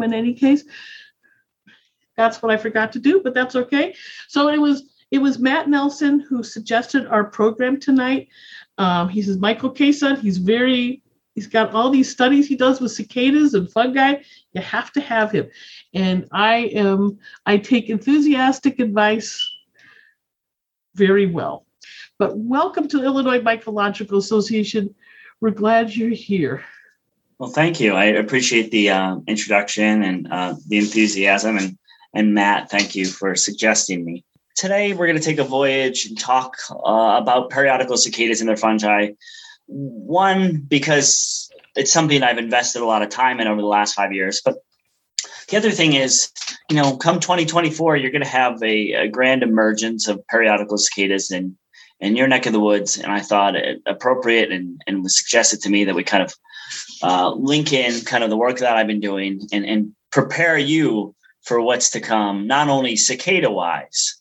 in 0.00 0.12
any 0.12 0.34
case. 0.34 0.64
That's 2.16 2.42
what 2.42 2.52
I 2.52 2.56
forgot 2.56 2.92
to 2.92 2.98
do, 2.98 3.20
but 3.22 3.34
that's 3.34 3.56
okay. 3.56 3.94
So 4.28 4.48
it 4.48 4.58
was 4.58 4.90
it 5.10 5.18
was 5.18 5.38
Matt 5.38 5.68
Nelson 5.68 6.20
who 6.20 6.42
suggested 6.42 7.06
our 7.06 7.24
program 7.24 7.80
tonight. 7.80 8.28
Um, 8.78 9.08
he 9.08 9.22
says 9.22 9.38
Michael 9.38 9.72
Kesa, 9.72 10.18
he's 10.18 10.38
very 10.38 11.02
he's 11.34 11.46
got 11.46 11.72
all 11.74 11.90
these 11.90 12.10
studies 12.10 12.46
he 12.46 12.56
does 12.56 12.80
with 12.80 12.92
cicadas 12.92 13.54
and 13.54 13.70
fungi. 13.70 14.16
You 14.52 14.60
have 14.60 14.92
to 14.92 15.00
have 15.00 15.32
him. 15.32 15.48
And 15.94 16.28
I 16.32 16.70
am 16.74 17.18
I 17.46 17.56
take 17.58 17.88
enthusiastic 17.88 18.78
advice 18.78 19.42
very 20.94 21.26
well. 21.26 21.66
But 22.18 22.36
welcome 22.36 22.86
to 22.88 23.02
Illinois 23.02 23.40
Mycological 23.40 24.18
Association. 24.18 24.94
We're 25.40 25.50
glad 25.52 25.94
you're 25.96 26.10
here. 26.10 26.62
Well, 27.40 27.48
thank 27.48 27.80
you. 27.80 27.94
I 27.94 28.04
appreciate 28.04 28.70
the 28.70 28.90
uh, 28.90 29.16
introduction 29.26 30.02
and 30.02 30.30
uh, 30.30 30.56
the 30.68 30.76
enthusiasm. 30.76 31.56
And, 31.56 31.78
and 32.12 32.34
Matt, 32.34 32.70
thank 32.70 32.94
you 32.94 33.06
for 33.06 33.34
suggesting 33.34 34.04
me. 34.04 34.26
Today, 34.56 34.92
we're 34.92 35.06
going 35.06 35.18
to 35.18 35.24
take 35.24 35.38
a 35.38 35.44
voyage 35.44 36.04
and 36.04 36.18
talk 36.18 36.58
uh, 36.70 37.16
about 37.18 37.48
periodical 37.48 37.96
cicadas 37.96 38.40
and 38.40 38.48
their 38.48 38.58
fungi. 38.58 39.12
One, 39.68 40.58
because 40.58 41.50
it's 41.76 41.90
something 41.90 42.22
I've 42.22 42.36
invested 42.36 42.82
a 42.82 42.84
lot 42.84 43.00
of 43.00 43.08
time 43.08 43.40
in 43.40 43.46
over 43.46 43.62
the 43.62 43.66
last 43.66 43.94
five 43.94 44.12
years. 44.12 44.42
But 44.44 44.56
the 45.48 45.56
other 45.56 45.70
thing 45.70 45.94
is, 45.94 46.30
you 46.68 46.76
know, 46.76 46.98
come 46.98 47.20
2024, 47.20 47.96
you're 47.96 48.10
going 48.10 48.22
to 48.22 48.28
have 48.28 48.62
a, 48.62 48.92
a 48.92 49.08
grand 49.08 49.42
emergence 49.42 50.08
of 50.08 50.20
periodical 50.26 50.76
cicadas 50.76 51.30
in, 51.30 51.56
in 52.00 52.16
your 52.16 52.28
neck 52.28 52.44
of 52.44 52.52
the 52.52 52.60
woods. 52.60 52.98
And 52.98 53.10
I 53.10 53.20
thought 53.20 53.56
it 53.56 53.80
appropriate 53.86 54.52
and, 54.52 54.78
and 54.86 55.02
was 55.02 55.16
suggested 55.16 55.62
to 55.62 55.70
me 55.70 55.84
that 55.84 55.94
we 55.94 56.04
kind 56.04 56.22
of 56.22 56.34
uh, 57.02 57.30
link 57.30 57.72
in 57.72 58.00
kind 58.02 58.24
of 58.24 58.30
the 58.30 58.36
work 58.36 58.58
that 58.58 58.76
I've 58.76 58.86
been 58.86 59.00
doing 59.00 59.40
and, 59.52 59.64
and 59.64 59.94
prepare 60.10 60.58
you 60.58 61.14
for 61.42 61.60
what's 61.60 61.90
to 61.90 62.00
come, 62.00 62.46
not 62.46 62.68
only 62.68 62.96
cicada 62.96 63.50
wise, 63.50 64.20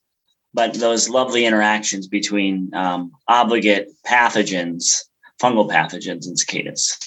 but 0.54 0.74
those 0.74 1.10
lovely 1.10 1.46
interactions 1.46 2.08
between 2.08 2.74
um, 2.74 3.12
obligate 3.28 3.90
pathogens, 4.06 5.04
fungal 5.42 5.70
pathogens, 5.70 6.26
and 6.26 6.40
cicadas. 6.40 6.98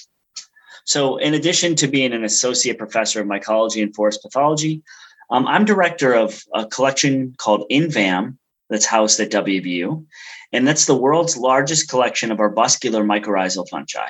So, 0.85 1.17
in 1.17 1.33
addition 1.33 1.75
to 1.77 1.87
being 1.87 2.13
an 2.13 2.23
associate 2.23 2.77
professor 2.77 3.21
of 3.21 3.27
mycology 3.27 3.81
and 3.81 3.95
forest 3.95 4.21
pathology, 4.21 4.83
um, 5.31 5.47
I'm 5.47 5.65
director 5.65 6.13
of 6.13 6.43
a 6.53 6.65
collection 6.65 7.33
called 7.37 7.65
INVAM 7.69 8.37
that's 8.69 8.85
housed 8.85 9.19
at 9.19 9.31
WVU, 9.31 10.05
and 10.51 10.67
that's 10.67 10.85
the 10.85 10.95
world's 10.95 11.37
largest 11.37 11.89
collection 11.89 12.31
of 12.31 12.37
arbuscular 12.37 13.03
mycorrhizal 13.03 13.67
fungi 13.69 14.09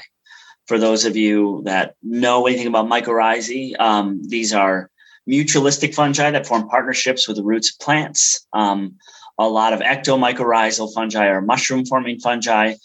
for 0.68 0.78
those 0.78 1.06
of 1.06 1.16
you 1.16 1.62
that 1.66 1.96
know 2.02 2.48
anything 2.48 2.68
about 2.68 2.88
mycorrhizae, 2.88 3.80
um, 3.80 4.22
these 4.24 4.54
are 4.54 4.90
mutualistic 5.30 5.94
fungi 5.94 6.32
that 6.32 6.48
form 6.48 6.68
partnerships 6.68 7.28
with 7.28 7.38
the 7.38 7.44
roots 7.44 7.72
of 7.72 7.80
plants. 7.80 8.46
Um, 8.54 8.96
a 9.38 9.48
lot 9.48 9.74
of 9.74 9.80
ectomycorrhizal 9.80 10.94
fungi 10.94 11.28
are 11.28 11.42
mushroom 11.42 11.86
forming 11.86 12.20
fungi, 12.20 12.76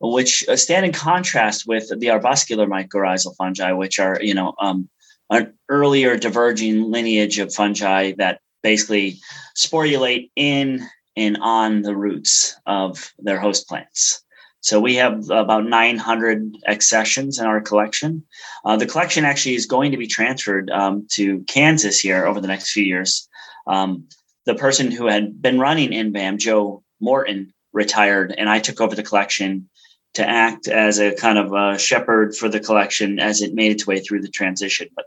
which 0.00 0.44
uh, 0.48 0.56
stand 0.56 0.86
in 0.86 0.92
contrast 0.92 1.66
with 1.66 1.88
the 1.88 2.08
arbuscular 2.08 2.66
mycorrhizal 2.66 3.36
fungi, 3.36 3.72
which 3.72 3.98
are, 3.98 4.18
you 4.22 4.34
know, 4.34 4.54
um, 4.60 4.88
an 5.30 5.52
earlier 5.68 6.16
diverging 6.16 6.90
lineage 6.90 7.38
of 7.38 7.52
fungi 7.52 8.12
that 8.16 8.40
basically 8.62 9.18
sporulate 9.56 10.30
in 10.36 10.86
and 11.16 11.36
on 11.40 11.82
the 11.82 11.94
roots 11.94 12.56
of 12.66 13.12
their 13.18 13.40
host 13.40 13.68
plants. 13.68 14.22
So 14.68 14.78
we 14.80 14.96
have 14.96 15.30
about 15.30 15.64
900 15.64 16.58
accessions 16.66 17.38
in 17.38 17.46
our 17.46 17.62
collection. 17.62 18.24
Uh, 18.66 18.76
the 18.76 18.84
collection 18.84 19.24
actually 19.24 19.54
is 19.54 19.64
going 19.64 19.92
to 19.92 19.96
be 19.96 20.06
transferred 20.06 20.68
um, 20.68 21.06
to 21.12 21.40
Kansas 21.44 21.98
here 21.98 22.26
over 22.26 22.38
the 22.42 22.48
next 22.48 22.72
few 22.72 22.84
years. 22.84 23.30
Um, 23.66 24.08
the 24.44 24.54
person 24.54 24.90
who 24.90 25.06
had 25.06 25.40
been 25.40 25.58
running 25.58 25.94
INVAM, 25.94 26.36
Joe 26.36 26.82
Morton, 27.00 27.54
retired, 27.72 28.34
and 28.36 28.46
I 28.46 28.58
took 28.58 28.82
over 28.82 28.94
the 28.94 29.02
collection 29.02 29.70
to 30.12 30.28
act 30.28 30.68
as 30.68 30.98
a 30.98 31.14
kind 31.14 31.38
of 31.38 31.54
a 31.54 31.78
shepherd 31.78 32.36
for 32.36 32.50
the 32.50 32.60
collection 32.60 33.18
as 33.18 33.40
it 33.40 33.54
made 33.54 33.72
its 33.72 33.86
way 33.86 34.00
through 34.00 34.20
the 34.20 34.28
transition. 34.28 34.88
But 34.94 35.06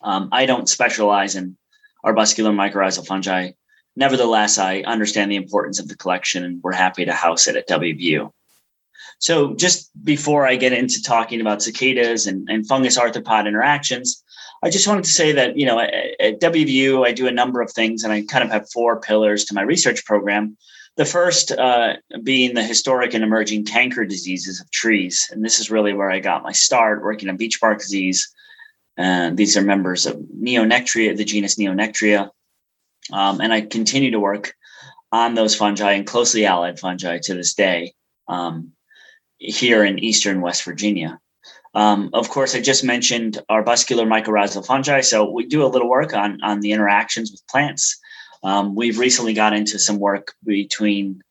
um, 0.00 0.30
I 0.32 0.46
don't 0.46 0.70
specialize 0.70 1.36
in 1.36 1.58
arbuscular 2.02 2.54
mycorrhizal 2.54 3.06
fungi. 3.06 3.50
Nevertheless, 3.94 4.56
I 4.56 4.80
understand 4.86 5.30
the 5.30 5.36
importance 5.36 5.80
of 5.80 5.88
the 5.88 5.96
collection, 5.96 6.44
and 6.44 6.62
we're 6.62 6.72
happy 6.72 7.04
to 7.04 7.12
house 7.12 7.46
it 7.46 7.56
at 7.56 7.68
WVU. 7.68 8.32
So 9.18 9.54
just 9.54 9.90
before 10.04 10.46
I 10.46 10.56
get 10.56 10.72
into 10.72 11.02
talking 11.02 11.40
about 11.40 11.62
cicadas 11.62 12.26
and, 12.26 12.48
and 12.50 12.66
fungus 12.66 12.98
arthropod 12.98 13.46
interactions, 13.46 14.22
I 14.62 14.70
just 14.70 14.86
wanted 14.86 15.04
to 15.04 15.10
say 15.10 15.32
that, 15.32 15.56
you 15.56 15.66
know, 15.66 15.78
at, 15.80 15.94
at 16.20 16.40
WVU, 16.40 17.06
I 17.06 17.12
do 17.12 17.26
a 17.26 17.32
number 17.32 17.60
of 17.60 17.70
things 17.72 18.04
and 18.04 18.12
I 18.12 18.22
kind 18.22 18.44
of 18.44 18.50
have 18.50 18.70
four 18.70 19.00
pillars 19.00 19.44
to 19.46 19.54
my 19.54 19.62
research 19.62 20.04
program. 20.04 20.56
The 20.96 21.04
first 21.04 21.52
uh, 21.52 21.96
being 22.22 22.54
the 22.54 22.62
historic 22.62 23.14
and 23.14 23.22
emerging 23.22 23.66
canker 23.66 24.04
diseases 24.04 24.60
of 24.60 24.70
trees. 24.70 25.28
And 25.30 25.44
this 25.44 25.58
is 25.58 25.70
really 25.70 25.92
where 25.92 26.10
I 26.10 26.20
got 26.20 26.42
my 26.42 26.52
start 26.52 27.02
working 27.02 27.28
on 27.28 27.36
beech 27.36 27.60
bark 27.60 27.78
disease. 27.78 28.32
And 28.96 29.36
these 29.36 29.56
are 29.56 29.62
members 29.62 30.06
of 30.06 30.16
Neonectria, 30.16 31.16
the 31.16 31.24
genus 31.24 31.56
Neonectria. 31.56 32.30
Um, 33.12 33.40
and 33.40 33.52
I 33.52 33.60
continue 33.60 34.10
to 34.12 34.20
work 34.20 34.54
on 35.12 35.34
those 35.34 35.54
fungi 35.54 35.92
and 35.92 36.06
closely 36.06 36.46
allied 36.46 36.80
fungi 36.80 37.18
to 37.24 37.34
this 37.34 37.54
day. 37.54 37.94
Um, 38.26 38.72
here 39.38 39.84
in 39.84 39.98
eastern 39.98 40.40
West 40.40 40.64
Virginia. 40.64 41.20
Um, 41.74 42.10
of 42.14 42.30
course, 42.30 42.54
I 42.54 42.60
just 42.60 42.84
mentioned 42.84 43.42
our 43.48 43.62
arbuscular 43.62 44.06
mycorrhizal 44.06 44.66
fungi, 44.66 45.02
so 45.02 45.30
we 45.30 45.46
do 45.46 45.64
a 45.64 45.68
little 45.68 45.90
work 45.90 46.14
on 46.14 46.40
on 46.42 46.60
the 46.60 46.72
interactions 46.72 47.30
with 47.30 47.46
plants. 47.48 47.98
Um, 48.42 48.74
we've 48.74 48.98
recently 48.98 49.34
got 49.34 49.52
into 49.52 49.78
some 49.78 49.98
work 49.98 50.34
between 50.44 51.22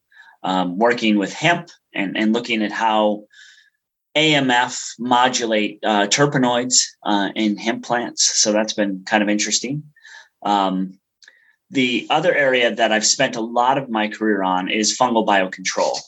um, 0.43 0.77
working 0.77 1.17
with 1.17 1.33
hemp 1.33 1.69
and, 1.93 2.15
and 2.17 2.33
looking 2.33 2.61
at 2.61 2.71
how 2.71 3.25
AMF 4.15 4.93
modulate 4.99 5.79
uh, 5.83 6.07
terpenoids 6.07 6.83
uh, 7.03 7.29
in 7.35 7.57
hemp 7.57 7.83
plants. 7.83 8.39
So 8.41 8.51
that's 8.51 8.73
been 8.73 9.03
kind 9.05 9.23
of 9.23 9.29
interesting. 9.29 9.83
Um, 10.43 10.99
the 11.71 12.05
other 12.09 12.33
area 12.33 12.73
that 12.73 12.91
I've 12.91 13.05
spent 13.05 13.35
a 13.35 13.41
lot 13.41 13.77
of 13.77 13.89
my 13.89 14.07
career 14.07 14.43
on 14.43 14.69
is 14.69 14.97
fungal 14.97 15.25
biocontrol. 15.25 15.99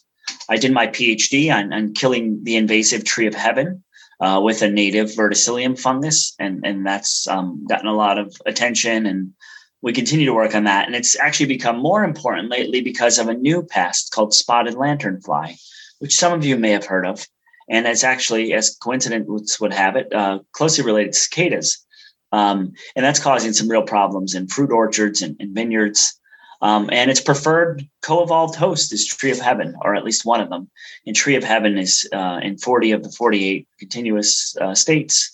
I 0.49 0.57
did 0.57 0.71
my 0.71 0.87
PhD 0.87 1.53
on, 1.53 1.73
on 1.73 1.93
killing 1.93 2.43
the 2.43 2.55
invasive 2.55 3.03
tree 3.03 3.27
of 3.27 3.35
heaven 3.35 3.83
uh, 4.19 4.41
with 4.43 4.61
a 4.61 4.69
native 4.69 5.09
verticillium 5.11 5.79
fungus, 5.79 6.33
and 6.39 6.65
and 6.65 6.85
that's 6.85 7.27
um, 7.27 7.65
gotten 7.67 7.87
a 7.87 7.93
lot 7.93 8.17
of 8.17 8.35
attention, 8.45 9.05
and 9.05 9.33
we 9.81 9.93
continue 9.93 10.25
to 10.25 10.33
work 10.33 10.55
on 10.55 10.63
that. 10.63 10.87
And 10.87 10.95
it's 10.95 11.19
actually 11.19 11.47
become 11.47 11.77
more 11.79 12.03
important 12.03 12.49
lately 12.49 12.81
because 12.81 13.19
of 13.19 13.27
a 13.27 13.33
new 13.33 13.63
pest 13.63 14.11
called 14.11 14.33
spotted 14.33 14.75
lanternfly, 14.75 15.55
which 15.99 16.15
some 16.15 16.33
of 16.33 16.43
you 16.43 16.57
may 16.57 16.71
have 16.71 16.85
heard 16.85 17.05
of, 17.05 17.27
and 17.69 17.85
it's 17.85 18.03
actually, 18.03 18.53
as 18.53 18.75
coincidence 18.81 19.59
would 19.59 19.73
have 19.73 19.95
it, 19.95 20.11
uh, 20.13 20.39
closely 20.51 20.83
related 20.83 21.13
to 21.13 21.19
cicadas. 21.19 21.85
Um, 22.31 22.73
and 22.95 23.05
that's 23.05 23.19
causing 23.19 23.53
some 23.53 23.69
real 23.69 23.83
problems 23.83 24.35
in 24.35 24.47
fruit 24.47 24.71
orchards 24.71 25.21
and, 25.21 25.35
and 25.39 25.55
vineyards. 25.55 26.19
Um, 26.61 26.89
and 26.91 27.11
its 27.11 27.21
preferred 27.21 27.87
co-evolved 28.01 28.55
host 28.55 28.91
is 28.91 29.05
Tree 29.05 29.31
of 29.31 29.39
Heaven, 29.39 29.75
or 29.81 29.95
at 29.95 30.03
least 30.03 30.25
one 30.25 30.41
of 30.41 30.49
them. 30.49 30.69
And 31.05 31.15
Tree 31.15 31.35
of 31.35 31.43
Heaven 31.43 31.77
is 31.77 32.07
uh, 32.11 32.39
in 32.41 32.57
40 32.57 32.91
of 32.91 33.03
the 33.03 33.11
48 33.11 33.67
continuous 33.79 34.55
uh, 34.59 34.73
states 34.73 35.31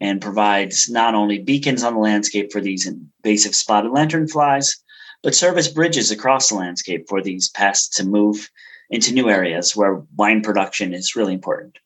and 0.00 0.20
provides 0.20 0.88
not 0.88 1.14
only 1.14 1.38
beacons 1.38 1.82
on 1.82 1.94
the 1.94 2.00
landscape 2.00 2.50
for 2.50 2.60
these 2.60 2.86
invasive 2.86 3.54
spotted 3.54 3.92
lanternflies, 3.92 4.76
but 5.22 5.34
serve 5.34 5.56
as 5.58 5.68
bridges 5.68 6.10
across 6.10 6.48
the 6.48 6.56
landscape 6.56 7.08
for 7.08 7.22
these 7.22 7.48
pests 7.50 7.96
to 7.96 8.04
move 8.04 8.50
into 8.90 9.14
new 9.14 9.28
areas 9.28 9.76
where 9.76 10.02
wine 10.16 10.42
production 10.42 10.92
is 10.92 11.14
really 11.14 11.34
important. 11.34 11.78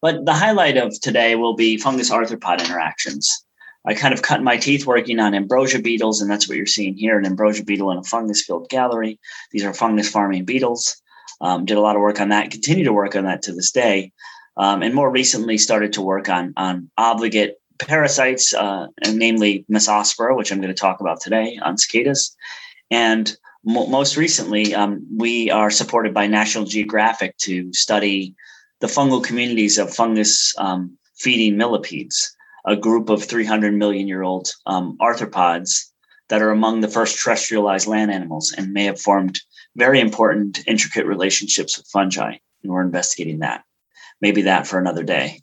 But 0.00 0.24
the 0.24 0.32
highlight 0.32 0.76
of 0.76 0.98
today 1.00 1.36
will 1.36 1.54
be 1.54 1.76
fungus 1.76 2.10
arthropod 2.10 2.60
interactions. 2.60 3.44
I 3.84 3.94
kind 3.94 4.14
of 4.14 4.22
cut 4.22 4.42
my 4.42 4.56
teeth 4.56 4.86
working 4.86 5.18
on 5.18 5.34
ambrosia 5.34 5.80
beetles, 5.80 6.20
and 6.20 6.30
that's 6.30 6.48
what 6.48 6.56
you're 6.56 6.66
seeing 6.66 6.96
here 6.96 7.18
an 7.18 7.26
ambrosia 7.26 7.64
beetle 7.64 7.90
in 7.90 7.98
a 7.98 8.04
fungus 8.04 8.42
filled 8.42 8.68
gallery. 8.68 9.18
These 9.50 9.64
are 9.64 9.74
fungus 9.74 10.08
farming 10.08 10.44
beetles. 10.44 11.00
Um, 11.40 11.64
did 11.64 11.76
a 11.76 11.80
lot 11.80 11.96
of 11.96 12.02
work 12.02 12.20
on 12.20 12.28
that, 12.28 12.52
continue 12.52 12.84
to 12.84 12.92
work 12.92 13.16
on 13.16 13.24
that 13.24 13.42
to 13.42 13.52
this 13.52 13.72
day. 13.72 14.12
Um, 14.56 14.82
and 14.82 14.94
more 14.94 15.10
recently 15.10 15.58
started 15.58 15.92
to 15.94 16.02
work 16.02 16.28
on, 16.28 16.52
on 16.56 16.90
obligate 16.96 17.60
parasites, 17.80 18.54
uh, 18.54 18.86
and 19.04 19.18
namely 19.18 19.64
Massospora, 19.70 20.36
which 20.36 20.52
I'm 20.52 20.60
going 20.60 20.72
to 20.72 20.80
talk 20.80 21.00
about 21.00 21.20
today 21.20 21.58
on 21.62 21.78
cicadas. 21.78 22.36
And 22.90 23.34
mo- 23.64 23.88
most 23.88 24.16
recently, 24.16 24.74
um, 24.74 25.04
we 25.16 25.50
are 25.50 25.70
supported 25.70 26.14
by 26.14 26.28
National 26.28 26.64
Geographic 26.64 27.36
to 27.38 27.72
study 27.72 28.36
the 28.80 28.86
fungal 28.86 29.24
communities 29.24 29.78
of 29.78 29.92
fungus 29.92 30.54
um, 30.58 30.96
feeding 31.16 31.56
millipedes 31.56 32.36
a 32.66 32.76
group 32.76 33.08
of 33.08 33.24
300 33.24 33.74
million 33.74 34.08
year 34.08 34.22
old 34.22 34.50
um, 34.66 34.96
arthropods 35.00 35.90
that 36.28 36.42
are 36.42 36.50
among 36.50 36.80
the 36.80 36.88
first 36.88 37.18
terrestrialized 37.18 37.86
land 37.86 38.10
animals 38.10 38.54
and 38.56 38.72
may 38.72 38.84
have 38.84 39.00
formed 39.00 39.40
very 39.76 40.00
important, 40.00 40.66
intricate 40.66 41.06
relationships 41.06 41.76
with 41.76 41.86
fungi. 41.88 42.36
And 42.62 42.72
we're 42.72 42.82
investigating 42.82 43.40
that. 43.40 43.64
Maybe 44.20 44.42
that 44.42 44.66
for 44.66 44.78
another 44.78 45.02
day. 45.02 45.40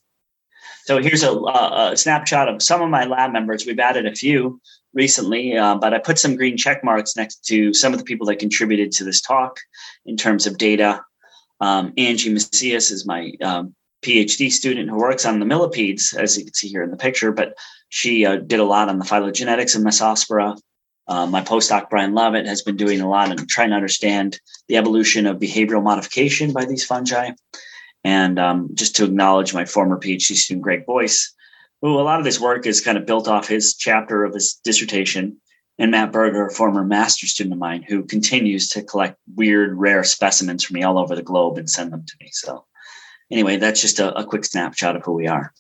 So 0.86 1.02
here's 1.02 1.24
a, 1.24 1.32
a, 1.32 1.94
snapshot 1.96 2.48
of 2.48 2.64
some 2.64 2.82
of 2.82 2.90
my 2.90 3.06
lab 3.06 3.32
members. 3.32 3.66
We've 3.66 3.80
added 3.80 4.08
a 4.08 4.16
few 4.16 4.60
recently, 4.94 5.56
uh, 5.56 5.76
but 5.76 5.94
I 5.94 6.00
put 6.00 6.18
some 6.18 6.36
green 6.36 6.58
check 6.58 6.84
marks 6.84 7.16
next 7.16 7.46
to 7.46 7.74
some 7.74 7.94
of 7.94 8.00
the 8.00 8.06
people 8.06 8.26
that 8.28 8.40
contributed 8.40 8.92
to 8.94 9.04
this 9.04 9.22
talk 9.22 9.60
in 10.06 10.18
terms 10.18 10.48
of 10.48 10.58
data. 10.58 11.04
Um, 11.62 11.94
Angie 11.98 12.34
Macias 12.34 12.90
is 12.90 13.06
my 13.06 13.34
um, 13.42 13.76
PhD 14.02 14.52
student 14.52 14.90
who 14.90 14.98
works 14.98 15.26
on 15.26 15.40
the 15.40 15.46
millipedes, 15.46 16.14
as 16.14 16.38
you 16.38 16.46
can 16.46 16.54
see 16.54 16.70
here 16.70 16.84
in 16.84 16.92
the 16.92 16.98
picture, 16.98 17.32
but 17.32 17.56
she 17.90 18.26
uh, 18.26 18.38
did 18.38 18.60
a 18.60 18.66
lot 18.66 18.90
on 18.90 19.00
the 19.00 19.06
phylogenetics 19.06 19.76
of 19.76 19.82
Massospora. 19.82 20.58
Uh, 21.08 21.26
my 21.26 21.42
postdoc, 21.42 21.90
Brian 21.90 22.14
Lovett, 22.14 22.46
has 22.46 22.62
been 22.62 22.78
doing 22.78 23.02
a 23.02 23.10
lot 23.10 23.32
and 23.32 23.50
trying 23.50 23.70
to 23.70 23.76
understand 23.76 24.40
the 24.68 24.78
evolution 24.78 25.26
of 25.26 25.40
behavioral 25.40 25.84
modification 25.84 26.54
by 26.54 26.66
these 26.66 26.86
fungi. 26.86 27.32
And 28.04 28.40
um, 28.40 28.70
just 28.76 28.96
to 28.98 29.06
acknowledge 29.06 29.54
my 29.54 29.66
former 29.66 30.00
PhD 30.00 30.36
student, 30.36 30.62
Greg 30.62 30.86
Boyce, 30.86 31.34
who 31.82 32.00
a 32.00 32.02
lot 32.02 32.20
of 32.20 32.26
this 32.26 32.40
work 32.40 32.66
is 32.66 32.82
kind 32.82 32.98
of 32.98 33.06
built 33.06 33.28
off 33.28 33.48
his 33.48 33.76
chapter 33.76 34.24
of 34.24 34.34
his 34.34 34.60
dissertation, 34.64 35.38
and 35.80 35.92
Matt 35.92 36.12
Berger, 36.12 36.48
a 36.48 36.54
former 36.54 36.84
master 36.84 37.26
student 37.26 37.54
of 37.54 37.60
mine, 37.60 37.84
who 37.84 38.04
continues 38.04 38.68
to 38.70 38.84
collect 38.84 39.18
weird, 39.36 39.78
rare 39.78 40.04
specimens 40.04 40.64
from 40.64 40.76
me 40.76 40.84
all 40.84 41.00
over 41.00 41.16
the 41.16 41.24
globe 41.24 41.58
and 41.58 41.70
send 41.70 41.94
them 41.94 42.06
to 42.06 42.14
me. 42.20 42.30
So, 42.34 42.66
anyway, 43.32 43.58
that's 43.58 43.82
just 43.82 44.00
a, 44.00 44.18
a 44.18 44.26
quick 44.26 44.46
snapshot 44.46 44.96
of 44.96 45.04
who 45.04 45.14
we 45.14 45.28
are. 45.28 45.54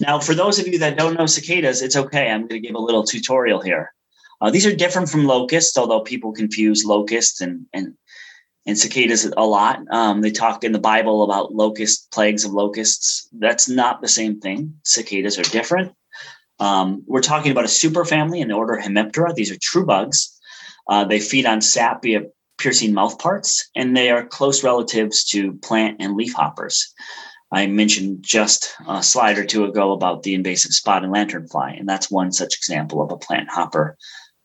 Now, 0.00 0.18
for 0.18 0.34
those 0.34 0.58
of 0.58 0.68
you 0.68 0.78
that 0.78 0.96
don't 0.96 1.14
know 1.14 1.26
cicadas, 1.26 1.82
it's 1.82 1.96
okay. 1.96 2.30
I'm 2.30 2.42
going 2.42 2.62
to 2.62 2.66
give 2.66 2.76
a 2.76 2.80
little 2.80 3.04
tutorial 3.04 3.60
here. 3.60 3.92
Uh, 4.40 4.50
these 4.50 4.66
are 4.66 4.74
different 4.74 5.08
from 5.08 5.24
locusts, 5.24 5.76
although 5.76 6.00
people 6.00 6.32
confuse 6.32 6.84
locusts 6.84 7.40
and, 7.40 7.66
and 7.72 7.94
and 8.66 8.78
cicadas 8.78 9.24
a 9.24 9.44
lot. 9.44 9.80
Um, 9.90 10.20
they 10.20 10.30
talk 10.30 10.62
in 10.62 10.72
the 10.72 10.78
Bible 10.78 11.24
about 11.24 11.54
locust 11.54 12.10
plagues 12.12 12.44
of 12.44 12.52
locusts. 12.52 13.26
That's 13.32 13.66
not 13.66 14.02
the 14.02 14.08
same 14.08 14.40
thing. 14.40 14.74
Cicadas 14.84 15.38
are 15.38 15.44
different. 15.44 15.94
Um, 16.60 17.02
we're 17.06 17.22
talking 17.22 17.50
about 17.50 17.64
a 17.64 17.68
superfamily 17.68 18.40
in 18.40 18.48
the 18.48 18.54
order 18.54 18.76
Hemiptera. 18.76 19.34
These 19.34 19.50
are 19.50 19.58
true 19.58 19.86
bugs. 19.86 20.38
Uh, 20.86 21.04
they 21.04 21.18
feed 21.18 21.46
on 21.46 21.62
sap 21.62 22.02
via 22.02 22.24
piercing 22.58 22.92
mouth 22.92 23.18
parts, 23.18 23.70
and 23.74 23.96
they 23.96 24.10
are 24.10 24.26
close 24.26 24.64
relatives 24.64 25.24
to 25.24 25.54
plant 25.54 25.96
and 26.00 26.16
leaf 26.16 26.34
hoppers. 26.34 26.92
I 27.50 27.66
mentioned 27.66 28.22
just 28.22 28.74
a 28.86 29.02
slide 29.02 29.38
or 29.38 29.44
two 29.44 29.64
ago 29.64 29.92
about 29.92 30.22
the 30.22 30.34
invasive 30.34 30.72
spotted 30.72 31.10
lanternfly, 31.10 31.78
and 31.78 31.88
that's 31.88 32.10
one 32.10 32.30
such 32.32 32.56
example 32.56 33.00
of 33.00 33.10
a 33.10 33.16
plant 33.16 33.48
hopper 33.48 33.96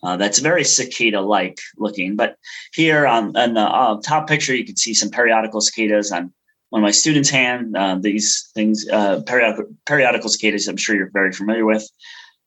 uh, 0.04 0.18
that's 0.18 0.40
very 0.40 0.64
cicada-like 0.64 1.60
looking. 1.78 2.16
But 2.16 2.38
here 2.74 3.08
on, 3.08 3.36
on 3.38 3.54
the 3.54 3.62
uh, 3.62 4.02
top 4.02 4.28
picture, 4.28 4.54
you 4.54 4.66
can 4.66 4.76
see 4.76 4.94
some 4.94 5.10
periodical 5.10 5.62
cicadas 5.62 6.12
on 6.12 6.34
one 6.70 6.82
of 6.82 6.84
my 6.84 6.92
students' 6.92 7.30
hand. 7.30 7.76
Uh, 7.76 7.98
these 8.00 8.50
things, 8.54 8.88
uh, 8.90 9.22
periodical, 9.26 9.66
periodical 9.86 10.30
cicadas, 10.30 10.68
I'm 10.68 10.78
sure 10.78 10.96
you're 10.96 11.10
very 11.12 11.32
familiar 11.32 11.66
with. 11.66 11.88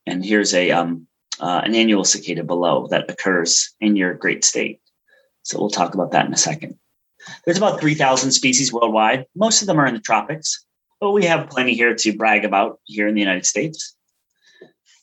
And 0.07 0.25
here's 0.25 0.53
a 0.55 0.71
um, 0.71 1.07
uh, 1.41 1.63
an 1.65 1.75
annual 1.75 2.05
cicada 2.05 2.45
below 2.45 2.87
that 2.89 3.11
occurs 3.11 3.75
in 3.81 3.97
your 3.97 4.15
great 4.15 4.45
state. 4.45 4.81
So 5.47 5.61
we'll 5.61 5.71
talk 5.71 5.95
about 5.95 6.11
that 6.11 6.27
in 6.27 6.35
a 6.35 6.37
second. 6.37 6.77
There's 7.45 7.57
about 7.57 7.81
3,000 7.81 8.33
species 8.33 8.73
worldwide. 8.73 9.27
Most 9.37 9.61
of 9.61 9.69
them 9.69 9.79
are 9.79 9.87
in 9.87 9.95
the 9.95 10.01
tropics, 10.01 10.65
but 11.01 11.13
we 11.13 11.25
have 11.25 11.49
plenty 11.49 11.75
here 11.75 11.95
to 11.95 12.17
brag 12.17 12.45
about 12.45 12.81
here 12.83 13.07
in 13.07 13.15
the 13.15 13.21
United 13.21 13.47
States. 13.47 13.95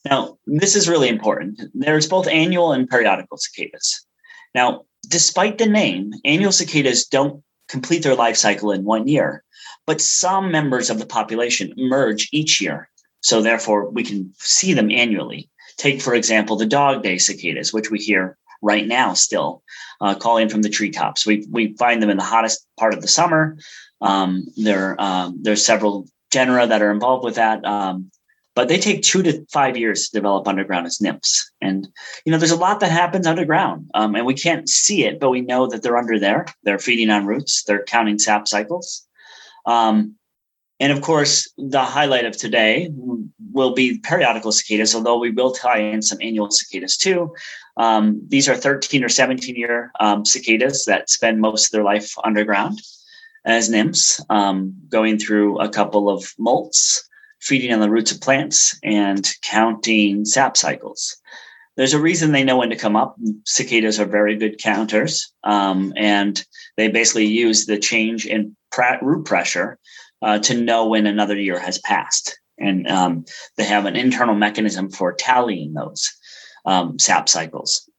Now, 0.03 0.37
this 0.45 0.75
is 0.75 0.89
really 0.89 1.07
important. 1.07 1.61
There's 1.73 2.09
both 2.09 2.27
annual 2.27 2.73
and 2.73 2.89
periodical 2.89 3.37
cicadas. 3.37 4.05
Now, 4.53 4.83
despite 5.07 5.59
the 5.59 5.65
name, 5.65 6.11
annual 6.25 6.51
cicadas 6.51 7.05
don't 7.05 7.41
complete 7.69 8.03
their 8.03 8.15
life 8.15 8.35
cycle 8.35 8.73
in 8.73 8.83
one 8.83 9.07
year, 9.07 9.45
but 9.87 10.01
some 10.01 10.51
members 10.51 10.89
of 10.89 10.99
the 10.99 11.05
population 11.05 11.73
emerge 11.77 12.27
each 12.33 12.59
year. 12.59 12.89
So, 13.21 13.41
therefore, 13.41 13.89
we 13.89 14.03
can 14.03 14.33
see 14.39 14.73
them 14.73 14.91
annually. 14.91 15.49
Take, 15.77 16.01
for 16.01 16.13
example, 16.13 16.57
the 16.57 16.65
dog 16.65 17.01
day 17.01 17.17
cicadas, 17.17 17.71
which 17.71 17.89
we 17.89 17.99
hear 17.99 18.37
right 18.63 18.87
now 18.87 19.13
still 19.13 19.61
uh, 20.01 20.15
calling 20.15 20.49
from 20.49 20.63
the 20.63 20.69
treetops. 20.69 21.25
We, 21.25 21.45
we 21.51 21.73
find 21.73 22.01
them 22.01 22.09
in 22.09 22.17
the 22.17 22.23
hottest 22.23 22.65
part 22.79 22.93
of 22.93 23.01
the 23.01 23.07
summer. 23.07 23.57
Um, 24.01 24.45
there, 24.57 24.99
um, 24.99 25.37
there's 25.41 25.65
several 25.65 26.07
genera 26.31 26.65
that 26.65 26.81
are 26.81 26.91
involved 26.91 27.23
with 27.23 27.35
that. 27.35 27.63
Um, 27.63 28.09
but 28.55 28.67
they 28.67 28.77
take 28.77 29.01
two 29.01 29.23
to 29.23 29.45
five 29.51 29.77
years 29.77 30.09
to 30.09 30.17
develop 30.17 30.47
underground 30.47 30.85
as 30.85 31.01
nymphs. 31.01 31.51
And 31.61 31.87
you 32.25 32.31
know, 32.31 32.37
there's 32.37 32.51
a 32.51 32.55
lot 32.55 32.79
that 32.81 32.91
happens 32.91 33.25
underground, 33.25 33.89
um, 33.93 34.15
and 34.15 34.25
we 34.25 34.35
can't 34.35 34.69
see 34.69 35.05
it, 35.05 35.19
but 35.19 35.31
we 35.31 35.41
know 35.41 35.67
that 35.67 35.81
they're 35.81 35.97
under 35.97 36.19
there. 36.19 36.45
They're 36.63 36.79
feeding 36.79 37.09
on 37.09 37.25
roots. 37.25 37.63
They're 37.63 37.83
counting 37.83 38.19
sap 38.19 38.47
cycles. 38.47 39.07
Um, 39.65 40.15
and 40.79 40.91
of 40.91 41.01
course, 41.01 41.51
the 41.57 41.83
highlight 41.83 42.25
of 42.25 42.37
today 42.37 42.91
will 43.53 43.73
be 43.73 43.99
periodical 43.99 44.51
cicadas, 44.51 44.95
although 44.95 45.19
we 45.19 45.31
will 45.31 45.51
tie 45.51 45.79
in 45.79 46.01
some 46.01 46.17
annual 46.21 46.51
cicadas 46.51 46.97
too. 46.97 47.33
Um, 47.77 48.21
these 48.27 48.49
are 48.49 48.55
13 48.55 49.03
or 49.03 49.09
17 49.09 49.55
year 49.55 49.91
um, 49.99 50.25
cicadas 50.25 50.85
that 50.85 51.09
spend 51.09 51.39
most 51.39 51.67
of 51.67 51.71
their 51.71 51.83
life 51.83 52.13
underground 52.23 52.81
as 53.45 53.69
nymphs, 53.69 54.21
um, 54.29 54.73
going 54.89 55.19
through 55.19 55.59
a 55.59 55.69
couple 55.69 56.09
of 56.09 56.23
molts 56.39 56.99
feeding 57.41 57.73
on 57.73 57.81
the 57.81 57.89
roots 57.89 58.11
of 58.11 58.21
plants 58.21 58.79
and 58.83 59.29
counting 59.41 60.23
sap 60.23 60.55
cycles. 60.55 61.17
There's 61.75 61.93
a 61.93 61.99
reason 61.99 62.31
they 62.31 62.43
know 62.43 62.57
when 62.57 62.69
to 62.69 62.75
come 62.75 62.95
up. 62.95 63.15
Cicadas 63.45 63.99
are 63.99 64.05
very 64.05 64.37
good 64.37 64.59
counters, 64.59 65.33
um, 65.43 65.91
and 65.97 66.43
they 66.77 66.87
basically 66.87 67.25
use 67.25 67.65
the 67.65 67.79
change 67.79 68.25
in 68.25 68.55
root 69.01 69.25
pressure 69.25 69.77
uh, 70.21 70.39
to 70.39 70.59
know 70.59 70.87
when 70.87 71.05
another 71.05 71.37
year 71.37 71.59
has 71.59 71.79
passed. 71.79 72.39
And 72.57 72.87
um, 72.87 73.25
they 73.57 73.63
have 73.65 73.85
an 73.85 73.95
internal 73.95 74.35
mechanism 74.35 74.89
for 74.89 75.13
tallying 75.13 75.73
those 75.73 76.11
um, 76.65 76.99
sap 76.99 77.27
cycles. 77.27 77.89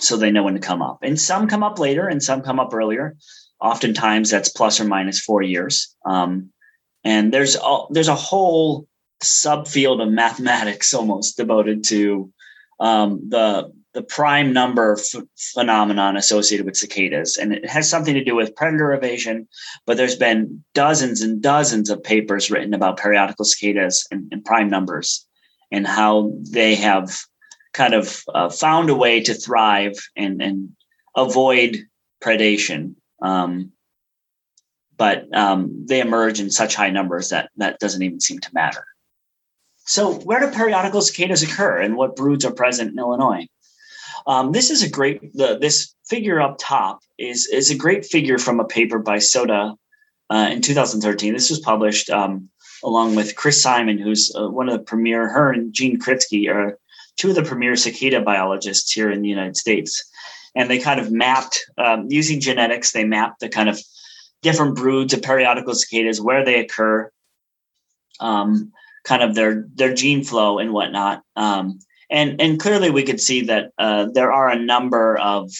So 0.00 0.16
they 0.16 0.30
know 0.30 0.44
when 0.44 0.54
to 0.54 0.60
come 0.60 0.82
up. 0.82 1.00
And 1.02 1.20
some 1.20 1.48
come 1.48 1.62
up 1.62 1.78
later 1.78 2.08
and 2.08 2.22
some 2.22 2.42
come 2.42 2.58
up 2.58 2.72
earlier. 2.72 3.16
Oftentimes 3.60 4.30
that's 4.30 4.48
plus 4.48 4.80
or 4.80 4.84
minus 4.84 5.20
four 5.20 5.42
years. 5.42 5.94
Um, 6.06 6.50
and 7.04 7.32
there's 7.32 7.56
a, 7.56 7.78
there's 7.90 8.08
a 8.08 8.14
whole 8.14 8.86
subfield 9.22 10.02
of 10.02 10.10
mathematics 10.10 10.94
almost 10.94 11.36
devoted 11.36 11.84
to 11.84 12.32
um, 12.78 13.20
the 13.28 13.70
the 13.92 14.02
prime 14.02 14.52
number 14.52 14.96
phenomenon 15.36 16.16
associated 16.16 16.64
with 16.64 16.76
cicadas 16.76 17.36
and 17.36 17.52
it 17.52 17.68
has 17.68 17.88
something 17.88 18.14
to 18.14 18.24
do 18.24 18.34
with 18.34 18.54
predator 18.54 18.92
evasion 18.92 19.48
but 19.86 19.96
there's 19.96 20.16
been 20.16 20.62
dozens 20.74 21.20
and 21.22 21.42
dozens 21.42 21.90
of 21.90 22.02
papers 22.02 22.50
written 22.50 22.74
about 22.74 22.98
periodical 22.98 23.44
cicadas 23.44 24.06
and, 24.10 24.28
and 24.32 24.44
prime 24.44 24.68
numbers 24.68 25.26
and 25.72 25.86
how 25.86 26.32
they 26.50 26.74
have 26.74 27.16
kind 27.72 27.94
of 27.94 28.22
uh, 28.34 28.48
found 28.48 28.90
a 28.90 28.94
way 28.94 29.20
to 29.20 29.34
thrive 29.34 29.94
and, 30.16 30.40
and 30.40 30.70
avoid 31.16 31.78
predation 32.22 32.94
um, 33.22 33.72
but 35.00 35.34
um, 35.34 35.86
they 35.88 36.00
emerge 36.00 36.40
in 36.40 36.50
such 36.50 36.74
high 36.74 36.90
numbers 36.90 37.30
that 37.30 37.48
that 37.56 37.78
doesn't 37.78 38.02
even 38.02 38.20
seem 38.20 38.38
to 38.38 38.50
matter. 38.52 38.84
So, 39.86 40.12
where 40.12 40.40
do 40.40 40.54
periodical 40.54 41.00
cicadas 41.00 41.42
occur, 41.42 41.78
and 41.78 41.96
what 41.96 42.16
broods 42.16 42.44
are 42.44 42.52
present 42.52 42.92
in 42.92 42.98
Illinois? 42.98 43.46
Um, 44.26 44.52
this 44.52 44.70
is 44.70 44.82
a 44.82 44.88
great. 44.88 45.32
The, 45.34 45.58
this 45.58 45.94
figure 46.06 46.40
up 46.40 46.56
top 46.58 47.00
is 47.18 47.46
is 47.46 47.70
a 47.70 47.76
great 47.76 48.04
figure 48.04 48.38
from 48.38 48.60
a 48.60 48.64
paper 48.64 48.98
by 48.98 49.16
Sota 49.16 49.76
uh, 50.30 50.48
in 50.50 50.62
2013. 50.62 51.32
This 51.32 51.50
was 51.50 51.60
published 51.60 52.10
um, 52.10 52.48
along 52.82 53.14
with 53.14 53.36
Chris 53.36 53.62
Simon, 53.62 53.98
who's 53.98 54.34
uh, 54.34 54.48
one 54.48 54.68
of 54.68 54.76
the 54.76 54.84
premier. 54.84 55.28
Her 55.28 55.52
and 55.52 55.72
Gene 55.72 55.98
Kritsky 55.98 56.52
are 56.52 56.78
two 57.16 57.30
of 57.30 57.36
the 57.36 57.42
premier 57.42 57.76
cicada 57.76 58.20
biologists 58.20 58.90
here 58.92 59.10
in 59.10 59.22
the 59.22 59.28
United 59.28 59.56
States, 59.56 60.08
and 60.54 60.70
they 60.70 60.78
kind 60.78 61.00
of 61.00 61.12
mapped 61.12 61.60
um, 61.78 62.06
using 62.08 62.40
genetics. 62.40 62.92
They 62.92 63.04
mapped 63.04 63.40
the 63.40 63.48
kind 63.48 63.68
of 63.68 63.80
different 64.42 64.76
broods 64.76 65.12
of 65.12 65.22
periodical 65.22 65.74
cicadas, 65.74 66.20
where 66.20 66.44
they 66.44 66.60
occur, 66.60 67.10
um, 68.20 68.72
kind 69.04 69.22
of 69.22 69.34
their 69.34 69.66
their 69.74 69.94
gene 69.94 70.24
flow 70.24 70.58
and 70.58 70.72
whatnot. 70.72 71.22
Um, 71.36 71.80
and 72.10 72.40
and 72.40 72.60
clearly 72.60 72.90
we 72.90 73.04
could 73.04 73.20
see 73.20 73.42
that 73.42 73.72
uh, 73.78 74.06
there 74.12 74.32
are 74.32 74.48
a 74.48 74.58
number 74.58 75.16
of 75.18 75.50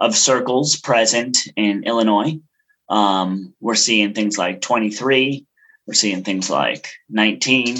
of 0.00 0.16
circles 0.16 0.76
present 0.76 1.38
in 1.56 1.84
Illinois. 1.84 2.38
Um, 2.88 3.54
we're 3.60 3.74
seeing 3.74 4.12
things 4.12 4.36
like 4.36 4.60
23. 4.60 5.46
We're 5.86 5.94
seeing 5.94 6.24
things 6.24 6.50
like 6.50 6.88
19. 7.08 7.76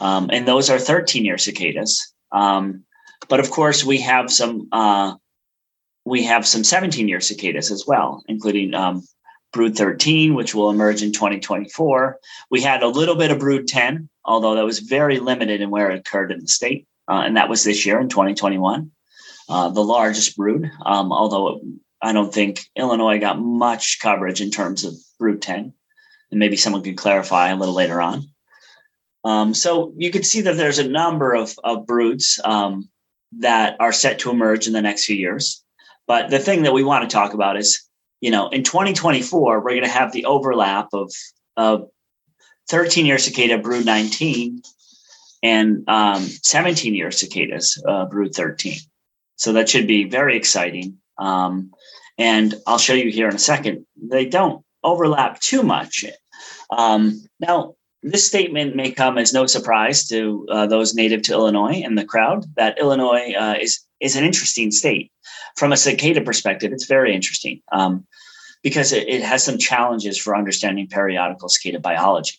Um, 0.00 0.30
and 0.32 0.46
those 0.46 0.70
are 0.70 0.78
13 0.78 1.24
year 1.24 1.38
cicadas. 1.38 2.12
Um, 2.32 2.84
but 3.28 3.40
of 3.40 3.50
course, 3.50 3.84
we 3.84 4.00
have 4.00 4.30
some 4.30 4.68
uh, 4.72 5.14
we 6.04 6.24
have 6.24 6.46
some 6.46 6.64
17 6.64 7.08
year 7.08 7.20
cicadas 7.20 7.70
as 7.70 7.84
well, 7.86 8.22
including 8.28 8.74
um, 8.74 9.02
Brood 9.52 9.76
13, 9.76 10.34
which 10.34 10.54
will 10.54 10.70
emerge 10.70 11.02
in 11.02 11.12
2024. 11.12 12.18
We 12.50 12.62
had 12.62 12.82
a 12.82 12.88
little 12.88 13.16
bit 13.16 13.30
of 13.30 13.38
Brood 13.38 13.68
10, 13.68 14.08
although 14.24 14.54
that 14.54 14.64
was 14.64 14.80
very 14.80 15.18
limited 15.18 15.60
in 15.60 15.70
where 15.70 15.90
it 15.90 15.98
occurred 15.98 16.32
in 16.32 16.40
the 16.40 16.48
state. 16.48 16.86
Uh, 17.10 17.22
and 17.22 17.36
that 17.36 17.48
was 17.48 17.64
this 17.64 17.84
year 17.84 17.98
in 17.98 18.08
2021, 18.08 18.92
uh, 19.48 19.68
the 19.70 19.82
largest 19.82 20.36
brood, 20.36 20.70
um, 20.86 21.12
although 21.12 21.60
I 22.00 22.12
don't 22.12 22.32
think 22.32 22.64
Illinois 22.76 23.18
got 23.18 23.40
much 23.40 23.98
coverage 24.00 24.40
in 24.40 24.52
terms 24.52 24.84
of 24.84 24.94
Brood 25.18 25.42
10. 25.42 25.72
And 26.30 26.38
maybe 26.38 26.56
someone 26.56 26.84
could 26.84 26.96
clarify 26.96 27.48
a 27.48 27.56
little 27.56 27.74
later 27.74 28.00
on. 28.00 28.28
Um, 29.24 29.54
so 29.54 29.92
you 29.96 30.12
can 30.12 30.22
see 30.22 30.42
that 30.42 30.56
there's 30.56 30.78
a 30.78 30.88
number 30.88 31.34
of, 31.34 31.52
of 31.64 31.84
broods 31.84 32.40
um, 32.44 32.88
that 33.40 33.76
are 33.80 33.92
set 33.92 34.20
to 34.20 34.30
emerge 34.30 34.68
in 34.68 34.72
the 34.72 34.80
next 34.80 35.04
few 35.04 35.16
years. 35.16 35.64
But 36.06 36.30
the 36.30 36.38
thing 36.38 36.62
that 36.62 36.72
we 36.72 36.84
want 36.84 37.02
to 37.02 37.12
talk 37.12 37.34
about 37.34 37.56
is, 37.56 37.82
you 38.20 38.30
know, 38.30 38.48
in 38.50 38.62
2024, 38.62 39.58
we're 39.58 39.70
going 39.70 39.82
to 39.82 39.88
have 39.88 40.12
the 40.12 40.26
overlap 40.26 40.90
of, 40.92 41.12
of 41.56 41.88
13 42.68 43.04
year 43.04 43.18
cicada 43.18 43.58
brood 43.58 43.84
19 43.84 44.62
and 45.42 45.84
um, 45.88 46.22
17 46.22 46.94
year 46.94 47.10
cicadas 47.10 47.82
uh, 47.86 48.06
brood 48.06 48.34
13. 48.34 48.78
So 49.36 49.52
that 49.54 49.68
should 49.68 49.86
be 49.86 50.04
very 50.04 50.36
exciting. 50.36 50.98
Um, 51.18 51.72
and 52.18 52.54
I'll 52.66 52.78
show 52.78 52.94
you 52.94 53.10
here 53.10 53.28
in 53.28 53.34
a 53.34 53.38
second. 53.38 53.86
They 53.96 54.26
don't 54.26 54.64
overlap 54.82 55.40
too 55.40 55.62
much. 55.62 56.04
Um, 56.70 57.24
now, 57.40 57.74
this 58.02 58.26
statement 58.26 58.76
may 58.76 58.92
come 58.92 59.18
as 59.18 59.32
no 59.32 59.46
surprise 59.46 60.06
to 60.08 60.46
uh, 60.50 60.66
those 60.66 60.94
native 60.94 61.22
to 61.22 61.32
Illinois 61.32 61.82
in 61.82 61.94
the 61.94 62.04
crowd 62.04 62.44
that 62.56 62.78
Illinois 62.78 63.32
uh, 63.32 63.56
is 63.60 63.80
is 64.00 64.16
an 64.16 64.24
interesting 64.24 64.70
state 64.70 65.12
from 65.56 65.72
a 65.72 65.76
cicada 65.76 66.22
perspective. 66.22 66.72
It's 66.72 66.86
very 66.86 67.14
interesting 67.14 67.60
um, 67.72 68.06
because 68.62 68.92
it, 68.92 69.06
it, 69.08 69.22
has 69.22 69.44
some 69.44 69.58
challenges 69.58 70.16
for 70.16 70.34
understanding 70.34 70.88
periodical 70.88 71.50
cicada 71.50 71.80
biology. 71.80 72.38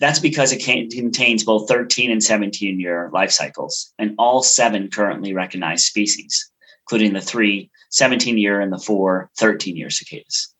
That's 0.00 0.18
because 0.18 0.52
it 0.52 0.64
contains 0.64 1.44
both 1.44 1.68
13 1.68 2.10
and 2.10 2.22
17 2.22 2.80
year 2.80 3.10
life 3.12 3.30
cycles, 3.30 3.92
and 3.98 4.14
all 4.18 4.42
seven 4.42 4.88
currently 4.88 5.34
recognized 5.34 5.84
species, 5.84 6.50
including 6.84 7.12
the 7.12 7.20
three 7.20 7.70
17 7.90 8.38
year 8.38 8.60
and 8.60 8.72
the 8.72 8.78
four 8.78 9.30
13 9.36 9.76
year 9.76 9.90
cicadas 9.90 10.54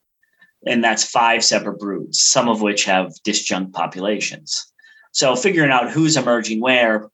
and 0.65 0.83
that's 0.83 1.03
five 1.03 1.43
separate 1.43 1.79
broods, 1.79 2.21
some 2.21 2.47
of 2.47 2.61
which 2.61 2.85
have 2.85 3.13
disjunct 3.25 3.73
populations. 3.73 4.71
So 5.11 5.35
figuring 5.35 5.71
out 5.71 5.91
who's 5.91 6.17
emerging 6.17 6.61
where, 6.61 7.09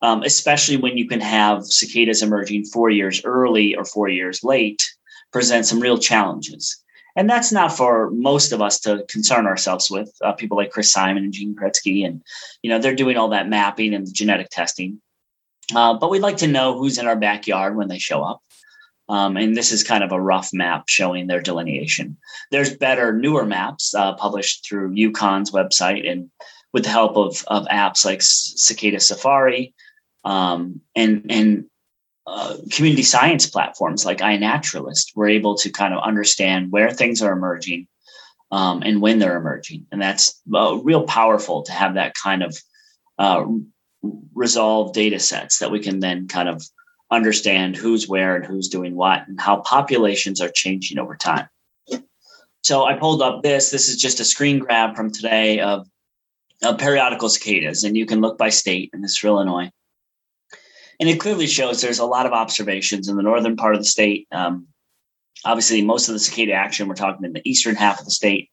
um, 0.00 0.22
especially 0.22 0.76
when 0.76 0.96
you 0.96 1.08
can 1.08 1.20
have 1.20 1.66
cicadas 1.66 2.22
emerging 2.22 2.66
four 2.66 2.90
years 2.90 3.24
early 3.24 3.74
or 3.74 3.84
four 3.84 4.08
years 4.08 4.42
late, 4.42 4.88
presents 5.32 5.68
some 5.68 5.80
real 5.80 5.98
challenges. 5.98 6.81
And 7.16 7.28
that's 7.28 7.52
not 7.52 7.76
for 7.76 8.10
most 8.10 8.52
of 8.52 8.62
us 8.62 8.80
to 8.80 9.04
concern 9.08 9.46
ourselves 9.46 9.90
with. 9.90 10.10
Uh, 10.22 10.32
people 10.32 10.56
like 10.56 10.70
Chris 10.70 10.90
Simon 10.90 11.24
and 11.24 11.32
Gene 11.32 11.54
Kritsky, 11.54 12.06
and 12.06 12.22
you 12.62 12.70
know 12.70 12.78
they're 12.78 12.94
doing 12.94 13.16
all 13.16 13.28
that 13.30 13.48
mapping 13.48 13.94
and 13.94 14.12
genetic 14.12 14.48
testing. 14.50 15.00
Uh, 15.74 15.94
but 15.94 16.10
we'd 16.10 16.20
like 16.20 16.38
to 16.38 16.48
know 16.48 16.76
who's 16.76 16.98
in 16.98 17.06
our 17.06 17.16
backyard 17.16 17.76
when 17.76 17.88
they 17.88 17.98
show 17.98 18.22
up. 18.22 18.42
Um, 19.08 19.36
and 19.36 19.56
this 19.56 19.72
is 19.72 19.84
kind 19.84 20.04
of 20.04 20.12
a 20.12 20.20
rough 20.20 20.52
map 20.52 20.84
showing 20.88 21.26
their 21.26 21.40
delineation. 21.40 22.16
There's 22.50 22.76
better, 22.76 23.12
newer 23.12 23.44
maps 23.44 23.94
uh, 23.94 24.14
published 24.14 24.66
through 24.66 24.94
UConn's 24.94 25.50
website 25.50 26.10
and 26.10 26.30
with 26.72 26.84
the 26.84 26.90
help 26.90 27.16
of, 27.16 27.44
of 27.48 27.66
apps 27.66 28.04
like 28.04 28.22
Cicada 28.22 29.00
Safari 29.00 29.74
um, 30.24 30.80
and, 30.94 31.26
and 31.30 31.64
uh, 32.26 32.56
community 32.70 33.02
science 33.02 33.46
platforms 33.46 34.04
like 34.04 34.18
iNaturalist. 34.18 35.12
We're 35.14 35.30
able 35.30 35.56
to 35.56 35.70
kind 35.70 35.94
of 35.94 36.02
understand 36.02 36.70
where 36.70 36.90
things 36.90 37.20
are 37.22 37.32
emerging 37.32 37.88
um, 38.50 38.82
and 38.84 39.00
when 39.00 39.18
they're 39.18 39.36
emerging. 39.36 39.86
And 39.90 40.00
that's 40.00 40.40
uh, 40.54 40.78
real 40.82 41.04
powerful 41.04 41.62
to 41.62 41.72
have 41.72 41.94
that 41.94 42.14
kind 42.14 42.42
of 42.42 42.56
uh, 43.18 43.44
resolved 44.34 44.94
data 44.94 45.18
sets 45.18 45.58
that 45.58 45.70
we 45.70 45.80
can 45.80 46.00
then 46.00 46.28
kind 46.28 46.48
of 46.48 46.62
understand 47.10 47.76
who's 47.76 48.08
where 48.08 48.36
and 48.36 48.46
who's 48.46 48.68
doing 48.68 48.94
what 48.94 49.26
and 49.28 49.40
how 49.40 49.56
populations 49.56 50.40
are 50.40 50.48
changing 50.48 50.98
over 50.98 51.16
time. 51.16 51.48
So 52.62 52.84
I 52.84 52.94
pulled 52.94 53.22
up 53.22 53.42
this. 53.42 53.70
This 53.70 53.88
is 53.88 53.96
just 53.96 54.20
a 54.20 54.24
screen 54.24 54.60
grab 54.60 54.94
from 54.94 55.10
today 55.10 55.60
of, 55.60 55.86
of 56.62 56.78
periodical 56.78 57.28
cicadas, 57.28 57.82
and 57.82 57.96
you 57.96 58.06
can 58.06 58.20
look 58.20 58.38
by 58.38 58.50
state, 58.50 58.90
and 58.92 59.02
this 59.02 59.18
is 59.18 59.24
Illinois. 59.24 59.70
And 61.02 61.10
it 61.10 61.18
clearly 61.18 61.48
shows 61.48 61.80
there's 61.80 61.98
a 61.98 62.04
lot 62.04 62.26
of 62.26 62.32
observations 62.32 63.08
in 63.08 63.16
the 63.16 63.24
northern 63.24 63.56
part 63.56 63.74
of 63.74 63.80
the 63.80 63.84
state. 63.84 64.28
Um, 64.30 64.68
obviously, 65.44 65.82
most 65.82 66.06
of 66.06 66.12
the 66.12 66.20
cicada 66.20 66.52
action, 66.52 66.86
we're 66.86 66.94
talking 66.94 67.24
in 67.24 67.32
the 67.32 67.42
eastern 67.44 67.74
half 67.74 67.98
of 67.98 68.04
the 68.04 68.12
state. 68.12 68.50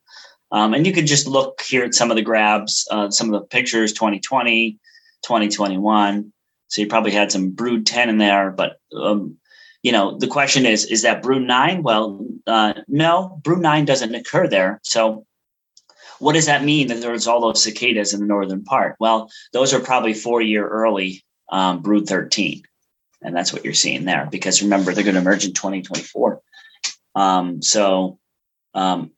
Um, 0.51 0.73
and 0.73 0.83
you 0.87 0.91
can 0.91 1.05
just 1.05 1.27
look 1.27 1.61
here 1.61 1.83
at 1.83 1.93
some 1.93 2.09
of 2.09 2.15
the 2.15 2.23
grabs, 2.23 2.87
uh, 2.89 3.11
some 3.11 3.31
of 3.31 3.39
the 3.39 3.45
pictures 3.45 3.93
2020, 3.93 4.79
2021. 5.21 6.33
So 6.69 6.81
you 6.81 6.87
probably 6.87 7.11
had 7.11 7.31
some 7.31 7.51
brood 7.51 7.85
10 7.85 8.09
in 8.09 8.17
there, 8.17 8.49
but 8.49 8.77
um, 8.99 9.37
you 9.83 9.91
know, 9.91 10.17
the 10.17 10.25
question 10.25 10.65
is, 10.65 10.85
is 10.85 11.03
that 11.03 11.21
brood 11.21 11.43
nine? 11.43 11.83
Well, 11.83 12.25
uh, 12.47 12.73
no, 12.87 13.39
brood 13.43 13.61
nine 13.61 13.85
doesn't 13.85 14.15
occur 14.15 14.47
there. 14.47 14.79
So 14.81 15.23
what 16.17 16.33
does 16.33 16.47
that 16.47 16.63
mean 16.63 16.87
that 16.87 16.99
there's 17.01 17.27
all 17.27 17.41
those 17.41 17.63
cicadas 17.63 18.11
in 18.11 18.21
the 18.21 18.25
northern 18.25 18.63
part? 18.63 18.95
Well, 18.99 19.29
those 19.53 19.71
are 19.71 19.79
probably 19.79 20.15
four 20.15 20.41
year 20.41 20.67
early 20.67 21.23
um, 21.51 21.81
brood 21.81 22.07
13. 22.07 22.63
And 23.21 23.35
that's 23.35 23.51
what 23.51 23.65
you're 23.65 23.73
seeing 23.73 24.05
there 24.05 24.27
because 24.31 24.61
remember, 24.61 24.93
they're 24.93 25.03
going 25.03 25.15
to 25.15 25.21
emerge 25.21 25.45
in 25.45 25.53
2024. 25.53 26.41
Um, 27.15 27.61
so 27.61 28.17
um, 28.73 29.11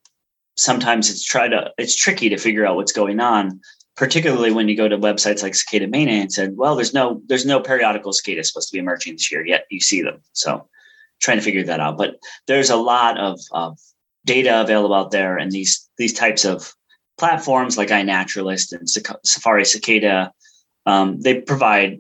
sometimes 0.56 1.10
it's 1.10 1.24
try 1.24 1.48
to 1.48 1.72
it's 1.78 1.96
tricky 1.96 2.30
to 2.30 2.38
figure 2.38 2.66
out 2.66 2.76
what's 2.76 2.94
going 2.94 3.20
on 3.20 3.60
particularly 3.96 4.52
when 4.52 4.68
you 4.68 4.76
go 4.76 4.88
to 4.88 4.98
websites 4.98 5.44
like 5.44 5.54
Cicada 5.56 5.88
Mania 5.88 6.22
and 6.22 6.34
said, 6.34 6.58
well, 6.58 6.76
there's 6.76 6.94
no 6.94 7.22
there's 7.28 7.46
no 7.46 7.60
periodical 7.60 8.14
cicadas 8.14 8.48
supposed 8.48 8.70
to 8.70 8.74
be 8.74 8.80
emerging 8.80 9.14
this 9.14 9.32
year, 9.32 9.46
yet 9.46 9.66
you 9.70 9.80
see 9.80 10.02
them. 10.02 10.22
So 10.34 10.68
trying 11.22 11.38
to 11.38 11.44
figure 11.44 11.64
that 11.64 11.80
out. 11.80 11.98
But 11.98 12.18
there's 12.48 12.70
a 12.70 12.76
lot 12.78 13.20
of, 13.20 13.40
of 13.52 13.78
data 14.26 14.62
available 14.62 14.96
out 14.96 15.12
there 15.12 15.38
and 15.38 15.52
these 15.52 15.88
these 15.98 16.14
types 16.14 16.46
of 16.46 16.74
platforms 17.18 17.78
like 17.78 17.90
iNaturalist 17.90 18.74
and 18.74 18.90
Safari 18.90 19.66
Cicada, 19.66 20.34
um, 20.88 21.22
they 21.22 21.42
provide 21.42 22.00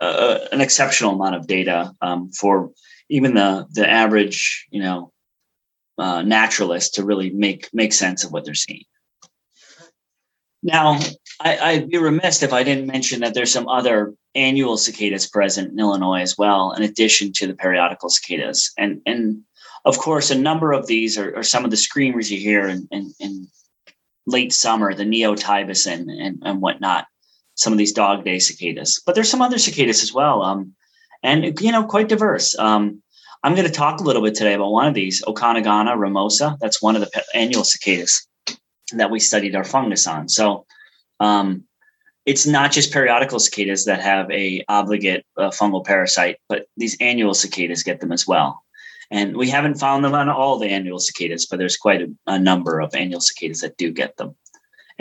an 0.00 0.60
exceptional 0.60 1.14
amount 1.14 1.36
of 1.36 1.46
data 1.46 1.92
um, 2.00 2.30
for 2.32 2.70
even 3.08 3.34
the 3.34 3.66
the 3.72 3.88
average, 3.88 4.66
you 4.70 4.82
know, 4.82 5.12
uh, 5.98 6.22
naturalist 6.22 6.94
to 6.94 7.04
really 7.04 7.30
make 7.30 7.68
make 7.72 7.92
sense 7.92 8.24
of 8.24 8.32
what 8.32 8.44
they're 8.44 8.54
seeing. 8.54 8.84
Now, 10.62 10.98
I, 11.40 11.78
would 11.78 11.90
be 11.90 11.98
remiss 11.98 12.42
if 12.42 12.54
I 12.54 12.62
didn't 12.62 12.86
mention 12.86 13.20
that 13.20 13.34
there's 13.34 13.52
some 13.52 13.68
other 13.68 14.14
annual 14.34 14.78
cicadas 14.78 15.28
present 15.28 15.72
in 15.72 15.78
Illinois 15.78 16.22
as 16.22 16.38
well, 16.38 16.72
in 16.72 16.82
addition 16.82 17.32
to 17.34 17.46
the 17.46 17.54
periodical 17.54 18.08
cicadas. 18.08 18.72
And 18.78 19.02
and 19.04 19.42
of 19.84 19.98
course, 19.98 20.30
a 20.30 20.38
number 20.38 20.72
of 20.72 20.86
these 20.86 21.18
are, 21.18 21.36
are 21.36 21.42
some 21.42 21.64
of 21.64 21.70
the 21.70 21.76
screamers 21.76 22.32
you 22.32 22.38
hear 22.38 22.66
in, 22.66 22.88
in, 22.90 23.12
in 23.20 23.48
late 24.26 24.52
summer, 24.52 24.94
the 24.94 25.04
Neotibicen 25.04 25.92
and, 25.92 26.10
and, 26.10 26.42
and 26.42 26.62
whatnot, 26.62 27.06
some 27.54 27.72
of 27.72 27.78
these 27.78 27.92
dog 27.92 28.24
day 28.24 28.38
cicadas. 28.38 29.00
But 29.04 29.14
there's 29.14 29.30
some 29.30 29.42
other 29.42 29.58
cicadas 29.58 30.02
as 30.02 30.12
well. 30.12 30.42
Um, 30.42 30.74
and 31.22 31.58
you 31.60 31.72
know, 31.72 31.84
quite 31.84 32.08
diverse. 32.08 32.56
Um, 32.58 33.02
I'm 33.42 33.54
going 33.54 33.66
to 33.66 33.72
talk 33.72 34.00
a 34.00 34.04
little 34.04 34.22
bit 34.22 34.34
today 34.34 34.54
about 34.54 34.72
one 34.72 34.86
of 34.86 34.94
these, 34.94 35.22
Okanagana 35.22 35.98
rimosa. 35.98 36.56
That's 36.60 36.80
one 36.80 36.96
of 36.96 37.02
the 37.02 37.24
annual 37.34 37.64
cicadas 37.64 38.26
that 38.92 39.10
we 39.10 39.20
studied 39.20 39.54
our 39.54 39.64
fungus 39.64 40.06
on. 40.06 40.28
So 40.28 40.66
um, 41.20 41.64
it's 42.26 42.46
not 42.46 42.72
just 42.72 42.92
periodical 42.92 43.38
cicadas 43.38 43.84
that 43.84 44.00
have 44.00 44.30
a 44.30 44.64
obligate 44.68 45.26
uh, 45.36 45.50
fungal 45.50 45.84
parasite, 45.84 46.38
but 46.48 46.66
these 46.76 46.96
annual 47.00 47.34
cicadas 47.34 47.82
get 47.82 48.00
them 48.00 48.12
as 48.12 48.26
well. 48.26 48.62
And 49.10 49.36
we 49.36 49.50
haven't 49.50 49.74
found 49.74 50.04
them 50.04 50.14
on 50.14 50.30
all 50.30 50.58
the 50.58 50.68
annual 50.68 50.98
cicadas, 50.98 51.46
but 51.46 51.58
there's 51.58 51.76
quite 51.76 52.02
a, 52.02 52.08
a 52.26 52.38
number 52.38 52.80
of 52.80 52.94
annual 52.94 53.20
cicadas 53.20 53.60
that 53.60 53.76
do 53.76 53.90
get 53.90 54.16
them. 54.16 54.34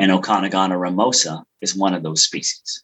And 0.03 0.12
Okanagana 0.12 0.77
rimosa 0.77 1.45
is 1.62 1.77
one 1.77 1.93
of 1.93 2.03
those 2.03 2.25
species. 2.25 2.83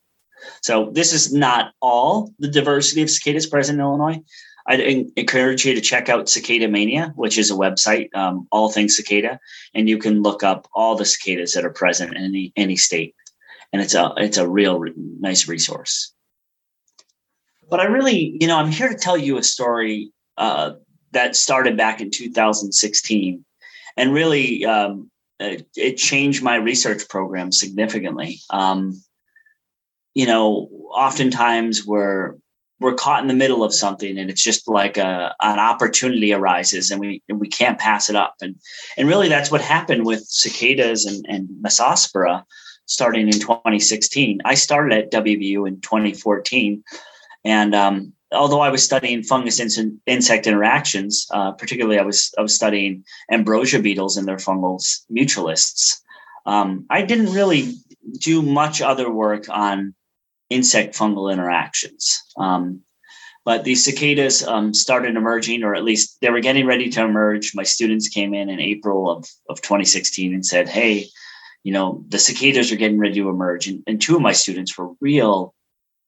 So 0.61 0.89
this 0.93 1.11
is 1.11 1.33
not 1.33 1.73
all 1.81 2.33
the 2.39 2.47
diversity 2.47 3.01
of 3.01 3.09
cicadas 3.09 3.45
present 3.45 3.75
in 3.75 3.81
Illinois. 3.81 4.21
I'd 4.65 4.79
encourage 4.79 5.65
you 5.65 5.75
to 5.75 5.81
check 5.81 6.07
out 6.07 6.29
Cicada 6.29 6.69
Mania, 6.69 7.11
which 7.17 7.37
is 7.37 7.51
a 7.51 7.55
website, 7.55 8.15
um, 8.15 8.47
all 8.53 8.71
things 8.71 8.95
cicada, 8.95 9.37
and 9.73 9.89
you 9.89 9.97
can 9.97 10.21
look 10.21 10.43
up 10.43 10.69
all 10.73 10.95
the 10.95 11.03
cicadas 11.03 11.51
that 11.55 11.65
are 11.65 11.73
present 11.73 12.15
in 12.15 12.23
any 12.23 12.53
any 12.55 12.77
state, 12.77 13.15
and 13.73 13.81
it's 13.81 13.95
a 13.95 14.13
it's 14.15 14.37
a 14.37 14.47
real 14.47 14.79
re- 14.79 14.93
nice 14.95 15.45
resource. 15.49 16.13
But 17.69 17.81
I 17.81 17.85
really, 17.85 18.37
you 18.39 18.47
know, 18.47 18.57
I'm 18.57 18.71
here 18.71 18.87
to 18.87 18.95
tell 18.95 19.17
you 19.17 19.37
a 19.37 19.43
story 19.43 20.13
uh, 20.37 20.75
that 21.11 21.35
started 21.35 21.75
back 21.75 21.99
in 21.99 22.11
2016, 22.11 23.43
and 23.97 24.13
really 24.13 24.63
um, 24.63 25.11
it, 25.39 25.67
it, 25.75 25.97
changed 25.97 26.43
my 26.43 26.55
research 26.55 27.07
program 27.07 27.51
significantly. 27.51 28.39
Um, 28.49 29.01
you 30.13 30.25
know, 30.25 30.69
oftentimes 30.91 31.85
we're 31.85 32.35
we're 32.79 32.95
caught 32.95 33.21
in 33.21 33.27
the 33.27 33.33
middle 33.33 33.63
of 33.63 33.73
something 33.73 34.17
and 34.17 34.29
it's 34.29 34.43
just 34.43 34.67
like 34.67 34.97
a, 34.97 35.35
an 35.41 35.59
opportunity 35.59 36.33
arises 36.33 36.91
and 36.91 36.99
we 36.99 37.21
and 37.29 37.39
we 37.39 37.47
can't 37.47 37.79
pass 37.79 38.09
it 38.09 38.15
up 38.15 38.35
and 38.41 38.55
and 38.97 39.07
really 39.07 39.27
that's 39.27 39.51
what 39.51 39.61
happened 39.61 40.05
with 40.05 40.23
cicadas 40.27 41.05
and, 41.05 41.25
and 41.27 41.49
massospora 41.61 42.43
starting 42.85 43.27
in 43.27 43.33
2016 43.33 44.39
i 44.45 44.53
started 44.53 44.97
at 44.97 45.11
wvu 45.11 45.67
in 45.67 45.81
2014 45.81 46.83
and 47.45 47.75
um, 47.75 48.13
although 48.31 48.61
i 48.61 48.69
was 48.69 48.83
studying 48.83 49.23
fungus 49.23 49.59
insect 49.59 50.47
interactions 50.47 51.27
uh, 51.31 51.51
particularly 51.53 51.99
i 51.99 52.03
was 52.03 52.33
i 52.37 52.41
was 52.41 52.55
studying 52.55 53.03
ambrosia 53.31 53.79
beetles 53.79 54.17
and 54.17 54.27
their 54.27 54.37
fungal 54.37 54.79
mutualists 55.11 56.01
Um, 56.49 56.85
I 56.89 57.03
didn't 57.03 57.33
really 57.33 57.75
do 58.19 58.41
much 58.41 58.81
other 58.81 59.11
work 59.11 59.49
on 59.49 59.93
insect 60.49 60.97
fungal 60.97 61.31
interactions. 61.31 62.23
Um, 62.37 62.81
but 63.45 63.63
these 63.63 63.85
cicadas 63.85 64.45
um, 64.45 64.73
started 64.73 65.15
emerging, 65.15 65.63
or 65.63 65.75
at 65.75 65.83
least 65.83 66.17
they 66.21 66.29
were 66.29 66.39
getting 66.39 66.65
ready 66.65 66.89
to 66.89 67.03
emerge. 67.03 67.53
My 67.53 67.63
students 67.63 68.09
came 68.09 68.33
in 68.33 68.49
in 68.49 68.59
April 68.59 69.09
of, 69.09 69.27
of 69.47 69.61
2016 69.61 70.33
and 70.33 70.45
said, 70.45 70.67
Hey, 70.67 71.07
you 71.63 71.71
know, 71.71 72.03
the 72.07 72.19
cicadas 72.19 72.71
are 72.71 72.77
getting 72.77 72.99
ready 72.99 73.15
to 73.15 73.29
emerge. 73.29 73.67
And, 73.67 73.83
and 73.85 74.01
two 74.01 74.15
of 74.15 74.21
my 74.21 74.33
students 74.33 74.77
were 74.77 74.89
real 74.99 75.53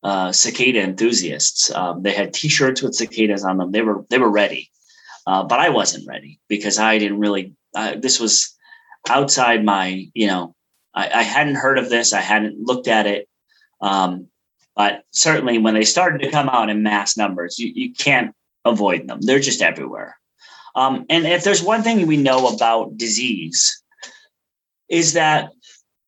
uh, 0.04 0.32
cicada 0.32 0.82
enthusiasts. 0.82 1.72
Um, 1.72 2.02
they 2.04 2.12
had 2.12 2.34
T-shirts 2.34 2.82
with 2.82 2.96
cicadas 2.96 3.44
on 3.44 3.58
them. 3.58 3.72
They 3.72 3.82
were 3.82 4.06
they 4.10 4.18
were 4.18 4.32
ready, 4.32 4.72
uh, 5.28 5.44
but 5.44 5.60
I 5.60 5.70
wasn't 5.70 6.08
ready 6.08 6.40
because 6.48 6.80
I 6.80 6.98
didn't 6.98 7.20
really. 7.20 7.56
Uh, 7.76 7.96
this 7.98 8.20
was 8.20 8.56
outside 9.10 9.64
my, 9.64 10.10
you 10.14 10.28
know, 10.28 10.56
I, 10.94 11.10
I, 11.10 11.24
hadn't 11.24 11.56
heard 11.56 11.78
of 11.78 11.90
this. 11.90 12.14
I 12.14 12.20
hadn't 12.20 12.60
looked 12.60 12.90
at 12.90 13.08
it. 13.08 13.30
Um, 13.80 14.28
but 14.76 15.04
certainly 15.12 15.58
when 15.58 15.74
they 15.74 15.86
started 15.86 16.22
to 16.22 16.32
come 16.32 16.50
out 16.50 16.70
in 16.70 16.84
mass 16.84 17.18
numbers, 17.18 17.58
you, 17.58 17.72
you 17.74 17.94
can't 17.94 18.36
avoid 18.66 19.08
them. 19.08 19.22
They're 19.22 19.40
just 19.40 19.62
everywhere. 19.62 20.18
Um, 20.76 21.06
and 21.10 21.26
if 21.26 21.44
there's 21.44 21.64
one 21.64 21.84
thing 21.84 22.08
we 22.08 22.18
know 22.18 22.54
about 22.54 22.98
disease, 22.98 23.82
is 24.90 25.14
that 25.14 25.52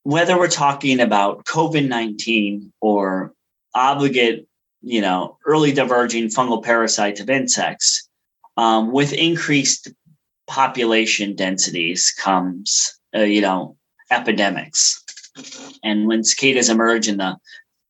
whether 0.04 0.38
we're 0.38 0.50
talking 0.50 1.00
about 1.00 1.46
COVID 1.46 1.88
19 1.88 2.74
or 2.82 3.34
obligate, 3.76 4.48
you 4.82 5.02
know, 5.02 5.38
early 5.46 5.72
diverging 5.72 6.28
fungal 6.28 6.64
parasites 6.64 7.20
of 7.20 7.30
insects, 7.30 8.08
um, 8.58 8.92
with 8.92 9.14
increased 9.14 9.92
population 10.48 11.36
densities 11.36 12.12
comes, 12.12 13.00
uh, 13.16 13.22
you 13.22 13.42
know, 13.42 13.78
epidemics. 14.12 15.02
And 15.84 16.08
when 16.08 16.24
cicadas 16.24 16.70
emerge 16.70 17.08
in 17.08 17.18
the 17.18 17.38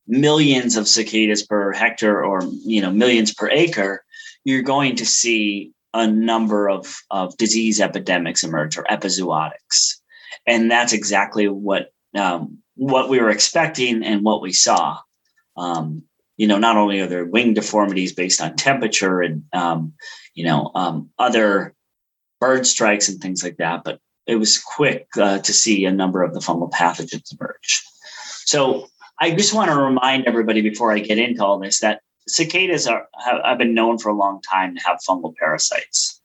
millions 0.08 0.76
of 0.76 0.88
cicadas 0.88 1.44
per 1.44 1.72
hectare 1.72 2.24
or 2.24 2.42
you 2.66 2.82
know 2.82 2.92
millions 2.92 3.34
per 3.34 3.50
acre, 3.50 4.04
you're 4.44 4.62
going 4.62 4.96
to 4.98 5.06
see 5.06 5.72
a 5.94 6.08
number 6.08 6.70
of, 6.70 6.96
of 7.12 7.38
disease 7.38 7.80
epidemics 7.80 8.44
emerge 8.44 8.78
or 8.78 8.84
epizootics. 8.86 10.00
And 10.48 10.70
that's 10.70 10.94
exactly 10.94 11.48
what 11.48 11.92
um, 12.16 12.60
what 12.76 13.10
we 13.10 13.20
were 13.20 13.30
expecting 13.30 14.04
and 14.04 14.24
what 14.24 14.42
we 14.42 14.52
saw. 14.52 15.00
Um, 15.58 16.04
you 16.38 16.48
know, 16.48 16.58
not 16.58 16.78
only 16.78 17.00
are 17.00 17.08
there 17.08 17.26
wing 17.26 17.54
deformities 17.54 18.14
based 18.14 18.42
on 18.42 18.56
temperature 18.56 19.22
and 19.22 19.44
um, 19.54 19.94
you 20.34 20.46
know 20.46 20.72
um, 20.76 21.10
other 21.20 21.76
bird 22.40 22.66
strikes 22.66 23.08
and 23.10 23.22
things 23.22 23.44
like 23.44 23.58
that, 23.58 23.84
but 23.84 24.00
it 24.26 24.36
was 24.36 24.60
quick 24.60 25.08
uh, 25.18 25.40
to 25.40 25.54
see 25.54 25.86
a 25.86 25.92
number 25.92 26.24
of 26.24 26.34
the 26.34 26.40
fungal 26.40 26.72
pathogens 26.72 27.34
emerge. 27.40 27.84
So 28.46 28.88
I 29.20 29.32
just 29.32 29.54
want 29.54 29.70
to 29.70 29.78
remind 29.78 30.26
everybody 30.26 30.62
before 30.62 30.92
I 30.92 31.00
get 31.00 31.20
into 31.20 31.44
all 31.44 31.60
this 31.60 31.80
that 31.80 32.02
cicadas 32.28 32.88
are 32.88 33.08
have, 33.24 33.58
been 33.58 33.74
known 33.74 33.98
for 33.98 34.10
a 34.10 34.16
long 34.16 34.42
time 34.42 34.76
to 34.76 34.84
have 34.84 35.00
fungal 35.08 35.36
parasites. 35.36 36.22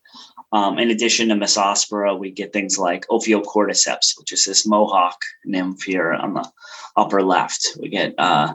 Um, 0.53 0.79
in 0.79 0.91
addition 0.91 1.29
to 1.29 1.35
Massospora, 1.35 2.19
we 2.19 2.31
get 2.31 2.53
things 2.53 2.79
like 2.79 3.07
Ophiocordyceps, 3.09 4.19
which 4.19 4.33
is 4.33 4.45
this 4.45 4.67
mohawk 4.67 5.21
nymph 5.45 5.83
here 5.83 6.13
on 6.13 6.35
the 6.35 6.51
upper 6.97 7.23
left. 7.23 7.77
We 7.79 7.91
get 7.91 8.15
uh, 8.17 8.55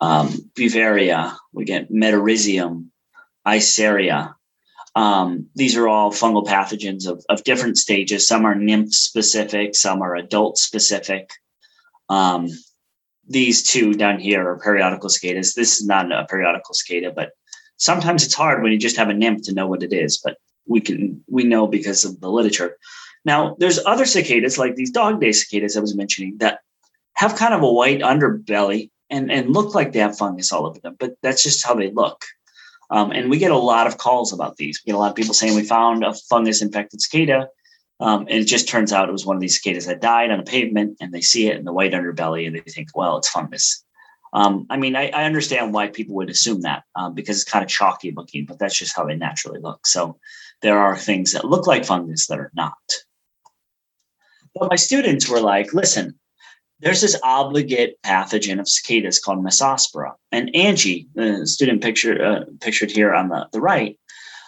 um, 0.00 0.28
Beauveria, 0.54 1.36
we 1.52 1.64
get 1.64 1.90
Metarhizium, 1.90 2.86
Isaria. 3.46 4.34
Um, 4.94 5.48
these 5.54 5.76
are 5.76 5.88
all 5.88 6.10
fungal 6.10 6.46
pathogens 6.46 7.06
of, 7.06 7.24
of 7.28 7.44
different 7.44 7.76
stages. 7.76 8.26
Some 8.26 8.46
are 8.46 8.54
nymph 8.54 8.94
specific, 8.94 9.74
some 9.74 10.02
are 10.02 10.16
adult 10.16 10.58
specific. 10.58 11.30
Um, 12.08 12.48
these 13.28 13.62
two 13.62 13.94
down 13.94 14.20
here 14.20 14.48
are 14.48 14.58
periodical 14.58 15.08
cicadas. 15.08 15.54
This 15.54 15.80
is 15.80 15.86
not 15.86 16.12
a 16.12 16.26
periodical 16.26 16.74
cicada, 16.74 17.12
but 17.14 17.32
sometimes 17.76 18.24
it's 18.24 18.34
hard 18.34 18.62
when 18.62 18.72
you 18.72 18.78
just 18.78 18.96
have 18.96 19.08
a 19.08 19.14
nymph 19.14 19.42
to 19.44 19.54
know 19.54 19.66
what 19.66 19.82
it 19.82 19.92
is, 19.92 20.18
but 20.18 20.38
we 20.66 20.80
can 20.80 21.22
we 21.28 21.44
know 21.44 21.66
because 21.66 22.04
of 22.04 22.20
the 22.20 22.30
literature. 22.30 22.76
Now, 23.24 23.56
there's 23.58 23.84
other 23.84 24.06
cicadas 24.06 24.58
like 24.58 24.76
these 24.76 24.90
dog 24.90 25.20
day 25.20 25.32
cicadas 25.32 25.76
I 25.76 25.80
was 25.80 25.96
mentioning 25.96 26.38
that 26.38 26.60
have 27.14 27.36
kind 27.36 27.54
of 27.54 27.62
a 27.62 27.72
white 27.72 28.00
underbelly 28.00 28.90
and, 29.10 29.30
and 29.30 29.52
look 29.52 29.74
like 29.74 29.92
they 29.92 29.98
have 30.00 30.18
fungus 30.18 30.52
all 30.52 30.66
over 30.66 30.80
them, 30.80 30.96
but 30.98 31.14
that's 31.22 31.42
just 31.42 31.64
how 31.64 31.74
they 31.74 31.90
look. 31.90 32.24
Um, 32.90 33.10
and 33.10 33.30
we 33.30 33.38
get 33.38 33.50
a 33.50 33.58
lot 33.58 33.86
of 33.86 33.98
calls 33.98 34.32
about 34.32 34.56
these. 34.56 34.80
We 34.80 34.90
get 34.90 34.96
a 34.96 35.00
lot 35.00 35.10
of 35.10 35.16
people 35.16 35.34
saying 35.34 35.56
we 35.56 35.64
found 35.64 36.04
a 36.04 36.14
fungus 36.14 36.62
infected 36.62 37.00
cicada 37.00 37.48
um, 38.00 38.22
and 38.22 38.38
it 38.38 38.44
just 38.44 38.68
turns 38.68 38.92
out 38.92 39.08
it 39.08 39.12
was 39.12 39.24
one 39.24 39.36
of 39.36 39.40
these 39.40 39.56
cicadas 39.56 39.86
that 39.86 40.00
died 40.00 40.30
on 40.30 40.40
a 40.40 40.44
pavement, 40.44 40.98
and 41.00 41.12
they 41.12 41.22
see 41.22 41.48
it 41.48 41.56
in 41.56 41.64
the 41.64 41.72
white 41.72 41.92
underbelly, 41.92 42.46
and 42.46 42.54
they 42.54 42.60
think, 42.60 42.88
well, 42.94 43.16
it's 43.16 43.28
fungus. 43.28 43.82
Um, 44.32 44.66
I 44.68 44.76
mean, 44.76 44.96
I, 44.96 45.08
I, 45.08 45.24
understand 45.24 45.72
why 45.72 45.86
people 45.86 46.14
would 46.16 46.28
assume 46.28 46.60
that 46.62 46.82
um, 46.94 47.14
because 47.14 47.40
it's 47.40 47.50
kind 47.50 47.64
of 47.64 47.70
chalky 47.70 48.10
looking, 48.10 48.44
but 48.44 48.58
that's 48.58 48.76
just 48.76 48.94
how 48.94 49.06
they 49.06 49.16
naturally 49.16 49.60
look. 49.60 49.86
So 49.86 50.18
there 50.60 50.78
are 50.78 50.98
things 50.98 51.32
that 51.32 51.46
look 51.46 51.66
like 51.66 51.86
fungus 51.86 52.26
that 52.26 52.38
are 52.38 52.50
not. 52.54 52.74
But 54.54 54.68
my 54.68 54.76
students 54.76 55.28
were 55.28 55.40
like, 55.40 55.72
listen, 55.72 56.18
there's 56.80 57.00
this 57.00 57.18
obligate 57.22 57.96
pathogen 58.02 58.60
of 58.60 58.68
cicadas 58.68 59.18
called 59.18 59.44
Massospora. 59.44 60.12
And 60.30 60.54
Angie, 60.54 61.08
the 61.14 61.46
student 61.46 61.82
picture, 61.82 62.22
uh, 62.22 62.44
pictured 62.60 62.90
here 62.90 63.14
on 63.14 63.28
the, 63.28 63.48
the 63.52 63.60
right, 63.60 63.98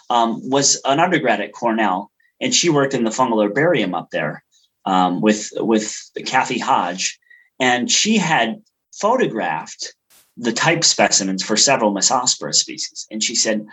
um, 0.09 0.47
was 0.49 0.79
an 0.85 0.99
undergrad 0.99 1.41
at 1.41 1.53
Cornell 1.53 2.11
and 2.41 2.53
she 2.53 2.69
worked 2.69 2.93
in 2.93 3.03
the 3.03 3.09
fungal 3.09 3.43
herbarium 3.43 3.93
up 3.93 4.09
there 4.11 4.43
um, 4.85 5.21
with 5.21 5.51
with 5.55 5.93
Kathy 6.25 6.59
Hodge, 6.59 7.19
and 7.59 7.91
she 7.91 8.17
had 8.17 8.61
photographed 8.93 9.93
the 10.37 10.53
type 10.53 10.83
specimens 10.83 11.43
for 11.43 11.57
several 11.57 11.93
Massospora 11.93 12.53
species, 12.53 13.05
and 13.11 13.21
she 13.21 13.35
said, 13.35 13.65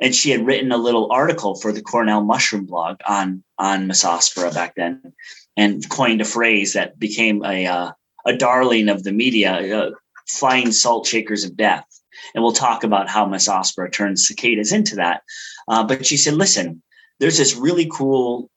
and 0.00 0.14
she 0.14 0.30
had 0.30 0.46
written 0.46 0.72
a 0.72 0.76
little 0.76 1.10
article 1.10 1.56
for 1.56 1.72
the 1.72 1.82
Cornell 1.82 2.22
Mushroom 2.22 2.64
blog 2.64 2.98
on 3.06 3.42
on 3.58 3.88
Massospora 3.88 4.54
back 4.54 4.74
then, 4.76 5.12
and 5.56 5.88
coined 5.90 6.20
a 6.20 6.24
phrase 6.26 6.74
that 6.74 6.98
became 6.98 7.44
a 7.44 7.66
uh, 7.66 7.92
a 8.26 8.36
darling 8.36 8.88
of 8.88 9.02
the 9.02 9.12
media, 9.12 9.76
uh, 9.76 9.90
flying 10.28 10.72
salt 10.72 11.06
shakers 11.06 11.44
of 11.44 11.56
death. 11.56 11.86
And 12.34 12.42
we'll 12.42 12.52
talk 12.52 12.84
about 12.84 13.08
how 13.08 13.26
Massospora 13.26 13.92
turns 13.92 14.26
cicadas 14.26 14.72
into 14.72 14.96
that. 14.96 15.22
Uh, 15.68 15.84
but 15.84 16.06
she 16.06 16.16
said, 16.16 16.34
listen, 16.34 16.82
there's 17.20 17.38
this 17.38 17.56
really 17.56 17.88
cool 17.90 18.50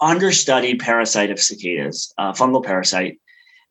understudied 0.00 0.80
parasite 0.80 1.30
of 1.30 1.40
cicadas, 1.40 2.12
uh, 2.18 2.32
fungal 2.32 2.64
parasite, 2.64 3.18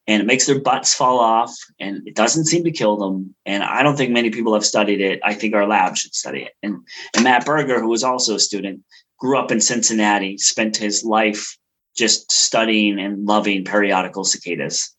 and 0.08 0.22
it 0.22 0.26
makes 0.26 0.46
their 0.46 0.60
butts 0.60 0.94
fall 0.94 1.20
off 1.20 1.56
and 1.80 2.06
it 2.06 2.16
doesn't 2.16 2.46
seem 2.46 2.64
to 2.66 2.72
kill 2.72 2.98
them. 2.98 3.34
And 3.46 3.64
I 3.64 3.84
don't 3.84 3.96
think 3.96 4.12
many 4.12 4.32
people 4.32 4.54
have 4.54 4.66
studied 4.66 5.00
it. 5.00 5.20
I 5.24 5.34
think 5.34 5.56
our 5.56 5.68
lab 5.68 5.96
should 5.96 6.14
study 6.14 6.42
it. 6.42 6.54
And, 6.62 6.80
and 7.16 7.24
Matt 7.24 7.46
Berger, 7.46 7.80
who 7.80 7.90
was 7.90 8.04
also 8.04 8.36
a 8.36 8.40
student, 8.40 8.82
grew 9.18 9.40
up 9.40 9.52
in 9.52 9.62
Cincinnati, 9.62 10.38
spent 10.38 10.76
his 10.76 11.06
life 11.06 11.58
just 11.96 12.32
studying 12.32 13.00
and 13.00 13.26
loving 13.26 13.64
periodical 13.64 14.26
cicadas. 14.26 14.94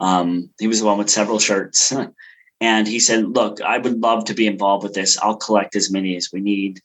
Um, 0.00 0.50
he 0.58 0.66
was 0.66 0.80
the 0.80 0.86
one 0.86 0.98
with 0.98 1.10
several 1.10 1.38
shirts. 1.38 1.92
and 2.60 2.88
he 2.88 2.98
said, 2.98 3.36
Look, 3.36 3.60
I 3.60 3.78
would 3.78 4.00
love 4.00 4.24
to 4.26 4.34
be 4.34 4.46
involved 4.46 4.82
with 4.82 4.94
this. 4.94 5.18
I'll 5.18 5.36
collect 5.36 5.76
as 5.76 5.90
many 5.90 6.16
as 6.16 6.30
we 6.32 6.40
need 6.40 6.80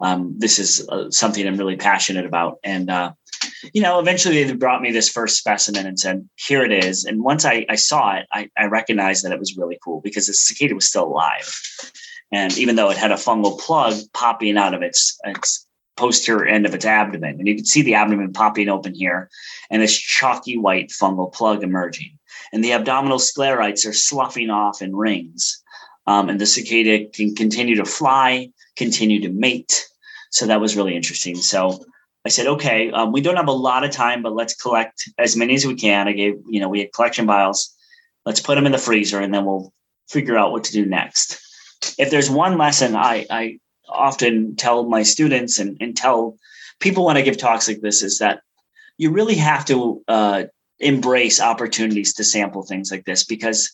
um, 0.00 0.34
this 0.38 0.58
is 0.58 0.86
uh, 0.88 1.10
something 1.10 1.46
I'm 1.46 1.56
really 1.56 1.76
passionate 1.76 2.26
about. 2.26 2.58
And, 2.64 2.90
uh, 2.90 3.12
you 3.72 3.82
know, 3.82 3.98
eventually 4.00 4.42
they 4.42 4.54
brought 4.54 4.82
me 4.82 4.92
this 4.92 5.08
first 5.08 5.36
specimen 5.36 5.86
and 5.86 5.98
said, 5.98 6.28
here 6.36 6.64
it 6.64 6.72
is. 6.72 7.04
And 7.04 7.22
once 7.22 7.44
I, 7.44 7.66
I 7.68 7.74
saw 7.76 8.16
it, 8.16 8.26
I, 8.32 8.50
I 8.56 8.66
recognized 8.66 9.24
that 9.24 9.32
it 9.32 9.38
was 9.38 9.56
really 9.56 9.78
cool 9.84 10.00
because 10.00 10.26
the 10.26 10.34
cicada 10.34 10.74
was 10.74 10.86
still 10.86 11.04
alive. 11.04 11.52
And 12.32 12.56
even 12.58 12.76
though 12.76 12.90
it 12.90 12.96
had 12.96 13.12
a 13.12 13.16
fungal 13.16 13.58
plug 13.58 13.94
popping 14.14 14.56
out 14.56 14.74
of 14.74 14.82
its, 14.82 15.18
its 15.24 15.66
posterior 15.96 16.46
end 16.46 16.64
of 16.64 16.74
its 16.74 16.86
abdomen, 16.86 17.36
and 17.38 17.46
you 17.46 17.56
can 17.56 17.66
see 17.66 17.82
the 17.82 17.94
abdomen 17.94 18.32
popping 18.32 18.68
open 18.68 18.94
here, 18.94 19.28
and 19.68 19.82
this 19.82 19.96
chalky 19.98 20.56
white 20.56 20.90
fungal 20.90 21.32
plug 21.32 21.62
emerging. 21.62 22.18
And 22.52 22.64
the 22.64 22.72
abdominal 22.72 23.18
sclerites 23.18 23.86
are 23.86 23.92
sloughing 23.92 24.50
off 24.50 24.82
in 24.82 24.94
rings. 24.94 25.62
Um, 26.06 26.28
and 26.28 26.40
the 26.40 26.46
cicada 26.46 27.06
can 27.06 27.34
continue 27.34 27.76
to 27.76 27.84
fly, 27.84 28.50
continue 28.76 29.20
to 29.20 29.28
mate, 29.28 29.86
so 30.30 30.46
that 30.46 30.60
was 30.60 30.76
really 30.76 30.96
interesting. 30.96 31.36
So 31.36 31.84
I 32.24 32.28
said, 32.28 32.46
okay, 32.46 32.90
um, 32.90 33.12
we 33.12 33.20
don't 33.20 33.36
have 33.36 33.48
a 33.48 33.52
lot 33.52 33.84
of 33.84 33.90
time, 33.90 34.22
but 34.22 34.34
let's 34.34 34.54
collect 34.54 35.08
as 35.18 35.36
many 35.36 35.54
as 35.54 35.66
we 35.66 35.74
can. 35.74 36.08
I 36.08 36.12
gave, 36.12 36.34
you 36.48 36.60
know, 36.60 36.68
we 36.68 36.80
had 36.80 36.92
collection 36.92 37.26
vials. 37.26 37.74
Let's 38.24 38.40
put 38.40 38.54
them 38.54 38.66
in 38.66 38.72
the 38.72 38.78
freezer 38.78 39.20
and 39.20 39.34
then 39.34 39.44
we'll 39.44 39.72
figure 40.08 40.36
out 40.36 40.52
what 40.52 40.64
to 40.64 40.72
do 40.72 40.86
next. 40.86 41.40
If 41.98 42.10
there's 42.10 42.30
one 42.30 42.58
lesson 42.58 42.94
I, 42.94 43.26
I 43.30 43.58
often 43.88 44.56
tell 44.56 44.84
my 44.84 45.02
students 45.02 45.58
and, 45.58 45.76
and 45.80 45.96
tell 45.96 46.36
people 46.78 47.06
when 47.06 47.16
I 47.16 47.22
give 47.22 47.38
talks 47.38 47.68
like 47.68 47.80
this 47.80 48.02
is 48.02 48.18
that 48.18 48.42
you 48.98 49.10
really 49.10 49.36
have 49.36 49.64
to 49.66 50.02
uh, 50.06 50.44
embrace 50.80 51.40
opportunities 51.40 52.14
to 52.14 52.24
sample 52.24 52.62
things 52.62 52.90
like 52.90 53.04
this 53.04 53.24
because 53.24 53.70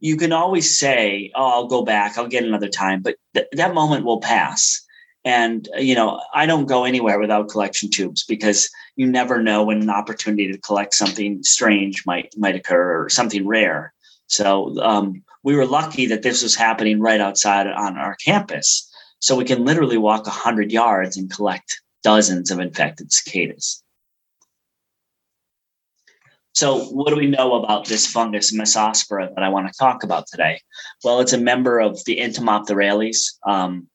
you 0.00 0.16
can 0.16 0.32
always 0.32 0.78
say, 0.78 1.30
oh, 1.34 1.48
I'll 1.48 1.66
go 1.68 1.82
back, 1.84 2.18
I'll 2.18 2.28
get 2.28 2.44
another 2.44 2.68
time, 2.68 3.02
but 3.02 3.16
th- 3.34 3.48
that 3.52 3.74
moment 3.74 4.04
will 4.04 4.20
pass 4.20 4.82
And 5.26 5.68
you 5.76 5.96
know, 5.96 6.22
I 6.32 6.46
don't 6.46 6.68
go 6.68 6.84
anywhere 6.84 7.18
without 7.18 7.48
collection 7.48 7.90
tubes 7.90 8.24
because 8.24 8.70
you 8.94 9.06
never 9.08 9.42
know 9.42 9.64
when 9.64 9.82
an 9.82 9.90
opportunity 9.90 10.52
to 10.52 10.58
collect 10.58 10.94
something 10.94 11.42
strange 11.42 12.06
might 12.06 12.32
might 12.38 12.54
occur 12.54 13.02
or 13.02 13.08
something 13.08 13.44
rare. 13.44 13.92
So 14.28 14.80
um, 14.80 15.24
we 15.42 15.56
were 15.56 15.66
lucky 15.66 16.06
that 16.06 16.22
this 16.22 16.44
was 16.44 16.54
happening 16.54 17.00
right 17.00 17.20
outside 17.20 17.66
on 17.66 17.98
our 17.98 18.14
campus, 18.24 18.88
so 19.18 19.34
we 19.34 19.44
can 19.44 19.64
literally 19.64 19.98
walk 19.98 20.26
hundred 20.28 20.70
yards 20.70 21.16
and 21.16 21.28
collect 21.28 21.82
dozens 22.04 22.52
of 22.52 22.60
infected 22.60 23.12
cicadas. 23.12 23.82
So, 26.56 26.86
what 26.86 27.10
do 27.10 27.16
we 27.16 27.26
know 27.26 27.62
about 27.62 27.84
this 27.84 28.06
fungus, 28.06 28.50
Massospora, 28.50 29.34
that 29.34 29.44
I 29.44 29.50
want 29.50 29.66
to 29.66 29.78
talk 29.78 30.04
about 30.04 30.26
today? 30.26 30.58
Well, 31.04 31.20
it's 31.20 31.34
a 31.34 31.38
member 31.38 31.78
of 31.80 32.02
the 32.06 32.16
Entomophthorales. 32.16 33.34
Um, 33.46 33.88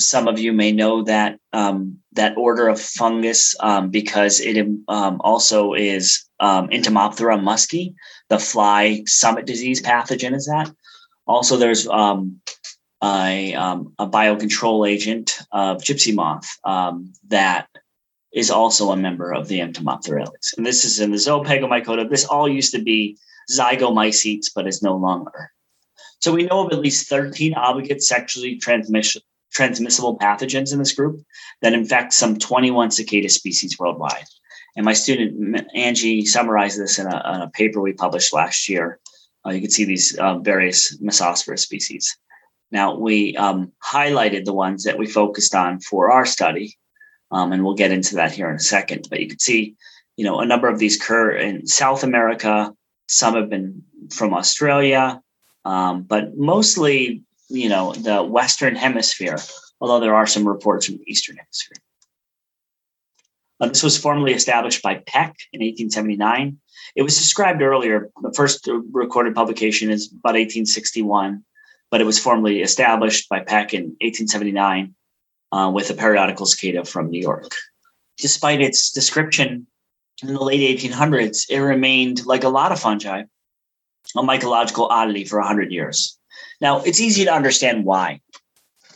some 0.00 0.26
of 0.26 0.40
you 0.40 0.52
may 0.52 0.72
know 0.72 1.04
that 1.04 1.38
um, 1.52 2.00
that 2.14 2.36
order 2.36 2.66
of 2.66 2.80
fungus 2.80 3.54
um, 3.60 3.90
because 3.90 4.40
it 4.40 4.66
um, 4.88 5.20
also 5.20 5.74
is 5.74 6.28
um, 6.40 6.66
Entomophthora 6.70 7.40
muscae, 7.40 7.94
the 8.28 8.40
fly 8.40 9.04
summit 9.06 9.46
disease 9.46 9.80
pathogen 9.80 10.34
is 10.34 10.46
that. 10.46 10.74
Also, 11.28 11.56
there's 11.56 11.86
um, 11.86 12.40
a, 13.04 13.54
um, 13.54 13.94
a 14.00 14.08
biocontrol 14.08 14.90
agent 14.90 15.38
of 15.52 15.80
gypsy 15.80 16.12
moth 16.12 16.58
that 17.28 17.68
is 18.34 18.50
also 18.50 18.90
a 18.90 18.96
member 18.96 19.32
of 19.32 19.48
the 19.48 19.60
Entomophthorales. 19.60 20.56
And 20.56 20.66
this 20.66 20.84
is 20.84 21.00
in 21.00 21.12
the 21.12 21.16
Zoopagomycota. 21.16 22.10
This 22.10 22.24
all 22.24 22.48
used 22.48 22.72
to 22.72 22.82
be 22.82 23.16
zygomycetes, 23.50 24.46
but 24.54 24.66
is 24.66 24.82
no 24.82 24.96
longer. 24.96 25.50
So 26.20 26.32
we 26.32 26.44
know 26.44 26.66
of 26.66 26.72
at 26.72 26.80
least 26.80 27.08
13 27.08 27.54
obligate 27.54 28.02
sexually 28.02 28.58
transmissible 28.58 30.18
pathogens 30.18 30.72
in 30.72 30.78
this 30.78 30.92
group 30.92 31.20
that 31.62 31.74
infect 31.74 32.12
some 32.12 32.38
21 32.38 32.90
cicada 32.90 33.28
species 33.28 33.78
worldwide. 33.78 34.24
And 34.76 34.84
my 34.84 34.94
student 34.94 35.64
Angie 35.74 36.24
summarized 36.24 36.80
this 36.80 36.98
in 36.98 37.06
a, 37.06 37.34
in 37.34 37.40
a 37.42 37.50
paper 37.50 37.80
we 37.80 37.92
published 37.92 38.32
last 38.32 38.68
year. 38.68 38.98
Uh, 39.46 39.50
you 39.50 39.60
can 39.60 39.70
see 39.70 39.84
these 39.84 40.16
uh, 40.18 40.38
various 40.38 40.96
Massospora 40.98 41.58
species. 41.58 42.16
Now, 42.72 42.96
we 42.96 43.36
um, 43.36 43.70
highlighted 43.84 44.44
the 44.44 44.54
ones 44.54 44.82
that 44.84 44.98
we 44.98 45.06
focused 45.06 45.54
on 45.54 45.78
for 45.80 46.10
our 46.10 46.26
study, 46.26 46.76
um, 47.34 47.52
and 47.52 47.64
we'll 47.64 47.74
get 47.74 47.90
into 47.90 48.14
that 48.14 48.32
here 48.32 48.48
in 48.48 48.54
a 48.54 48.60
second. 48.60 49.08
But 49.10 49.20
you 49.20 49.28
can 49.28 49.40
see, 49.40 49.74
you 50.16 50.24
know, 50.24 50.38
a 50.38 50.46
number 50.46 50.68
of 50.68 50.78
these 50.78 50.96
occur 50.96 51.32
in 51.32 51.66
South 51.66 52.04
America. 52.04 52.72
Some 53.08 53.34
have 53.34 53.50
been 53.50 53.82
from 54.10 54.32
Australia, 54.32 55.20
um, 55.64 56.02
but 56.04 56.36
mostly 56.36 57.24
you 57.48 57.68
know 57.68 57.92
the 57.92 58.22
Western 58.22 58.76
Hemisphere, 58.76 59.38
although 59.80 59.98
there 59.98 60.14
are 60.14 60.26
some 60.26 60.46
reports 60.46 60.86
from 60.86 60.98
the 60.98 61.10
Eastern 61.10 61.36
Hemisphere. 61.36 61.82
Uh, 63.60 63.66
this 63.66 63.82
was 63.82 63.98
formally 63.98 64.32
established 64.32 64.82
by 64.82 64.94
Peck 64.94 65.34
in 65.52 65.58
1879. 65.58 66.58
It 66.94 67.02
was 67.02 67.16
described 67.16 67.62
earlier. 67.62 68.10
The 68.22 68.32
first 68.32 68.68
recorded 68.92 69.34
publication 69.34 69.90
is 69.90 70.06
about 70.06 70.34
1861, 70.34 71.44
but 71.90 72.00
it 72.00 72.04
was 72.04 72.18
formally 72.18 72.62
established 72.62 73.28
by 73.28 73.40
Peck 73.40 73.74
in 73.74 73.96
1879 74.00 74.94
uh, 75.54 75.70
with 75.70 75.88
a 75.88 75.94
periodical 75.94 76.46
cicada 76.46 76.84
from 76.84 77.10
New 77.10 77.20
York. 77.20 77.52
Despite 78.18 78.60
its 78.60 78.90
description 78.90 79.68
in 80.20 80.34
the 80.34 80.42
late 80.42 80.78
1800s, 80.80 81.46
it 81.48 81.60
remained, 81.60 82.26
like 82.26 82.42
a 82.42 82.48
lot 82.48 82.72
of 82.72 82.80
fungi, 82.80 83.22
a 84.16 84.22
mycological 84.22 84.90
oddity 84.90 85.24
for 85.24 85.38
100 85.38 85.70
years. 85.70 86.18
Now, 86.60 86.80
it's 86.82 87.00
easy 87.00 87.24
to 87.24 87.32
understand 87.32 87.84
why. 87.84 88.20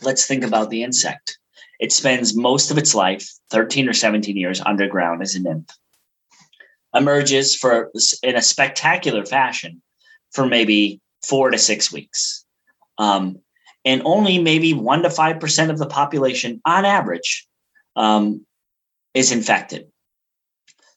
Let's 0.01 0.25
think 0.25 0.43
about 0.43 0.69
the 0.69 0.83
insect. 0.83 1.39
It 1.79 1.93
spends 1.93 2.35
most 2.35 2.71
of 2.71 2.77
its 2.77 2.93
life, 2.93 3.29
13 3.51 3.87
or 3.87 3.93
17 3.93 4.35
years, 4.35 4.61
underground 4.65 5.21
as 5.21 5.35
a 5.35 5.41
nymph. 5.41 5.69
Emerges 6.93 7.55
for 7.55 7.89
in 8.21 8.35
a 8.35 8.41
spectacular 8.41 9.25
fashion 9.25 9.81
for 10.31 10.45
maybe 10.45 10.99
four 11.23 11.51
to 11.51 11.57
six 11.57 11.91
weeks. 11.91 12.43
Um, 12.97 13.39
and 13.85 14.01
only 14.05 14.39
maybe 14.39 14.73
one 14.73 15.03
to 15.03 15.09
five 15.09 15.39
percent 15.39 15.71
of 15.71 15.77
the 15.77 15.85
population, 15.85 16.61
on 16.65 16.85
average, 16.85 17.47
um, 17.95 18.45
is 19.13 19.31
infected. 19.31 19.87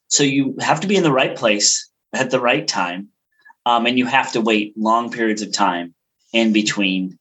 So 0.07 0.23
you 0.23 0.55
have 0.59 0.81
to 0.81 0.87
be 0.87 0.95
in 0.95 1.03
the 1.03 1.11
right 1.11 1.35
place 1.35 1.89
at 2.13 2.29
the 2.29 2.39
right 2.39 2.67
time, 2.67 3.09
um, 3.65 3.85
and 3.85 3.97
you 3.97 4.05
have 4.05 4.31
to 4.33 4.41
wait 4.41 4.77
long 4.77 5.11
periods 5.11 5.41
of 5.41 5.51
time 5.51 5.95
in 6.33 6.53
between 6.53 7.17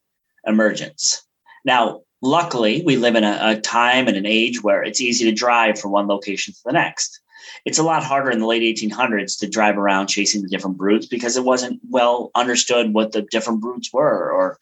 emergence. 0.47 1.23
Now, 1.65 2.03
luckily, 2.21 2.83
we 2.85 2.97
live 2.97 3.15
in 3.15 3.25
a, 3.25 3.39
a, 3.41 3.61
time 3.61 4.09
and 4.09 4.17
an 4.17 4.27
age 4.27 4.63
where 4.63 4.83
it's 4.83 5.01
easy 5.01 5.25
to 5.27 5.33
drive 5.33 5.79
from 5.79 5.93
one 5.93 6.09
location 6.09 6.53
to 6.55 6.61
the 6.65 6.73
next. 6.73 7.21
It's 7.65 7.79
a 7.79 7.83
lot 7.83 8.03
harder 8.03 8.31
in 8.31 8.41
the 8.41 8.47
late 8.47 8.63
1800s 8.63 9.39
to 9.39 9.49
drive 9.49 9.77
around 9.77 10.09
chasing 10.09 10.43
the 10.43 10.49
different 10.49 10.77
broods 10.77 11.07
because 11.07 11.37
it 11.37 11.45
wasn't 11.45 11.81
well 11.89 12.31
understood 12.35 12.93
what 12.93 13.13
the 13.13 13.23
different 13.23 13.61
broods 13.61 13.91
were 13.93 14.31
or, 14.31 14.59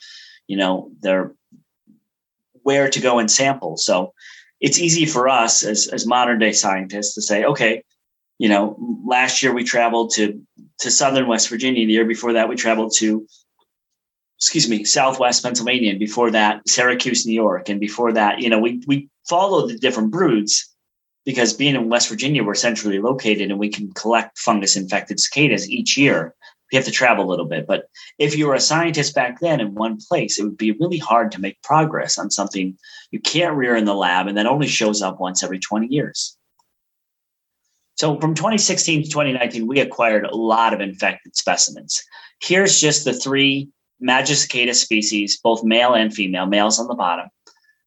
you 0.51 0.57
know, 0.57 0.91
their 1.01 1.33
where 2.65 2.91
to 2.91 3.01
go 3.01 3.21
and 3.21 3.31
sample. 3.31 3.77
So 3.77 4.13
it's 4.59 4.81
easy 4.81 5.07
for 5.07 5.29
us 5.29 5.63
as, 5.63 5.87
as 5.87 6.09
modern 6.09 6.41
day 6.41 6.51
scientists 6.51 7.15
to 7.15 7.23
say, 7.23 7.45
okay, 7.45 7.85
you 8.39 8.49
know, 8.49 8.77
last 9.07 9.45
year 9.45 9.55
we 9.55 9.63
traveled 9.63 10.13
to 10.15 10.43
to 10.81 10.91
southern 10.91 11.29
West 11.29 11.49
Virginia. 11.49 11.87
The 11.87 11.93
year 11.93 12.05
before 12.05 12.33
that, 12.33 12.49
we 12.49 12.57
traveled 12.57 12.93
to 12.97 13.29
excuse 14.39 14.69
me, 14.69 14.83
Southwest 14.83 15.45
Pennsylvania, 15.45 15.91
and 15.91 16.01
before 16.01 16.33
that, 16.33 16.69
Syracuse, 16.69 17.27
New 17.27 17.41
York, 17.47 17.69
and 17.69 17.79
before 17.79 18.13
that, 18.15 18.41
you 18.41 18.51
know, 18.51 18.59
we 18.59 18.83
we 18.89 19.09
follow 19.29 19.69
the 19.69 19.79
different 19.79 20.11
broods 20.11 20.75
because 21.25 21.53
being 21.53 21.77
in 21.77 21.89
West 21.89 22.09
Virginia, 22.09 22.43
we're 22.43 22.57
centrally 22.57 22.99
located 22.99 23.53
and 23.53 23.61
we 23.61 23.69
can 23.69 23.93
collect 23.93 24.37
fungus 24.37 24.75
infected 24.75 25.21
cicadas 25.21 25.71
each 25.71 25.97
year. 25.97 26.35
We 26.71 26.77
have 26.77 26.85
to 26.85 26.91
travel 26.91 27.25
a 27.25 27.31
little 27.31 27.47
bit, 27.47 27.67
but 27.67 27.89
if 28.19 28.37
you 28.37 28.47
were 28.47 28.55
a 28.55 28.61
scientist 28.61 29.15
back 29.15 29.41
then 29.41 29.61
in 29.61 29.75
one 29.75 29.99
place, 30.09 30.39
it 30.39 30.45
would 30.45 30.57
be 30.57 30.73
really 30.73 30.99
hard 30.99 31.33
to 31.33 31.41
make 31.41 31.63
progress 31.63 32.19
on 32.19 32.31
something 32.31 32.77
you 33.11 33.21
can't 33.21 33.57
rear 33.57 33.77
in 33.77 33.85
the 33.85 33.95
lab 33.95 34.27
and 34.27 34.37
that 34.37 34.47
only 34.47 34.69
shows 34.69 35.03
up 35.03 35.21
once 35.21 35.43
every 35.43 35.59
20 35.59 35.89
years. 35.89 36.37
So 37.97 38.19
from 38.19 38.35
2016 38.35 39.03
to 39.03 39.09
2019, 39.11 39.67
we 39.67 39.81
acquired 39.81 40.25
a 40.25 40.35
lot 40.35 40.73
of 40.73 40.81
infected 40.81 41.37
specimens. 41.37 42.03
Here's 42.41 42.81
just 42.81 43.05
the 43.05 43.13
three 43.13 43.69
Magicicada 44.03 44.75
species, 44.75 45.39
both 45.39 45.63
male 45.63 45.93
and 45.93 46.13
female, 46.13 46.47
males 46.47 46.79
on 46.79 46.87
the 46.87 46.95
bottom. 46.95 47.29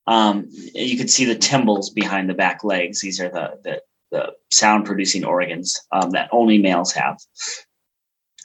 Um, 0.06 0.48
you 0.76 0.98
can 0.98 1.08
see 1.08 1.26
the 1.26 1.36
tymbals 1.36 1.94
behind 1.94 2.30
the 2.30 2.34
back 2.34 2.64
legs. 2.64 3.02
These 3.02 3.20
are 3.20 3.30
the, 3.30 3.60
the, 3.64 3.82
the 4.12 4.34
sound 4.52 4.86
producing 4.86 5.26
organs 5.26 5.82
um, 5.92 6.12
that 6.12 6.30
only 6.32 6.60
males 6.60 6.92
have. 6.92 7.18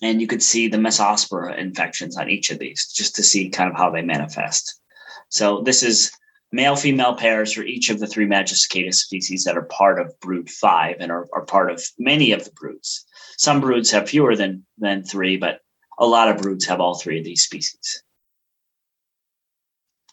And 0.02 0.20
you 0.20 0.26
could 0.26 0.42
see 0.42 0.68
the 0.68 0.76
Massospora 0.76 1.58
infections 1.58 2.16
on 2.16 2.30
each 2.30 2.50
of 2.50 2.58
these 2.58 2.86
just 2.92 3.16
to 3.16 3.22
see 3.22 3.48
kind 3.50 3.70
of 3.70 3.76
how 3.76 3.90
they 3.90 4.02
manifest. 4.02 4.80
So 5.28 5.60
this 5.62 5.82
is 5.82 6.12
male 6.52 6.76
female 6.76 7.14
pairs 7.14 7.52
for 7.52 7.62
each 7.62 7.90
of 7.90 7.98
the 7.98 8.06
three 8.06 8.26
Magicicada 8.26 8.94
species 8.94 9.44
that 9.44 9.56
are 9.56 9.62
part 9.62 10.00
of 10.00 10.18
brood 10.20 10.48
five 10.48 10.96
and 11.00 11.10
are, 11.10 11.26
are 11.32 11.44
part 11.44 11.70
of 11.70 11.84
many 11.98 12.32
of 12.32 12.44
the 12.44 12.52
broods. 12.52 13.04
Some 13.36 13.60
broods 13.60 13.90
have 13.90 14.08
fewer 14.08 14.36
than, 14.36 14.64
than 14.78 15.02
three, 15.02 15.36
but 15.36 15.60
a 15.98 16.06
lot 16.06 16.28
of 16.28 16.40
broods 16.40 16.64
have 16.66 16.80
all 16.80 16.94
three 16.94 17.18
of 17.18 17.24
these 17.24 17.42
species. 17.42 18.02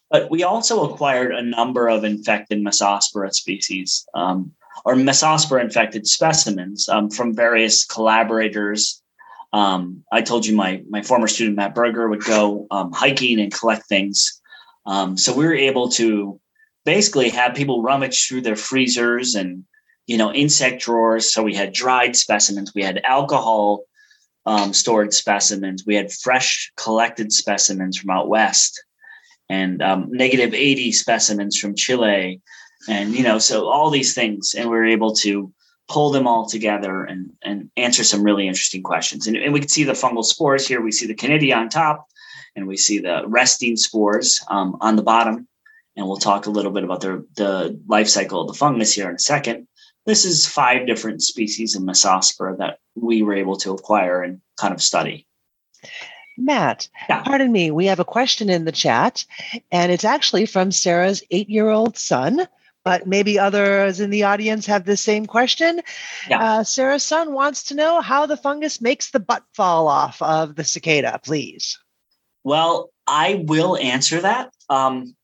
But 0.09 0.29
we 0.29 0.43
also 0.43 0.91
acquired 0.91 1.33
a 1.33 1.41
number 1.41 1.87
of 1.87 2.03
infected 2.03 2.59
Massospora 2.59 3.33
species 3.33 4.07
um, 4.13 4.51
or 4.83 4.95
Massospora 4.95 5.61
infected 5.61 6.07
specimens 6.07 6.89
um, 6.89 7.09
from 7.09 7.35
various 7.35 7.85
collaborators. 7.85 9.01
Um, 9.55 10.03
I 10.11 10.21
told 10.21 10.45
you 10.45 10.55
my, 10.55 10.83
my 10.89 11.01
former 11.01 11.27
student, 11.27 11.55
Matt 11.55 11.75
Berger, 11.75 12.09
would 12.09 12.23
go 12.23 12.67
um, 12.71 12.91
hiking 12.91 13.39
and 13.39 13.53
collect 13.53 13.87
things. 13.87 14.41
Um, 14.85 15.17
so 15.17 15.33
we 15.33 15.45
were 15.45 15.55
able 15.55 15.89
to 15.91 16.39
basically 16.83 17.29
have 17.29 17.55
people 17.55 17.81
rummage 17.81 18.27
through 18.27 18.41
their 18.41 18.55
freezers 18.55 19.35
and 19.35 19.63
you 20.07 20.17
know 20.17 20.31
insect 20.31 20.83
drawers 20.83 21.33
so 21.33 21.41
we 21.41 21.55
had 21.55 21.73
dried 21.73 22.15
specimens 22.15 22.71
we 22.75 22.83
had 22.83 23.01
alcohol 23.05 23.85
um, 24.45 24.73
stored 24.73 25.13
specimens. 25.13 25.85
We 25.85 25.95
had 25.95 26.11
fresh 26.11 26.71
collected 26.77 27.31
specimens 27.31 27.97
from 27.97 28.11
out 28.11 28.29
west 28.29 28.83
and 29.49 29.81
um, 29.81 30.07
negative 30.11 30.53
80 30.53 30.91
specimens 30.91 31.57
from 31.57 31.75
Chile. 31.75 32.41
And, 32.87 33.13
you 33.15 33.23
know, 33.23 33.39
so 33.39 33.67
all 33.67 33.89
these 33.89 34.13
things. 34.13 34.53
And 34.55 34.69
we 34.69 34.75
were 34.75 34.85
able 34.85 35.13
to 35.15 35.51
pull 35.87 36.11
them 36.11 36.27
all 36.27 36.47
together 36.47 37.03
and, 37.03 37.31
and 37.43 37.69
answer 37.77 38.03
some 38.03 38.23
really 38.23 38.47
interesting 38.47 38.83
questions. 38.83 39.27
And, 39.27 39.37
and 39.37 39.53
we 39.53 39.59
can 39.59 39.69
see 39.69 39.83
the 39.83 39.93
fungal 39.93 40.23
spores 40.23 40.67
here. 40.67 40.81
We 40.81 40.91
see 40.91 41.05
the 41.05 41.15
conidia 41.15 41.55
on 41.55 41.69
top 41.69 42.07
and 42.55 42.67
we 42.67 42.77
see 42.77 42.99
the 42.99 43.23
resting 43.27 43.77
spores 43.77 44.43
um, 44.49 44.77
on 44.81 44.95
the 44.95 45.03
bottom. 45.03 45.47
And 45.95 46.07
we'll 46.07 46.17
talk 46.17 46.45
a 46.45 46.51
little 46.51 46.71
bit 46.71 46.83
about 46.83 47.01
the, 47.01 47.25
the 47.35 47.79
life 47.87 48.09
cycle 48.09 48.41
of 48.41 48.47
the 48.47 48.53
fungus 48.53 48.93
here 48.93 49.09
in 49.09 49.15
a 49.15 49.19
second 49.19 49.67
this 50.05 50.23
is 50.23 50.45
five 50.45 50.85
different 50.85 51.21
species 51.23 51.75
of 51.75 51.81
Massospora 51.81 52.57
that 52.57 52.79
we 52.95 53.23
were 53.23 53.33
able 53.33 53.57
to 53.57 53.71
acquire 53.71 54.21
and 54.21 54.39
kind 54.57 54.73
of 54.73 54.81
study. 54.81 55.27
Matt, 56.37 56.87
yeah. 57.09 57.23
pardon 57.23 57.51
me, 57.51 57.71
we 57.71 57.85
have 57.85 57.99
a 57.99 58.05
question 58.05 58.49
in 58.49 58.65
the 58.65 58.71
chat, 58.71 59.25
and 59.71 59.91
it's 59.91 60.03
actually 60.03 60.45
from 60.45 60.71
Sarah's 60.71 61.23
eight 61.31 61.49
year 61.49 61.69
old 61.69 61.97
son, 61.97 62.47
but 62.85 63.07
maybe 63.07 63.37
others 63.37 63.99
in 63.99 64.11
the 64.11 64.23
audience 64.23 64.65
have 64.67 64.85
the 64.85 64.95
same 64.95 65.25
question. 65.25 65.81
Yeah. 66.29 66.41
Uh, 66.41 66.63
Sarah's 66.63 67.03
son 67.03 67.33
wants 67.33 67.63
to 67.63 67.75
know 67.75 67.99
how 67.99 68.27
the 68.27 68.37
fungus 68.37 68.79
makes 68.79 69.09
the 69.09 69.19
butt 69.19 69.43
fall 69.53 69.87
off 69.87 70.21
of 70.21 70.55
the 70.55 70.63
cicada, 70.63 71.19
please. 71.21 71.77
Well, 72.43 72.91
I 73.07 73.43
will 73.47 73.75
answer 73.77 74.21
that. 74.21 74.53
Um, 74.69 75.15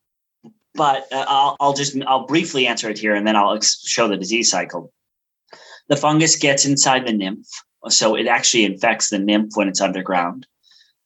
but 0.74 1.04
uh, 1.12 1.26
I'll, 1.28 1.56
I'll 1.60 1.74
just 1.74 1.96
I'll 2.08 2.26
briefly 2.26 2.66
answer 2.66 2.90
it 2.90 2.98
here, 2.98 3.14
and 3.14 3.28
then 3.28 3.36
I'll 3.36 3.56
ex- 3.56 3.86
show 3.86 4.08
the 4.08 4.18
disease 4.18 4.50
cycle. 4.50 4.92
The 5.88 5.98
fungus 5.98 6.38
gets 6.38 6.66
inside 6.66 7.06
the 7.06 7.14
nymph, 7.14 7.48
so 7.90 8.16
it 8.16 8.26
actually 8.28 8.66
infects 8.66 9.10
the 9.10 9.20
nymph 9.20 9.52
when 9.56 9.68
it's 9.68 9.82
underground. 9.82 10.48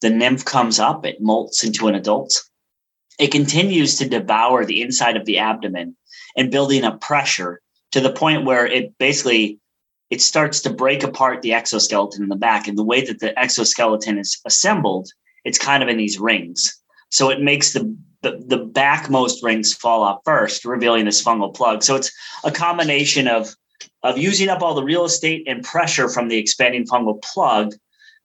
The 0.01 0.09
nymph 0.09 0.45
comes 0.45 0.79
up, 0.79 1.05
it 1.05 1.21
molts 1.21 1.63
into 1.63 1.87
an 1.87 1.95
adult. 1.95 2.43
It 3.19 3.31
continues 3.31 3.97
to 3.97 4.09
devour 4.09 4.65
the 4.65 4.81
inside 4.81 5.15
of 5.15 5.25
the 5.25 5.39
abdomen 5.39 5.95
and 6.35 6.51
building 6.51 6.83
up 6.83 7.01
pressure 7.01 7.61
to 7.91 8.01
the 8.01 8.11
point 8.11 8.45
where 8.45 8.65
it 8.65 8.97
basically 8.97 9.59
it 10.09 10.21
starts 10.21 10.61
to 10.61 10.69
break 10.69 11.03
apart 11.03 11.41
the 11.41 11.53
exoskeleton 11.53 12.23
in 12.23 12.29
the 12.29 12.35
back. 12.35 12.67
And 12.67 12.77
the 12.77 12.83
way 12.83 13.03
that 13.05 13.19
the 13.19 13.37
exoskeleton 13.39 14.19
is 14.19 14.39
assembled, 14.45 15.09
it's 15.43 15.57
kind 15.57 15.81
of 15.81 15.89
in 15.89 15.97
these 15.97 16.19
rings. 16.19 16.79
So 17.09 17.29
it 17.29 17.41
makes 17.41 17.73
the 17.73 17.95
the, 18.21 18.43
the 18.47 18.57
backmost 18.57 19.43
rings 19.43 19.75
fall 19.75 20.01
off 20.01 20.21
first, 20.25 20.65
revealing 20.65 21.05
this 21.05 21.23
fungal 21.23 21.53
plug. 21.53 21.83
So 21.83 21.95
it's 21.95 22.11
a 22.43 22.51
combination 22.51 23.27
of 23.27 23.55
of 24.03 24.17
using 24.17 24.49
up 24.49 24.61
all 24.61 24.73
the 24.73 24.83
real 24.83 25.05
estate 25.05 25.43
and 25.47 25.63
pressure 25.63 26.09
from 26.09 26.27
the 26.27 26.37
expanding 26.37 26.85
fungal 26.85 27.21
plug 27.21 27.73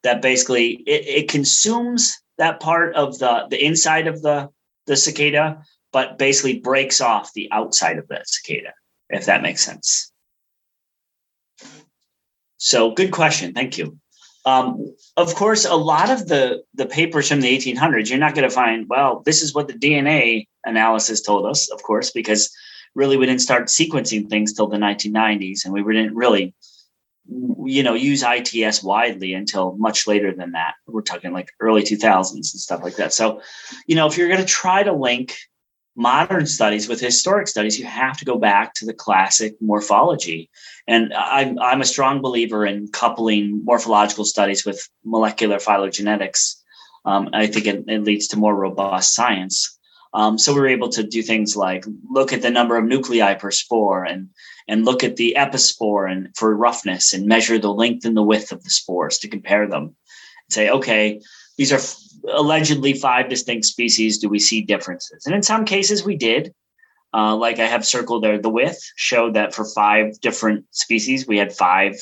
that 0.03 0.23
basically 0.23 0.83
it, 0.87 1.07
it 1.07 1.29
consumes 1.29 2.19
that 2.39 2.61
part 2.61 2.95
of 2.95 3.19
the 3.19 3.47
the 3.51 3.63
inside 3.63 4.07
of 4.07 4.23
the 4.23 4.49
the 4.87 4.97
cicada, 4.97 5.63
but 5.93 6.19
basically 6.19 6.61
breaks 6.61 7.01
off 7.01 7.33
the 7.33 7.49
outside 7.53 7.99
of 7.99 8.09
the 8.09 8.21
cicada, 8.25 8.73
if 9.09 9.27
that 9.27 9.43
makes 9.43 9.65
sense. 9.65 10.13
So 12.59 12.93
good 12.93 13.11
question. 13.11 13.55
Thank 13.55 13.79
you. 13.79 13.99
Um, 14.45 14.95
of 15.17 15.35
course, 15.35 15.65
a 15.65 15.75
lot 15.75 16.11
of 16.11 16.27
the 16.27 16.63
the 16.75 16.87
papers 16.87 17.29
from 17.29 17.41
the 17.41 17.57
1800s, 17.57 18.09
you're 18.09 18.19
not 18.19 18.35
going 18.35 18.49
to 18.49 18.55
find. 18.55 18.87
Well, 18.89 19.23
this 19.25 19.43
is 19.43 19.55
what 19.55 19.69
the 19.69 19.75
DNA 19.75 20.47
analysis 20.65 21.21
told 21.21 21.47
us, 21.47 21.71
of 21.71 21.83
course, 21.83 22.11
because 22.11 22.51
really 22.95 23.17
we 23.17 23.27
didn't 23.27 23.43
start 23.43 23.69
sequencing 23.69 24.29
things 24.29 24.53
till 24.53 24.67
the 24.67 24.79
1990s, 24.79 25.65
and 25.65 25.73
we 25.73 25.83
didn't 25.83 26.15
really, 26.15 26.55
you 27.65 27.83
know, 27.83 27.95
use 27.95 28.25
ITS 28.27 28.83
widely 28.83 29.35
until 29.35 29.77
much 29.77 30.07
later 30.07 30.35
than 30.35 30.53
that. 30.53 30.75
We're 30.87 31.03
talking 31.03 31.33
like 31.33 31.53
early 31.61 31.83
2000s 31.83 32.33
and 32.33 32.45
stuff 32.45 32.83
like 32.83 32.97
that. 32.97 33.13
So, 33.13 33.43
you 33.87 33.95
know, 33.95 34.07
if 34.07 34.17
you're 34.17 34.29
going 34.29 34.41
to 34.41 34.47
try 34.47 34.83
to 34.83 34.93
link 34.93 35.37
modern 35.97 36.47
studies 36.47 36.89
with 36.89 37.01
historic 37.01 37.47
studies, 37.47 37.79
you 37.79 37.85
have 37.85 38.17
to 38.19 38.25
go 38.25 38.39
back 38.39 38.75
to 38.75 38.87
the 38.87 38.95
classic 38.95 39.55
morphology. 39.61 40.51
And 40.87 41.13
I'm, 41.15 41.59
I'm 41.59 41.81
a 41.81 41.87
strong 41.87 42.23
believer 42.23 42.67
in 42.67 42.89
coupling 42.89 43.65
morphological 43.65 44.25
studies 44.25 44.65
with 44.65 44.89
molecular 45.05 45.59
phylogenetics. 45.59 46.57
Um, 47.05 47.31
I 47.33 47.47
think 47.47 47.67
it, 47.67 47.85
it, 47.89 48.03
leads 48.03 48.29
to 48.29 48.39
more 48.39 48.55
robust 48.55 49.15
science. 49.15 49.79
Um, 50.13 50.39
so 50.39 50.53
we 50.53 50.61
were 50.61 50.69
able 50.69 50.89
to 50.91 51.03
do 51.03 51.23
things 51.23 51.57
like 51.57 51.85
look 52.09 52.33
at 52.33 52.43
the 52.43 52.51
number 52.51 52.77
of 52.77 52.85
nuclei 52.85 53.35
per 53.35 53.51
spore 53.51 54.05
and 54.05 54.29
and 54.67 54.85
look 54.85 55.05
at 55.05 55.17
the 55.17 55.37
epispore 55.37 56.11
and 56.11 56.29
for 56.37 56.55
roughness 56.55 57.13
and 57.13 57.27
measure 57.27 57.59
the 57.59 57.73
length 57.73 58.05
and 58.05 58.17
the 58.17 58.23
width 58.23 58.53
of 58.53 58.63
the 58.63 58.71
spores 58.71 59.19
to 59.19 59.29
compare 59.29 59.69
them. 59.69 59.83
And 59.83 59.95
say, 60.51 60.71
okay, 60.71 61.21
these 61.57 61.73
are 61.73 61.81
allegedly 62.33 62.95
five 62.95 63.29
distinct 63.29 63.67
species. 63.67 64.19
Do 64.19 64.29
we 64.29 64.39
see 64.39 64.63
differences? 64.63 65.27
And 65.27 65.35
in 65.35 65.43
some 65.43 65.65
cases, 65.65 66.05
we 66.05 66.17
did. 66.17 66.55
Uh, 67.13 67.35
like 67.35 67.59
I 67.59 67.67
have 67.67 67.85
circled 67.85 68.23
there, 68.23 68.39
the 68.39 68.49
width 68.49 68.81
showed 68.95 69.35
that 69.35 69.55
for 69.55 69.65
five 69.65 70.21
different 70.21 70.65
species, 70.71 71.27
we 71.27 71.39
had 71.39 71.53
five, 71.53 71.97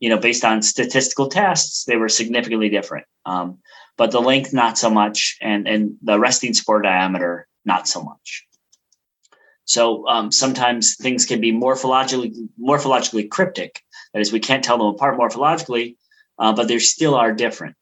you 0.00 0.08
know, 0.08 0.18
based 0.18 0.44
on 0.44 0.62
statistical 0.62 1.28
tests, 1.28 1.84
they 1.84 1.96
were 1.96 2.08
significantly 2.08 2.68
different. 2.68 3.06
Um, 3.26 3.58
but 3.96 4.10
the 4.12 4.20
length, 4.20 4.52
not 4.52 4.78
so 4.78 4.90
much, 4.90 5.36
and 5.40 5.66
and 5.66 5.96
the 6.02 6.18
resting 6.18 6.54
spore 6.54 6.82
diameter, 6.82 7.48
not 7.64 7.88
so 7.88 8.02
much. 8.02 8.46
So 9.64 10.06
um, 10.08 10.32
sometimes 10.32 10.96
things 10.96 11.26
can 11.26 11.40
be 11.40 11.52
morphologically 11.52 12.48
morphologically 12.58 13.28
cryptic. 13.28 13.82
That 14.14 14.20
is, 14.20 14.32
we 14.32 14.40
can't 14.40 14.64
tell 14.64 14.78
them 14.78 14.86
apart 14.86 15.18
morphologically, 15.18 15.96
uh, 16.38 16.54
but 16.54 16.68
they 16.68 16.78
still 16.78 17.14
are 17.14 17.32
different. 17.34 17.76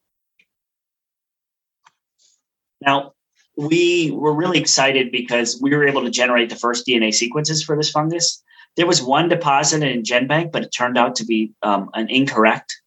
Now, 2.80 3.12
we 3.56 4.10
were 4.10 4.34
really 4.34 4.58
excited 4.58 5.12
because 5.12 5.60
we 5.60 5.74
were 5.74 5.86
able 5.86 6.02
to 6.02 6.10
generate 6.10 6.50
the 6.50 6.56
first 6.56 6.86
DNA 6.86 7.14
sequences 7.14 7.62
for 7.62 7.76
this 7.76 7.90
fungus. 7.90 8.42
There 8.76 8.86
was 8.86 9.02
one 9.02 9.28
deposit 9.28 9.82
in 9.82 10.02
GenBank, 10.02 10.52
but 10.52 10.62
it 10.62 10.68
turned 10.68 10.98
out 10.98 11.16
to 11.16 11.24
be 11.24 11.52
um, 11.62 11.90
an 11.94 12.08
incorrect 12.10 12.80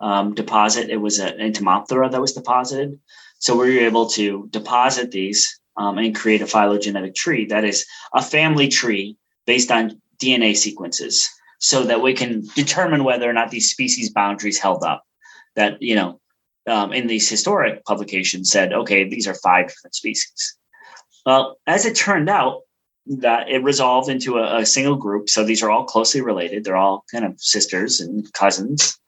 um, 0.00 0.34
deposit. 0.34 0.90
It 0.90 0.96
was 0.96 1.18
an 1.18 1.38
Entomophthora 1.38 2.10
that 2.10 2.20
was 2.20 2.32
deposited. 2.32 2.98
So 3.38 3.56
we 3.56 3.76
were 3.76 3.84
able 3.84 4.06
to 4.10 4.48
deposit 4.50 5.10
these 5.10 5.60
um, 5.76 5.98
and 5.98 6.14
create 6.14 6.40
a 6.40 6.46
phylogenetic 6.46 7.14
tree 7.14 7.46
that 7.46 7.64
is 7.64 7.86
a 8.14 8.22
family 8.22 8.68
tree 8.68 9.16
based 9.46 9.70
on 9.70 10.00
DNA 10.22 10.56
sequences 10.56 11.28
so 11.58 11.84
that 11.84 12.02
we 12.02 12.14
can 12.14 12.46
determine 12.54 13.04
whether 13.04 13.28
or 13.28 13.32
not 13.32 13.50
these 13.50 13.70
species 13.70 14.10
boundaries 14.10 14.58
held 14.58 14.82
up. 14.84 15.02
That, 15.56 15.80
you 15.80 15.94
know, 15.94 16.20
um, 16.66 16.92
in 16.92 17.06
these 17.06 17.28
historic 17.28 17.84
publications 17.84 18.50
said, 18.50 18.72
okay, 18.72 19.08
these 19.08 19.28
are 19.28 19.34
five 19.34 19.68
different 19.68 19.94
species. 19.94 20.56
Well, 21.26 21.58
as 21.66 21.86
it 21.86 21.96
turned 21.96 22.28
out, 22.28 22.62
that 23.06 23.48
it 23.48 23.62
resolved 23.62 24.08
into 24.08 24.38
a, 24.38 24.60
a 24.60 24.66
single 24.66 24.96
group. 24.96 25.28
So 25.28 25.44
these 25.44 25.62
are 25.62 25.70
all 25.70 25.84
closely 25.84 26.20
related. 26.20 26.64
They're 26.64 26.76
all 26.76 27.04
kind 27.10 27.24
of 27.24 27.38
sisters 27.40 28.00
and 28.00 28.30
cousins. 28.32 28.98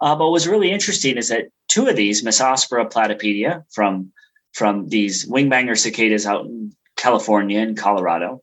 Uh, 0.00 0.14
but 0.14 0.24
what 0.24 0.32
was 0.32 0.48
really 0.48 0.70
interesting 0.70 1.16
is 1.16 1.28
that 1.28 1.48
two 1.68 1.86
of 1.86 1.96
these, 1.96 2.22
Massospora 2.22 2.90
platypedia, 2.90 3.64
from 3.72 4.12
from 4.52 4.88
these 4.88 5.28
wingbanger 5.28 5.76
cicadas 5.76 6.24
out 6.26 6.46
in 6.46 6.72
California 6.96 7.60
and 7.60 7.76
Colorado, 7.76 8.40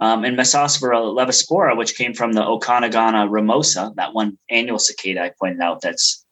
um, 0.00 0.24
and 0.24 0.36
Massospora 0.36 0.98
levispora, 1.14 1.76
which 1.76 1.96
came 1.96 2.12
from 2.12 2.32
the 2.32 2.42
Okanagana 2.42 3.30
rimosa, 3.30 3.92
that 3.96 4.12
one 4.12 4.38
annual 4.50 4.78
cicada 4.78 5.22
I 5.22 5.32
pointed 5.38 5.60
out 5.60 5.80
that's 5.80 6.24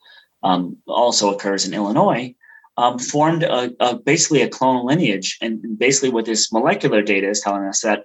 um, 0.42 0.76
also 0.86 1.32
occurs 1.32 1.64
in 1.66 1.72
Illinois, 1.72 2.34
um, 2.76 2.98
formed 2.98 3.44
a, 3.44 3.72
a, 3.80 3.96
basically 3.96 4.42
a 4.42 4.50
clonal 4.50 4.84
lineage. 4.84 5.38
And 5.40 5.78
basically, 5.78 6.10
what 6.10 6.24
this 6.24 6.52
molecular 6.52 7.02
data 7.02 7.28
is 7.28 7.40
telling 7.40 7.64
us 7.64 7.80
that 7.80 8.04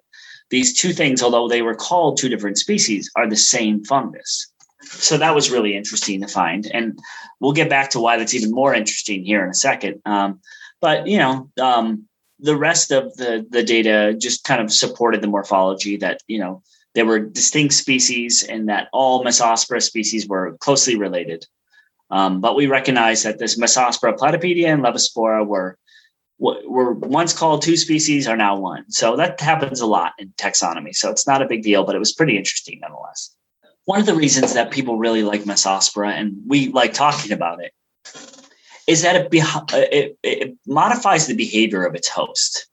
these 0.50 0.74
two 0.74 0.94
things, 0.94 1.22
although 1.22 1.48
they 1.48 1.62
were 1.62 1.76
called 1.76 2.18
two 2.18 2.30
different 2.30 2.58
species, 2.58 3.10
are 3.16 3.28
the 3.28 3.36
same 3.36 3.84
fungus. 3.84 4.52
So 4.84 5.18
that 5.18 5.36
was 5.36 5.52
really 5.52 5.76
interesting 5.76 6.22
to 6.22 6.28
find, 6.28 6.68
and 6.68 6.98
we'll 7.40 7.52
get 7.52 7.70
back 7.70 7.90
to 7.92 8.00
why 8.00 8.18
that's 8.18 8.34
even 8.34 8.52
more 8.52 8.74
interesting 8.74 9.24
here 9.24 9.44
in 9.44 9.50
a 9.50 9.56
second. 9.56 10.02
Um, 10.06 10.40
but 10.80 11.08
you 11.08 11.18
know, 11.18 11.50
um, 11.62 12.08
the 12.40 12.56
rest 12.56 12.92
of 12.92 13.16
the 13.18 13.46
the 13.50 13.64
data 13.64 14.16
just 14.18 14.44
kind 14.44 14.62
of 14.62 14.72
supported 14.72 15.22
the 15.22 15.28
morphology 15.28 15.98
that 15.98 16.22
you 16.28 16.40
know 16.40 16.62
there 16.96 17.06
were 17.06 17.20
distinct 17.20 17.74
species 17.74 18.44
and 18.44 18.70
that 18.70 18.88
all 18.94 19.24
Massospora 19.24 19.82
species 19.82 20.28
were 20.28 20.58
closely 20.58 20.96
related. 20.96 21.46
Um, 22.10 22.40
but 22.40 22.56
we 22.56 22.68
recognize 22.68 23.24
that 23.24 23.38
this 23.38 23.60
Massospora 23.60 24.18
platypedia 24.18 24.68
and 24.68 24.84
Levispora 24.84 25.46
were 25.46 25.78
were 26.40 26.94
once 26.94 27.34
called 27.34 27.62
two 27.62 27.78
species 27.78 28.28
are 28.28 28.38
now 28.38 28.58
one. 28.58 28.90
So 28.92 29.16
that 29.16 29.40
happens 29.40 29.82
a 29.82 29.88
lot 29.88 30.14
in 30.20 30.30
taxonomy. 30.38 30.96
So 30.96 31.10
it's 31.10 31.26
not 31.26 31.42
a 31.42 31.48
big 31.48 31.64
deal, 31.64 31.84
but 31.84 31.96
it 31.96 32.00
was 32.00 32.14
pretty 32.14 32.38
interesting 32.38 32.80
nonetheless. 32.82 33.36
One 33.86 34.00
of 34.00 34.06
the 34.06 34.16
reasons 34.16 34.54
that 34.54 34.72
people 34.72 34.98
really 34.98 35.24
like 35.24 35.44
Massospora 35.44 36.12
and 36.12 36.38
we 36.46 36.70
like 36.70 36.94
talking 36.94 37.32
about 37.32 37.64
it 37.64 37.72
is 38.86 39.02
that 39.02 39.16
it, 39.16 39.30
it, 39.34 40.18
it 40.24 40.58
modifies 40.66 41.28
the 41.28 41.36
behavior 41.36 41.86
of 41.86 41.96
its 41.96 42.08
host. 42.08 42.68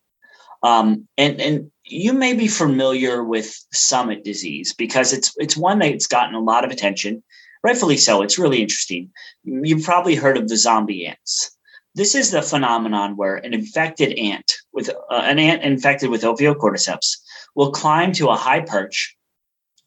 Um, 0.63 1.09
and 1.19 1.41
and 1.41 1.71
you 1.85 2.15
may 2.15 2.33
be 2.33 2.49
familiar 2.49 3.23
with 3.23 3.55
summit 3.73 4.25
disease 4.25 4.75
because 4.75 5.13
it's 5.13 5.33
it's 5.37 5.57
one 5.57 5.79
that's 5.79 6.07
gotten 6.07 6.35
a 6.35 6.41
lot 6.41 6.65
of 6.65 6.71
attention 6.71 7.23
rightfully 7.65 7.97
so. 7.97 8.23
It's 8.23 8.39
really 8.39 8.63
interesting. 8.63 9.11
You've 9.43 9.85
probably 9.85 10.15
heard 10.15 10.37
of 10.37 10.49
the 10.49 10.57
zombie 10.57 11.07
ants. 11.07 11.54
This 11.95 12.15
is 12.15 12.31
the 12.31 12.43
phenomenon 12.43 13.17
where 13.17 13.37
an 13.37 13.55
infected 13.55 14.19
ant 14.19 14.53
with 14.73 14.91
uh, 14.91 15.15
an 15.15 15.39
ant 15.39 15.63
infected 15.63 16.11
with 16.11 16.23
Ophiocordyceps 16.23 17.19
will 17.55 17.71
climb 17.71 18.13
to 18.15 18.29
a 18.29 18.37
high 18.37 18.61
perch 18.61 19.17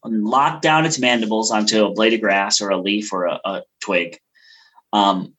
and 0.04 0.24
lock 0.24 0.62
down 0.62 0.86
its 0.86 0.98
mandibles 0.98 1.50
onto 1.50 1.84
a 1.84 1.92
blade 1.92 2.14
of 2.14 2.20
grass 2.20 2.60
or 2.60 2.70
a 2.70 2.80
leaf 2.80 3.12
or 3.12 3.26
a, 3.26 3.40
a 3.44 3.62
twig, 3.80 4.18
um, 4.92 5.34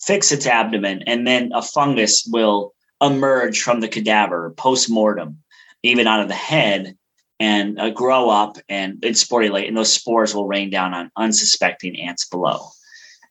fix 0.00 0.32
its 0.32 0.46
abdomen, 0.46 1.04
and 1.06 1.26
then 1.26 1.52
a 1.54 1.62
fungus 1.62 2.26
will 2.30 2.74
emerge 3.00 3.62
from 3.62 3.80
the 3.80 3.88
cadaver 3.88 4.52
post 4.56 4.90
mortem, 4.90 5.38
even 5.82 6.06
out 6.06 6.20
of 6.20 6.28
the 6.28 6.34
head, 6.34 6.96
and 7.38 7.78
uh, 7.78 7.90
grow 7.90 8.28
up 8.28 8.56
and, 8.68 9.04
and 9.04 9.14
sporulate, 9.14 9.68
and 9.68 9.76
those 9.76 9.92
spores 9.92 10.34
will 10.34 10.46
rain 10.46 10.68
down 10.68 10.94
on 10.94 11.10
unsuspecting 11.16 12.00
ants 12.00 12.26
below. 12.26 12.70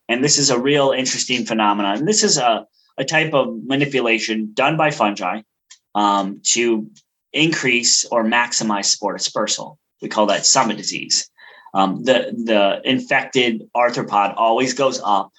And 0.09 0.21
this 0.21 0.37
is 0.37 0.49
a 0.49 0.59
real 0.59 0.91
interesting 0.91 1.45
phenomenon. 1.45 1.99
And 1.99 2.07
this 2.07 2.23
is 2.23 2.37
a 2.37 2.65
a 2.99 3.05
type 3.05 3.33
of 3.33 3.63
manipulation 3.63 4.51
done 4.53 4.75
by 4.75 4.91
fungi 4.91 5.41
um, 5.95 6.41
to 6.43 6.91
increase 7.31 8.03
or 8.05 8.25
maximize 8.25 8.85
spore 8.85 9.15
dispersal. 9.15 9.79
We 10.01 10.09
call 10.09 10.25
that 10.25 10.45
summit 10.45 10.75
disease. 10.75 11.29
Um, 11.73 12.03
the 12.03 12.33
the 12.45 12.81
infected 12.83 13.69
arthropod 13.75 14.33
always 14.35 14.73
goes 14.73 14.99
up. 15.03 15.31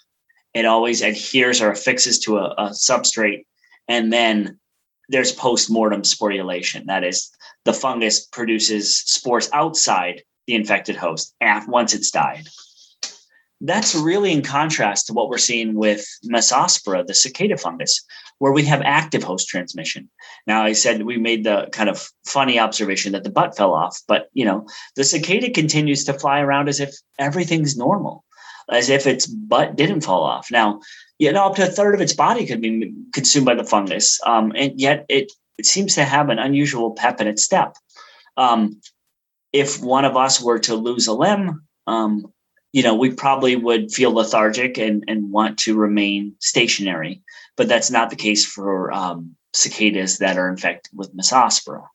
It 0.54 0.64
always 0.64 1.02
adheres 1.02 1.61
or 1.61 1.70
affixes 1.70 2.18
to 2.20 2.38
a, 2.38 2.54
a 2.56 2.70
substrate, 2.70 3.44
and 3.88 4.12
then 4.12 4.59
there's 5.09 5.33
post-mortem 5.33 6.02
sporulation. 6.02 6.87
That 6.87 7.04
is, 7.04 7.30
the 7.64 7.72
fungus 7.72 8.26
produces 8.26 8.98
spores 8.98 9.50
outside 9.52 10.22
the 10.46 10.54
infected 10.54 10.96
host 10.96 11.35
once 11.66 11.94
it's 11.94 12.11
died. 12.11 12.48
That's 13.61 13.94
really 13.94 14.33
in 14.33 14.42
contrast 14.42 15.07
to 15.07 15.12
what 15.12 15.29
we're 15.29 15.38
seeing 15.38 15.75
with 15.75 16.07
Massospora, 16.25 17.07
the 17.07 17.14
cicada 17.14 17.59
fungus, 17.59 18.03
where 18.38 18.53
we 18.53 18.64
have 18.64 18.81
active 18.83 19.23
host 19.23 19.49
transmission. 19.49 20.09
Now, 20.46 20.64
I 20.64 20.73
said 20.73 21.03
we 21.03 21.18
made 21.18 21.44
the 21.44 21.68
kind 21.73 21.90
of 21.90 22.09
funny 22.27 22.59
observation 22.59 23.12
that 23.12 23.23
the 23.23 23.31
butt 23.31 23.57
fell 23.57 23.75
off, 23.75 24.01
but 24.09 24.29
you 24.33 24.46
know, 24.46 24.66
the 24.96 25.05
cicada 25.05 25.51
continues 25.51 26.05
to 26.05 26.18
fly 26.18 26.40
around 26.40 26.68
as 26.68 26.81
if 26.81 26.94
everything's 27.18 27.77
normal, 27.77 28.25
as 28.70 28.88
if 28.88 29.07
its 29.07 29.27
butt 29.27 29.77
didn't 29.77 30.01
fall 30.03 30.23
off. 30.23 30.51
Now, 30.51 30.81
you 31.18 31.31
know, 31.31 31.46
up 31.46 31.57
to 31.57 31.64
a 31.64 31.70
third 31.70 31.94
of 31.94 32.01
its 32.01 32.14
body 32.14 32.46
could 32.46 32.62
be 32.62 32.94
consumed 33.12 33.44
by 33.44 33.55
the 33.55 33.64
fungus, 33.64 34.18
um, 34.25 34.53
and 34.57 34.81
yet 34.81 35.05
it 35.11 35.31
it 35.59 35.66
seems 35.66 35.94
to 35.96 36.05
have 36.05 36.31
an 36.31 36.38
unusual 36.38 36.92
pep 36.92 37.20
in 37.20 37.27
its 37.27 37.44
step. 37.44 37.77
Um, 38.38 38.81
if 39.53 39.83
one 39.83 40.07
of 40.07 40.16
us 40.16 40.40
were 40.40 40.59
to 40.61 40.75
lose 40.75 41.07
a 41.07 41.12
limb, 41.12 41.66
um, 41.87 42.33
you 42.72 42.83
know, 42.83 42.94
we 42.94 43.11
probably 43.11 43.56
would 43.56 43.92
feel 43.92 44.12
lethargic 44.12 44.78
and, 44.78 45.04
and 45.09 45.33
want 45.33 45.59
to 45.61 45.76
remain 45.76 46.35
stationary, 46.38 47.22
but 47.56 47.68
that's 47.68 47.90
not 47.90 48.11
the 48.11 48.16
case 48.16 48.44
for 48.44 48.92
um, 48.92 49.37
cicadas 49.52 50.18
that 50.18 50.38
are 50.38 50.48
infected 50.48 50.96
with 50.96 51.14
Massospora. 51.16 51.87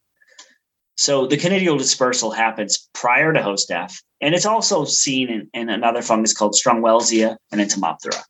So 0.98 1.28
the 1.28 1.38
conidial 1.38 1.78
dispersal 1.78 2.32
happens 2.32 2.90
prior 2.94 3.34
to 3.34 3.42
host 3.42 3.68
death, 3.68 4.02
and 4.22 4.34
it's 4.34 4.46
also 4.46 4.86
seen 4.86 5.30
in, 5.30 5.50
in 5.54 5.70
another 5.70 6.02
fungus 6.02 6.34
called 6.34 6.56
Strongwellsea 6.56 7.36
and 7.52 7.62
Entomophthora. 7.62 8.24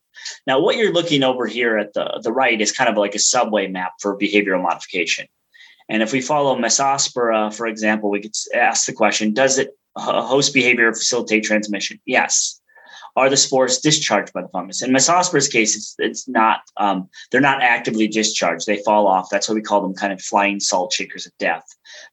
Now, 0.47 0.59
what 0.59 0.75
you're 0.75 0.93
looking 0.93 1.23
over 1.23 1.45
here 1.45 1.77
at 1.77 1.93
the, 1.93 2.19
the 2.23 2.31
right 2.31 2.59
is 2.59 2.71
kind 2.71 2.89
of 2.89 2.97
like 2.97 3.13
a 3.13 3.19
subway 3.19 3.67
map 3.67 3.93
for 3.99 4.17
behavioral 4.17 4.63
modification. 4.63 5.27
And 5.89 6.01
if 6.01 6.11
we 6.11 6.21
follow 6.21 6.57
Massospora, 6.57 7.53
for 7.53 7.67
example, 7.67 8.09
we 8.09 8.21
could 8.21 8.33
ask 8.55 8.87
the 8.87 8.93
question, 8.93 9.33
does 9.33 9.59
it 9.59 9.69
host 9.97 10.53
behavior 10.53 10.91
facilitate 10.93 11.43
transmission? 11.43 11.99
Yes. 12.05 12.61
Are 13.17 13.29
the 13.29 13.37
spores 13.37 13.79
discharged 13.79 14.33
by 14.33 14.41
the 14.41 14.49
fungus? 14.49 14.81
In 14.81 14.91
Massospora's 14.91 15.47
case, 15.47 15.77
it's, 15.77 15.95
it's 15.99 16.27
not, 16.27 16.61
um, 16.75 17.07
they're 17.31 17.39
not 17.39 17.61
actively 17.61 18.09
discharged. 18.09 18.67
They 18.67 18.83
fall 18.83 19.07
off. 19.07 19.29
That's 19.31 19.47
why 19.47 19.55
we 19.55 19.61
call 19.61 19.81
them 19.81 19.93
kind 19.93 20.11
of 20.11 20.21
flying 20.21 20.59
salt 20.59 20.91
shakers 20.91 21.25
of 21.25 21.31
death. 21.39 21.63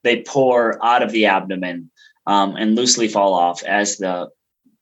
They 0.05 0.23
pour 0.23 0.83
out 0.85 1.03
of 1.03 1.11
the 1.11 1.27
abdomen 1.27 1.91
um, 2.27 2.55
and 2.55 2.77
loosely 2.77 3.09
fall 3.09 3.35
off 3.35 3.65
as 3.65 3.97
the 3.97 4.29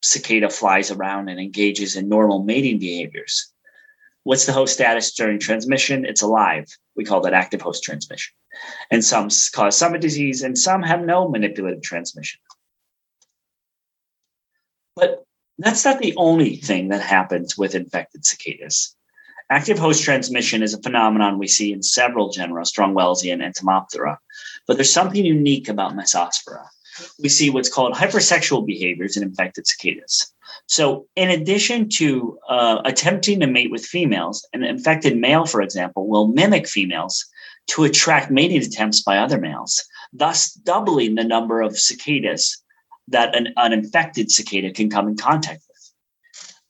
cicada 0.03 0.51
flies 0.51 0.91
around 0.91 1.31
and 1.31 1.41
engages 1.41 1.97
in 1.97 2.09
normal 2.09 2.43
mating 2.43 2.79
behaviors. 2.79 3.51
What's 4.25 4.45
the 4.45 4.53
host 4.53 4.75
status 4.75 5.15
during 5.15 5.39
transmission? 5.39 6.05
It's 6.05 6.23
alive. 6.23 6.67
We 6.97 7.05
call 7.05 7.23
that 7.23 7.33
active 7.33 7.63
host 7.63 7.83
transmission. 7.83 8.35
And 8.91 9.03
some 9.03 9.29
cause 9.55 9.79
summit 9.79 10.03
disease, 10.03 10.43
and 10.43 10.59
some 10.59 10.83
have 10.83 11.03
no 11.03 11.29
manipulative 11.29 11.83
transmission. 11.83 12.41
But 15.01 15.25
that's 15.59 15.85
not 15.85 15.99
the 15.99 16.15
only 16.17 16.57
thing 16.57 16.89
that 16.89 17.03
happens 17.03 17.59
with 17.59 17.75
infected 17.75 18.25
cicadas. 18.25 18.95
Active 19.51 19.79
host 19.79 20.05
transmission 20.05 20.63
is 20.63 20.75
a 20.75 20.83
phenomenon 20.83 21.39
we 21.39 21.49
see 21.49 21.73
in 21.73 21.83
several 21.83 22.31
genera, 22.31 22.63
Strongwellsea 22.63 23.33
and 23.33 23.43
Entomophthora, 23.43 24.19
but 24.67 24.77
there's 24.77 24.93
something 24.93 25.25
unique 25.25 25.69
about 25.69 25.97
Massospora 25.97 26.69
we 27.19 27.29
see 27.29 27.51
what's 27.51 27.69
called 27.69 27.95
hypersexual 27.95 28.67
behaviors 28.67 29.17
in 29.17 29.23
infected 29.23 29.67
cicadas. 29.67 30.33
So, 30.67 31.07
in 31.17 31.31
addition 31.31 31.89
to 31.91 32.39
uh, 32.49 32.83
attempting 32.85 33.41
to 33.41 33.47
mate 33.47 33.71
with 33.71 33.85
females, 33.85 34.47
an 34.53 34.65
infected 34.65 35.17
male, 35.17 35.47
for 35.47 35.63
example, 35.63 36.09
will 36.09 36.29
mimic 36.29 36.69
females 36.69 37.25
to 37.69 37.85
attract 37.85 38.31
mating 38.31 38.63
attempts 38.63 39.03
by 39.03 39.19
other 39.19 39.39
males, 39.39 39.83
thus 40.13 40.53
doubling 40.53 41.15
the 41.15 41.25
number 41.25 41.61
of 41.61 41.79
cicadas 41.79 42.63
that 43.11 43.37
an, 43.37 43.53
an 43.57 43.73
infected 43.73 44.31
cicada 44.31 44.73
can 44.73 44.91
come 44.91 45.09
in 45.09 45.17
contact 45.17 45.63
with. 45.69 45.93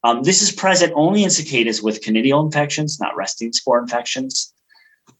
Um, 0.02 0.22
this 0.22 0.42
is 0.42 0.50
present 0.50 0.92
only 0.96 1.22
in 1.22 1.30
cicadas 1.30 1.82
with 1.82 2.02
conidial 2.02 2.44
infections, 2.44 2.98
not 3.00 3.16
resting 3.16 3.52
spore 3.52 3.78
infections. 3.78 4.52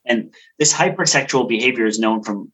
And 0.07 0.35
this 0.59 0.73
hypersexual 0.73 1.49
behavior 1.49 1.87
is 1.87 1.99
known 1.99 2.23
from 2.23 2.53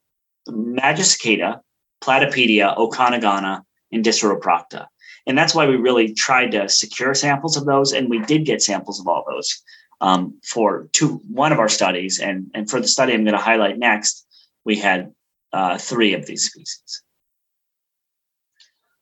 Magicicada, 0.48 1.60
Platypedia, 2.02 2.76
Okanagana, 2.76 3.62
and 3.92 4.04
Diceroprocta. 4.04 4.86
And 5.26 5.36
that's 5.36 5.54
why 5.54 5.66
we 5.66 5.76
really 5.76 6.14
tried 6.14 6.52
to 6.52 6.68
secure 6.68 7.14
samples 7.14 7.56
of 7.56 7.66
those, 7.66 7.92
and 7.92 8.08
we 8.08 8.20
did 8.20 8.44
get 8.44 8.62
samples 8.62 9.00
of 9.00 9.08
all 9.08 9.24
those 9.28 9.62
um, 10.00 10.38
for 10.44 10.88
two 10.92 11.20
one 11.30 11.52
of 11.52 11.58
our 11.58 11.68
studies. 11.68 12.20
And, 12.20 12.50
and 12.54 12.70
for 12.70 12.80
the 12.80 12.88
study 12.88 13.12
I'm 13.12 13.24
going 13.24 13.36
to 13.36 13.42
highlight 13.42 13.78
next, 13.78 14.24
we 14.64 14.76
had 14.76 15.12
uh, 15.52 15.78
three 15.78 16.14
of 16.14 16.26
these 16.26 16.44
species. 16.44 17.02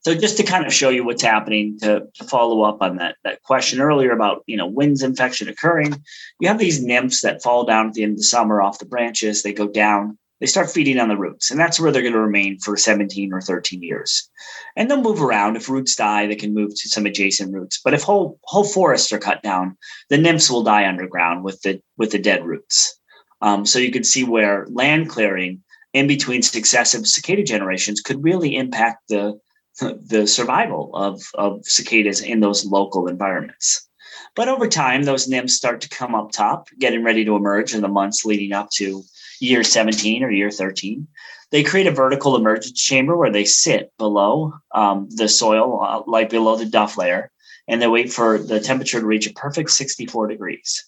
So 0.04 0.14
just 0.14 0.36
to 0.36 0.42
kind 0.42 0.66
of 0.66 0.72
show 0.72 0.90
you 0.90 1.04
what's 1.04 1.22
happening 1.22 1.78
to, 1.80 2.06
to 2.14 2.24
follow 2.24 2.62
up 2.62 2.82
on 2.82 2.96
that, 2.96 3.16
that 3.24 3.42
question 3.42 3.80
earlier 3.80 4.12
about, 4.12 4.42
you 4.46 4.56
know, 4.56 4.66
when's 4.66 5.02
infection 5.02 5.48
occurring, 5.48 5.94
you 6.40 6.48
have 6.48 6.58
these 6.58 6.82
nymphs 6.82 7.22
that 7.22 7.42
fall 7.42 7.64
down 7.64 7.88
at 7.88 7.94
the 7.94 8.02
end 8.02 8.12
of 8.12 8.18
the 8.18 8.24
summer 8.24 8.60
off 8.60 8.78
the 8.78 8.84
branches. 8.84 9.42
They 9.42 9.54
go 9.54 9.66
down 9.66 10.18
they 10.40 10.46
start 10.46 10.70
feeding 10.70 10.98
on 10.98 11.08
the 11.08 11.16
roots, 11.16 11.50
and 11.50 11.58
that's 11.58 11.80
where 11.80 11.92
they're 11.92 12.02
going 12.02 12.12
to 12.12 12.20
remain 12.20 12.58
for 12.58 12.76
17 12.76 13.32
or 13.32 13.40
13 13.40 13.82
years. 13.82 14.28
And 14.76 14.90
they'll 14.90 15.00
move 15.00 15.22
around. 15.22 15.56
If 15.56 15.70
roots 15.70 15.94
die, 15.94 16.26
they 16.26 16.34
can 16.34 16.52
move 16.52 16.70
to 16.70 16.88
some 16.88 17.06
adjacent 17.06 17.54
roots. 17.54 17.80
But 17.82 17.94
if 17.94 18.02
whole 18.02 18.38
whole 18.44 18.64
forests 18.64 19.12
are 19.12 19.18
cut 19.18 19.42
down, 19.42 19.78
the 20.10 20.18
nymphs 20.18 20.50
will 20.50 20.62
die 20.62 20.86
underground 20.86 21.44
with 21.44 21.62
the 21.62 21.80
with 21.96 22.10
the 22.10 22.18
dead 22.18 22.44
roots. 22.44 22.98
Um, 23.40 23.64
so 23.64 23.78
you 23.78 23.90
can 23.90 24.04
see 24.04 24.24
where 24.24 24.66
land 24.68 25.08
clearing 25.08 25.62
in 25.92 26.08
between 26.08 26.42
successive 26.42 27.06
cicada 27.06 27.44
generations 27.44 28.00
could 28.00 28.22
really 28.22 28.56
impact 28.56 29.08
the 29.08 29.40
the 29.80 30.26
survival 30.26 30.90
of, 30.94 31.22
of 31.34 31.64
cicadas 31.64 32.20
in 32.20 32.40
those 32.40 32.64
local 32.64 33.08
environments. 33.08 33.88
But 34.36 34.48
over 34.48 34.68
time, 34.68 35.02
those 35.02 35.28
nymphs 35.28 35.54
start 35.54 35.80
to 35.82 35.88
come 35.88 36.14
up 36.14 36.32
top, 36.32 36.68
getting 36.78 37.04
ready 37.04 37.24
to 37.24 37.36
emerge 37.36 37.74
in 37.74 37.82
the 37.82 37.88
months 37.88 38.24
leading 38.24 38.52
up 38.52 38.70
to 38.74 39.02
year 39.40 39.62
17 39.62 40.22
or 40.22 40.30
year 40.30 40.50
13. 40.50 41.06
They 41.50 41.62
create 41.62 41.86
a 41.86 41.92
vertical 41.92 42.36
emergence 42.36 42.80
chamber 42.80 43.16
where 43.16 43.30
they 43.30 43.44
sit 43.44 43.92
below 43.98 44.54
um, 44.74 45.08
the 45.10 45.28
soil, 45.28 45.80
uh, 45.82 46.02
like 46.06 46.30
below 46.30 46.56
the 46.56 46.66
duff 46.66 46.96
layer, 46.98 47.30
and 47.68 47.80
they 47.80 47.86
wait 47.86 48.12
for 48.12 48.38
the 48.38 48.60
temperature 48.60 49.00
to 49.00 49.06
reach 49.06 49.26
a 49.26 49.32
perfect 49.32 49.70
64 49.70 50.28
degrees, 50.28 50.84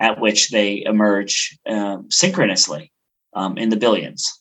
at 0.00 0.20
which 0.20 0.50
they 0.50 0.82
emerge 0.84 1.56
um, 1.68 2.10
synchronously 2.10 2.92
um, 3.32 3.56
in 3.58 3.68
the 3.68 3.76
billions. 3.76 4.40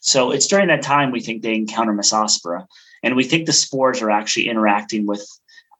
So 0.00 0.30
it's 0.30 0.46
during 0.46 0.68
that 0.68 0.82
time 0.82 1.10
we 1.10 1.20
think 1.20 1.42
they 1.42 1.54
encounter 1.54 1.92
Massospora, 1.92 2.66
and 3.02 3.16
we 3.16 3.24
think 3.24 3.46
the 3.46 3.52
spores 3.52 4.02
are 4.02 4.10
actually 4.10 4.48
interacting 4.48 5.06
with 5.06 5.26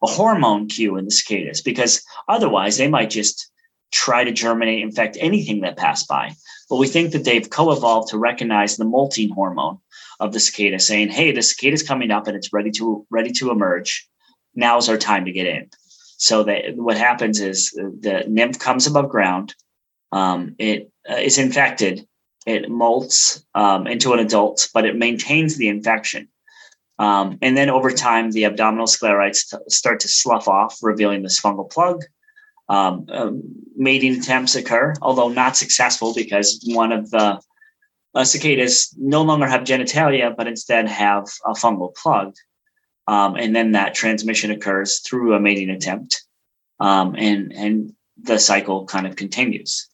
a 0.03 0.07
hormone 0.07 0.67
cue 0.67 0.97
in 0.97 1.05
the 1.05 1.11
cicadas 1.11 1.61
because 1.61 2.03
otherwise 2.27 2.77
they 2.77 2.89
might 2.89 3.09
just 3.09 3.49
try 3.91 4.23
to 4.23 4.31
germinate, 4.31 4.83
infect 4.83 5.17
anything 5.19 5.61
that 5.61 5.77
passed 5.77 6.07
by. 6.07 6.33
But 6.69 6.77
we 6.77 6.87
think 6.87 7.11
that 7.11 7.23
they've 7.23 7.49
co-evolved 7.49 8.09
to 8.09 8.17
recognize 8.17 8.75
the 8.75 8.85
molting 8.85 9.29
hormone 9.29 9.77
of 10.19 10.33
the 10.33 10.39
cicada, 10.39 10.79
saying, 10.79 11.09
"Hey, 11.09 11.31
the 11.31 11.41
cicada 11.41 11.73
is 11.73 11.83
coming 11.83 12.11
up 12.11 12.27
and 12.27 12.35
it's 12.35 12.51
ready 12.51 12.71
to 12.71 13.05
ready 13.09 13.31
to 13.33 13.51
emerge. 13.51 14.07
Now's 14.55 14.89
our 14.89 14.97
time 14.97 15.25
to 15.25 15.31
get 15.31 15.47
in." 15.47 15.69
So 16.17 16.43
that 16.43 16.75
what 16.75 16.97
happens 16.97 17.39
is 17.39 17.71
the 17.71 18.25
nymph 18.27 18.59
comes 18.59 18.87
above 18.87 19.09
ground. 19.09 19.55
Um, 20.11 20.55
it 20.57 20.91
uh, 21.09 21.15
is 21.15 21.37
infected. 21.37 22.07
It 22.45 22.69
molts 22.69 23.43
um, 23.55 23.87
into 23.87 24.13
an 24.13 24.19
adult, 24.19 24.69
but 24.73 24.85
it 24.85 24.97
maintains 24.97 25.57
the 25.57 25.69
infection. 25.69 26.27
Um, 26.99 27.39
and 27.41 27.57
then 27.57 27.69
over 27.69 27.91
time, 27.91 28.31
the 28.31 28.45
abdominal 28.45 28.85
sclerites 28.85 29.49
t- 29.49 29.57
start 29.67 29.99
to 30.01 30.07
slough 30.07 30.47
off, 30.47 30.77
revealing 30.81 31.23
this 31.23 31.41
fungal 31.41 31.69
plug. 31.69 32.03
Um, 32.69 33.05
um, 33.09 33.41
mating 33.75 34.19
attempts 34.19 34.55
occur, 34.55 34.93
although 35.01 35.29
not 35.29 35.57
successful 35.57 36.13
because 36.13 36.63
one 36.73 36.91
of 36.91 37.09
the 37.09 37.41
uh, 38.15 38.23
cicadas 38.23 38.95
no 38.97 39.23
longer 39.23 39.47
have 39.47 39.63
genitalia, 39.63 40.35
but 40.35 40.47
instead 40.47 40.87
have 40.87 41.25
a 41.45 41.53
fungal 41.53 41.95
plug. 41.95 42.35
Um, 43.07 43.35
and 43.35 43.55
then 43.55 43.73
that 43.73 43.95
transmission 43.95 44.51
occurs 44.51 44.99
through 44.99 45.33
a 45.33 45.39
mating 45.39 45.69
attempt, 45.69 46.23
um, 46.79 47.15
and 47.17 47.51
and 47.51 47.93
the 48.21 48.39
cycle 48.39 48.85
kind 48.85 49.05
of 49.05 49.17
continues. 49.17 49.89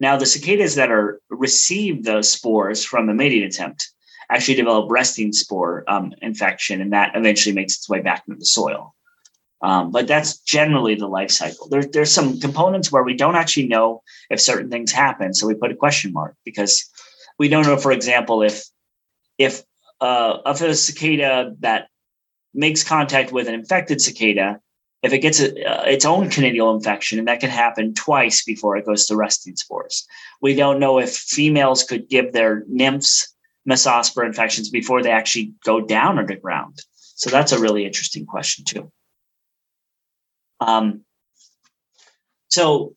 Now, 0.00 0.16
the 0.16 0.26
cicadas 0.26 0.74
that 0.74 0.90
are 0.90 1.20
receive 1.30 2.04
the 2.04 2.22
spores 2.22 2.84
from 2.84 3.06
the 3.06 3.14
mating 3.14 3.44
attempt 3.44 3.90
actually 4.30 4.54
develop 4.54 4.90
resting 4.90 5.32
spore 5.32 5.84
um, 5.88 6.12
infection, 6.22 6.80
and 6.80 6.92
that 6.92 7.12
eventually 7.14 7.54
makes 7.54 7.76
its 7.76 7.88
way 7.88 8.00
back 8.00 8.24
into 8.26 8.38
the 8.38 8.46
soil. 8.46 8.94
Um, 9.60 9.90
but 9.90 10.06
that's 10.06 10.38
generally 10.38 10.94
the 10.94 11.08
life 11.08 11.30
cycle. 11.30 11.68
There, 11.68 11.82
there's 11.82 12.12
some 12.12 12.38
components 12.38 12.92
where 12.92 13.02
we 13.02 13.14
don't 13.14 13.34
actually 13.34 13.66
know 13.66 14.02
if 14.30 14.40
certain 14.40 14.70
things 14.70 14.92
happen, 14.92 15.34
so 15.34 15.46
we 15.46 15.54
put 15.54 15.72
a 15.72 15.76
question 15.76 16.12
mark 16.12 16.36
because 16.44 16.88
we 17.38 17.48
don't 17.48 17.66
know, 17.66 17.76
for 17.76 17.92
example, 17.92 18.42
if 18.42 18.64
if 19.36 19.62
uh, 20.00 20.38
if 20.46 20.60
a 20.60 20.74
cicada 20.74 21.54
that 21.60 21.88
makes 22.54 22.84
contact 22.84 23.32
with 23.32 23.48
an 23.48 23.54
infected 23.54 24.00
cicada, 24.00 24.60
if 25.02 25.12
it 25.12 25.18
gets 25.18 25.40
a, 25.40 25.64
uh, 25.64 25.84
its 25.84 26.04
own 26.04 26.28
conidial 26.30 26.74
infection, 26.74 27.18
and 27.18 27.26
that 27.28 27.40
can 27.40 27.50
happen 27.50 27.94
twice 27.94 28.44
before 28.44 28.76
it 28.76 28.86
goes 28.86 29.06
to 29.06 29.16
resting 29.16 29.56
spores. 29.56 30.06
We 30.40 30.54
don't 30.54 30.80
know 30.80 30.98
if 30.98 31.14
females 31.14 31.82
could 31.82 32.08
give 32.08 32.32
their 32.32 32.64
nymphs 32.68 33.34
massospora 33.68 34.26
infections 34.26 34.70
before 34.70 35.02
they 35.02 35.10
actually 35.10 35.52
go 35.64 35.80
down 35.80 36.18
underground. 36.18 36.82
So 36.94 37.30
that's 37.30 37.52
a 37.52 37.60
really 37.60 37.84
interesting 37.84 38.26
question 38.26 38.64
too. 38.64 38.92
Um, 40.60 41.04
so 42.48 42.96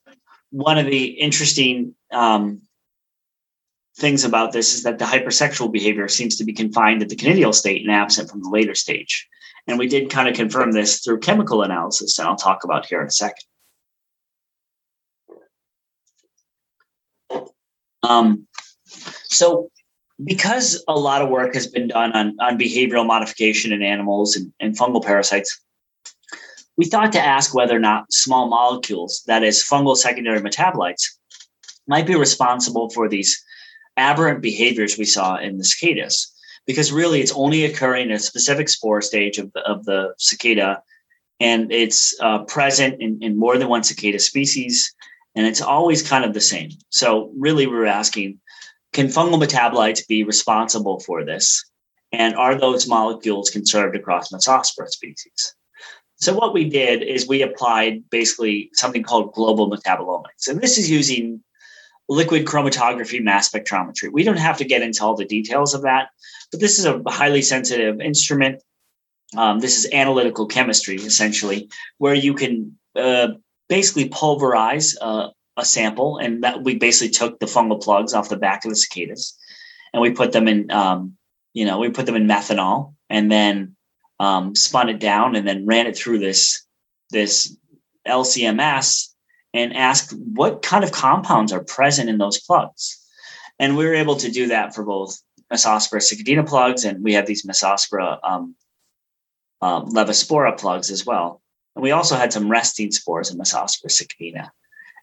one 0.51 0.77
of 0.77 0.85
the 0.85 1.05
interesting 1.05 1.95
um, 2.11 2.61
things 3.97 4.23
about 4.23 4.51
this 4.51 4.73
is 4.73 4.83
that 4.83 4.99
the 4.99 5.05
hypersexual 5.05 5.71
behavior 5.71 6.07
seems 6.07 6.37
to 6.37 6.43
be 6.43 6.53
confined 6.53 7.01
to 7.01 7.05
the 7.05 7.15
conidial 7.15 7.53
state 7.53 7.81
and 7.81 7.91
absent 7.91 8.29
from 8.29 8.41
the 8.41 8.49
later 8.49 8.75
stage. 8.75 9.27
And 9.67 9.77
we 9.77 9.87
did 9.87 10.09
kind 10.09 10.27
of 10.27 10.35
confirm 10.35 10.71
this 10.71 11.01
through 11.01 11.19
chemical 11.19 11.61
analysis, 11.61 12.17
and 12.17 12.27
I'll 12.27 12.35
talk 12.35 12.63
about 12.63 12.85
here 12.85 13.01
in 13.01 13.07
a 13.07 13.11
second. 13.11 13.45
Um, 18.03 18.47
so, 19.25 19.69
because 20.23 20.83
a 20.87 20.93
lot 20.93 21.21
of 21.21 21.29
work 21.29 21.53
has 21.53 21.67
been 21.67 21.87
done 21.87 22.11
on, 22.13 22.35
on 22.39 22.57
behavioral 22.57 23.05
modification 23.05 23.71
in 23.71 23.81
animals 23.81 24.35
and, 24.35 24.51
and 24.59 24.77
fungal 24.77 25.03
parasites, 25.03 25.59
we 26.77 26.85
thought 26.85 27.11
to 27.13 27.19
ask 27.19 27.53
whether 27.53 27.75
or 27.75 27.79
not 27.79 28.11
small 28.11 28.47
molecules, 28.47 29.23
that 29.27 29.43
is, 29.43 29.63
fungal 29.63 29.95
secondary 29.95 30.39
metabolites, 30.39 31.03
might 31.87 32.07
be 32.07 32.15
responsible 32.15 32.89
for 32.89 33.09
these 33.09 33.43
aberrant 33.97 34.41
behaviors 34.41 34.97
we 34.97 35.05
saw 35.05 35.37
in 35.37 35.57
the 35.57 35.65
cicadas. 35.65 36.31
Because 36.67 36.91
really, 36.91 37.21
it's 37.21 37.33
only 37.33 37.65
occurring 37.65 38.09
in 38.09 38.15
a 38.15 38.19
specific 38.19 38.69
spore 38.69 39.01
stage 39.01 39.37
of 39.39 39.51
the, 39.53 39.61
of 39.61 39.83
the 39.85 40.13
cicada, 40.17 40.81
and 41.39 41.71
it's 41.71 42.15
uh, 42.21 42.43
present 42.43 43.01
in, 43.01 43.17
in 43.21 43.37
more 43.37 43.57
than 43.57 43.67
one 43.67 43.83
cicada 43.83 44.19
species, 44.19 44.93
and 45.35 45.47
it's 45.47 45.61
always 45.61 46.07
kind 46.07 46.23
of 46.23 46.35
the 46.35 46.41
same. 46.41 46.69
So, 46.89 47.31
really, 47.35 47.65
we're 47.65 47.87
asking 47.87 48.39
can 48.93 49.07
fungal 49.07 49.41
metabolites 49.41 50.07
be 50.07 50.23
responsible 50.23 50.99
for 50.99 51.23
this? 51.23 51.63
And 52.11 52.35
are 52.35 52.55
those 52.55 52.87
molecules 52.87 53.49
conserved 53.49 53.95
across 53.95 54.31
Massospora 54.31 54.89
species? 54.89 55.55
So 56.17 56.35
what 56.35 56.53
we 56.53 56.69
did 56.69 57.01
is 57.01 57.27
we 57.27 57.41
applied 57.41 58.09
basically 58.09 58.69
something 58.73 59.01
called 59.01 59.33
global 59.33 59.71
metabolomics. 59.71 60.47
And 60.47 60.61
this 60.61 60.77
is 60.77 60.89
using 60.89 61.41
liquid 62.09 62.45
chromatography 62.45 63.23
mass 63.23 63.49
spectrometry. 63.49 64.11
We 64.11 64.23
don't 64.23 64.37
have 64.37 64.57
to 64.57 64.65
get 64.65 64.81
into 64.81 65.03
all 65.03 65.15
the 65.15 65.25
details 65.25 65.73
of 65.73 65.83
that, 65.83 66.09
but 66.51 66.59
this 66.59 66.77
is 66.77 66.85
a 66.85 67.01
highly 67.07 67.41
sensitive 67.41 68.01
instrument. 68.01 68.61
Um, 69.35 69.59
this 69.59 69.77
is 69.77 69.91
analytical 69.93 70.45
chemistry, 70.45 70.97
essentially, 70.97 71.69
where 71.97 72.13
you 72.13 72.33
can 72.33 72.77
uh, 72.95 73.29
basically 73.69 74.09
pulverize 74.09 74.97
uh, 74.99 75.29
a 75.57 75.65
sample. 75.65 76.17
And 76.17 76.43
that 76.43 76.63
we 76.63 76.75
basically 76.75 77.11
took 77.11 77.39
the 77.39 77.45
fungal 77.45 77.81
plugs 77.81 78.13
off 78.13 78.29
the 78.29 78.37
back 78.37 78.65
of 78.65 78.71
the 78.71 78.75
cicadas 78.75 79.37
and 79.93 80.01
we 80.01 80.11
put 80.11 80.31
them 80.31 80.47
in, 80.47 80.71
um, 80.71 81.17
you 81.53 81.65
know, 81.65 81.79
we 81.79 81.89
put 81.89 82.05
them 82.05 82.15
in 82.15 82.27
methanol 82.27 82.93
and 83.09 83.31
then 83.31 83.75
um, 84.19 84.55
spun 84.55 84.89
it 84.89 84.99
down 84.99 85.35
and 85.35 85.47
then 85.47 85.65
ran 85.65 85.87
it 85.87 85.97
through 85.97 86.19
this 86.19 86.65
this 87.09 87.57
LCMS 88.07 89.07
and 89.53 89.75
asked 89.75 90.13
what 90.13 90.61
kind 90.61 90.83
of 90.83 90.91
compounds 90.91 91.51
are 91.51 91.63
present 91.63 92.09
in 92.09 92.17
those 92.17 92.39
plugs. 92.39 92.97
And 93.59 93.75
we 93.75 93.85
were 93.85 93.93
able 93.93 94.15
to 94.17 94.31
do 94.31 94.47
that 94.47 94.73
for 94.73 94.83
both 94.83 95.19
Massospora 95.51 95.99
cicadina 95.99 96.47
plugs 96.47 96.85
and 96.85 97.03
we 97.03 97.13
have 97.13 97.25
these 97.25 97.45
Massospora 97.45 98.19
um, 98.23 98.55
um, 99.61 99.87
levispora 99.87 100.57
plugs 100.57 100.89
as 100.89 101.05
well. 101.05 101.41
And 101.75 101.83
we 101.83 101.91
also 101.91 102.15
had 102.15 102.31
some 102.31 102.49
resting 102.49 102.91
spores 102.91 103.31
in 103.31 103.37
Massospora 103.37 103.87
cicadina. 103.87 104.49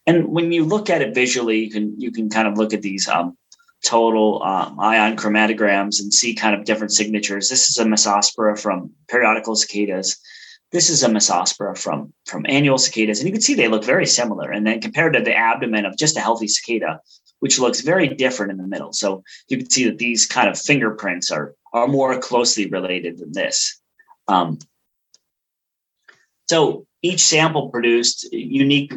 And 0.09 0.29
when 0.29 0.53
you 0.53 0.65
look 0.65 0.89
at 0.89 1.03
it 1.03 1.15
visually, 1.15 1.59
you 1.65 1.71
can 1.71 2.01
you 2.01 2.11
can 2.11 2.31
kind 2.31 2.49
of 2.49 2.57
look 2.57 2.73
at 2.73 2.81
these 2.81 3.07
um, 3.09 3.37
total 3.85 4.43
um, 4.43 4.81
ion 4.81 5.17
chromatograms 5.17 6.01
and 6.01 6.13
see 6.13 6.35
kind 6.35 6.55
of 6.55 6.65
different 6.65 6.93
signatures. 6.93 7.51
This 7.51 7.69
is 7.69 7.77
a 7.77 7.85
Massospora 7.85 8.59
from 8.59 8.91
periodical 9.09 9.55
cicadas. 9.55 10.19
This 10.73 10.89
is 10.89 11.03
a 11.03 11.09
Massospora 11.09 11.77
from, 11.77 12.13
from 12.25 12.47
annual 12.49 12.79
cicadas. 12.79 13.21
And 13.21 13.29
you 13.29 13.33
can 13.33 13.43
see 13.43 13.55
they 13.55 13.69
look 13.69 13.85
very 13.85 14.07
similar. 14.07 14.51
And 14.51 14.67
then 14.67 14.81
compared 14.81 15.13
to 15.13 15.21
the 15.21 15.37
abdomen 15.37 15.85
of 15.85 15.97
just 15.97 16.17
a 16.17 16.21
healthy 16.21 16.49
cicada, 16.49 17.01
which 17.41 17.59
looks 17.59 17.83
very 17.83 18.09
different 18.09 18.53
in 18.53 18.59
the 18.59 18.67
middle. 18.67 18.93
So 18.95 19.23
you 19.49 19.59
can 19.59 19.71
see 19.71 19.85
that 19.85 19.99
these 19.99 20.27
kind 20.27 20.49
of 20.49 20.59
fingerprints 20.59 21.31
are, 21.31 21.55
are 21.75 21.87
more 21.87 22.19
closely 22.19 22.67
related 22.69 23.19
than 23.19 23.33
this. 23.33 23.81
Um, 24.27 24.59
so 26.49 26.87
each 27.03 27.21
sample 27.21 27.69
produced 27.69 28.31
unique 28.33 28.95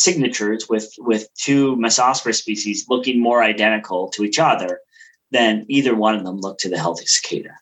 signatures 0.00 0.68
with 0.68 0.92
with 0.98 1.28
two 1.34 1.76
Massospora 1.76 2.34
species 2.34 2.86
looking 2.88 3.20
more 3.20 3.42
identical 3.42 4.08
to 4.10 4.24
each 4.24 4.38
other 4.38 4.80
than 5.30 5.64
either 5.68 5.94
one 5.94 6.14
of 6.14 6.24
them 6.24 6.40
looked 6.40 6.60
to 6.60 6.68
the 6.68 6.78
healthy 6.78 7.06
cicada. 7.06 7.54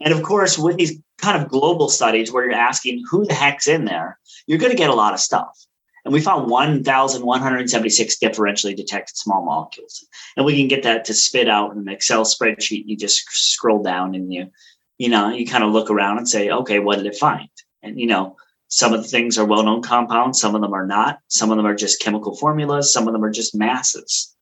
And 0.00 0.12
of 0.12 0.22
course, 0.22 0.58
with 0.58 0.76
these 0.76 0.98
kind 1.18 1.40
of 1.40 1.48
global 1.48 1.88
studies 1.88 2.32
where 2.32 2.44
you're 2.44 2.54
asking 2.54 3.04
who 3.08 3.24
the 3.24 3.34
heck's 3.34 3.68
in 3.68 3.84
there, 3.84 4.18
you're 4.46 4.58
going 4.58 4.72
to 4.72 4.78
get 4.78 4.90
a 4.90 4.94
lot 4.94 5.14
of 5.14 5.20
stuff. 5.20 5.66
And 6.04 6.12
we 6.12 6.20
found 6.20 6.50
1,176 6.50 8.18
differentially 8.18 8.74
detected 8.74 9.16
small 9.16 9.44
molecules. 9.44 10.04
And 10.36 10.44
we 10.44 10.56
can 10.56 10.66
get 10.66 10.82
that 10.82 11.04
to 11.04 11.14
spit 11.14 11.48
out 11.48 11.72
in 11.72 11.78
an 11.78 11.88
Excel 11.88 12.24
spreadsheet. 12.24 12.86
You 12.86 12.96
just 12.96 13.22
scroll 13.30 13.82
down 13.82 14.16
and 14.16 14.32
you, 14.32 14.50
you 14.98 15.08
know, 15.08 15.30
you 15.30 15.46
kind 15.46 15.62
of 15.62 15.70
look 15.70 15.90
around 15.90 16.18
and 16.18 16.28
say, 16.28 16.50
okay, 16.50 16.80
what 16.80 16.96
did 16.96 17.06
it 17.06 17.14
find? 17.14 17.48
And, 17.82 18.00
you 18.00 18.08
know, 18.08 18.36
some 18.74 18.94
of 18.94 19.02
the 19.02 19.08
things 19.08 19.36
are 19.36 19.44
well 19.44 19.62
known 19.62 19.82
compounds, 19.82 20.40
some 20.40 20.54
of 20.54 20.62
them 20.62 20.72
are 20.72 20.86
not. 20.86 21.18
Some 21.28 21.50
of 21.50 21.58
them 21.58 21.66
are 21.66 21.74
just 21.74 22.00
chemical 22.00 22.34
formulas, 22.34 22.90
some 22.90 23.06
of 23.06 23.12
them 23.12 23.22
are 23.22 23.30
just 23.30 23.54
masses. 23.54 24.34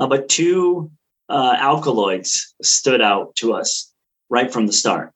Uh, 0.00 0.06
but 0.06 0.30
two 0.30 0.90
uh, 1.28 1.56
alkaloids 1.58 2.54
stood 2.62 3.02
out 3.02 3.36
to 3.36 3.52
us 3.52 3.92
right 4.30 4.50
from 4.50 4.66
the 4.66 4.72
start. 4.72 5.12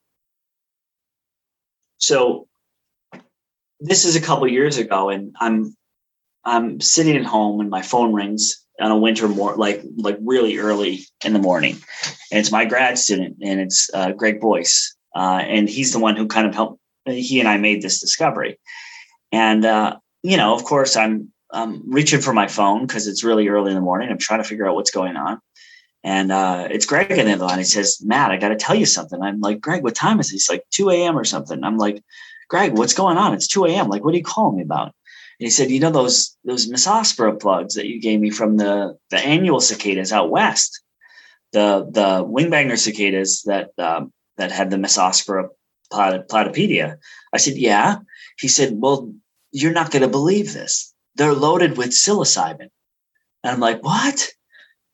So 1.96 2.48
this 3.80 4.04
is 4.04 4.14
a 4.14 4.20
couple 4.20 4.46
years 4.46 4.76
ago, 4.76 5.08
and 5.08 5.34
I'm 5.40 5.74
I'm 6.44 6.82
sitting 6.82 7.16
at 7.16 7.24
home 7.24 7.60
and 7.60 7.70
my 7.70 7.80
phone 7.80 8.12
rings 8.12 8.62
on 8.78 8.90
a 8.90 8.98
winter 8.98 9.26
more 9.26 9.56
like 9.56 9.80
like 9.96 10.18
really 10.20 10.58
early 10.58 11.06
in 11.24 11.32
the 11.32 11.38
morning, 11.38 11.78
and 12.30 12.38
it's 12.38 12.52
my 12.52 12.66
grad 12.66 12.98
student, 12.98 13.38
and 13.40 13.58
it's 13.58 13.88
uh, 13.94 14.12
Greg 14.12 14.38
Boyce, 14.38 14.94
uh, 15.16 15.40
and 15.46 15.66
he's 15.66 15.94
the 15.94 15.98
one 15.98 16.14
who 16.14 16.26
kind 16.26 16.46
of 16.46 16.54
helped 16.54 16.79
he 17.06 17.40
and 17.40 17.48
I 17.48 17.58
made 17.58 17.82
this 17.82 18.00
discovery. 18.00 18.58
And 19.32 19.64
uh, 19.64 19.98
you 20.22 20.36
know, 20.36 20.54
of 20.54 20.64
course, 20.64 20.96
I'm 20.96 21.32
reaching 21.86 22.20
for 22.20 22.32
my 22.32 22.46
phone 22.46 22.86
because 22.86 23.06
it's 23.06 23.24
really 23.24 23.48
early 23.48 23.70
in 23.70 23.76
the 23.76 23.80
morning. 23.80 24.10
I'm 24.10 24.18
trying 24.18 24.42
to 24.42 24.48
figure 24.48 24.68
out 24.68 24.74
what's 24.74 24.90
going 24.90 25.16
on. 25.16 25.40
And 26.02 26.32
uh, 26.32 26.68
it's 26.70 26.86
Greg 26.86 27.10
in 27.10 27.26
the 27.26 27.44
line. 27.44 27.58
He 27.58 27.64
says, 27.64 27.98
Matt, 28.02 28.30
I 28.30 28.38
got 28.38 28.48
to 28.48 28.56
tell 28.56 28.74
you 28.74 28.86
something. 28.86 29.20
I'm 29.20 29.40
like, 29.40 29.60
Greg, 29.60 29.82
what 29.82 29.94
time 29.94 30.18
is 30.18 30.30
it? 30.30 30.34
He's 30.34 30.48
like 30.48 30.64
2 30.70 30.90
a.m. 30.90 31.18
or 31.18 31.24
something. 31.24 31.62
I'm 31.62 31.76
like, 31.76 32.02
Greg, 32.48 32.76
what's 32.76 32.94
going 32.94 33.18
on? 33.18 33.34
It's 33.34 33.46
2 33.48 33.66
a.m. 33.66 33.88
Like, 33.88 34.02
what 34.02 34.14
are 34.14 34.16
you 34.16 34.24
calling 34.24 34.56
me 34.56 34.62
about? 34.62 34.86
And 34.86 35.46
he 35.46 35.50
said, 35.50 35.70
you 35.70 35.80
know, 35.80 35.90
those 35.90 36.36
those 36.44 36.70
Massospora 36.70 37.40
plugs 37.40 37.74
that 37.74 37.86
you 37.86 38.00
gave 38.00 38.20
me 38.20 38.30
from 38.30 38.56
the, 38.56 38.96
the 39.10 39.18
annual 39.18 39.60
cicadas 39.60 40.12
out 40.12 40.30
west, 40.30 40.82
the 41.52 41.88
the 41.90 42.24
wingbanger 42.24 42.78
cicadas 42.78 43.42
that 43.42 43.70
um, 43.78 44.12
that 44.36 44.52
had 44.52 44.70
the 44.70 44.76
Platypedia. 45.90 46.96
I 47.32 47.38
said, 47.38 47.56
yeah. 47.56 47.96
He 48.38 48.48
said, 48.48 48.72
well, 48.74 49.12
you're 49.52 49.72
not 49.72 49.90
going 49.90 50.02
to 50.02 50.08
believe 50.08 50.52
this. 50.52 50.94
They're 51.16 51.34
loaded 51.34 51.76
with 51.76 51.90
psilocybin. 51.90 52.70
And 53.42 53.52
I'm 53.52 53.60
like, 53.60 53.82
what? 53.82 54.28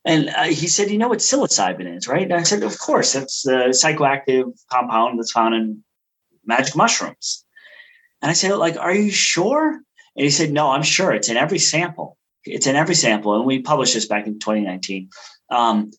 And 0.04 0.28
uh, 0.30 0.44
he 0.44 0.68
said, 0.68 0.90
you 0.90 0.98
know 0.98 1.08
what 1.08 1.18
psilocybin 1.18 1.96
is, 1.96 2.08
right? 2.08 2.22
And 2.22 2.34
I 2.34 2.44
said, 2.44 2.62
of 2.62 2.78
course, 2.78 3.12
that's 3.12 3.42
the 3.42 3.68
psychoactive 3.70 4.52
compound 4.72 5.18
that's 5.18 5.32
found 5.32 5.54
in 5.54 5.82
magic 6.44 6.76
mushrooms. 6.76 7.44
And 8.22 8.30
I 8.30 8.34
said, 8.34 8.54
like, 8.56 8.76
are 8.76 8.94
you 8.94 9.10
sure? 9.10 9.72
And 10.16 10.24
he 10.24 10.30
said, 10.30 10.52
no, 10.52 10.70
I'm 10.70 10.82
sure. 10.82 11.12
It's 11.12 11.28
in 11.28 11.36
every 11.36 11.58
sample. 11.58 12.16
It's 12.44 12.66
in 12.66 12.76
every 12.76 12.94
sample. 12.94 13.34
And 13.34 13.44
we 13.44 13.60
published 13.60 13.94
this 13.94 14.06
back 14.06 14.26
in 14.26 14.38
2019. 14.38 15.10
Um, 15.50 15.90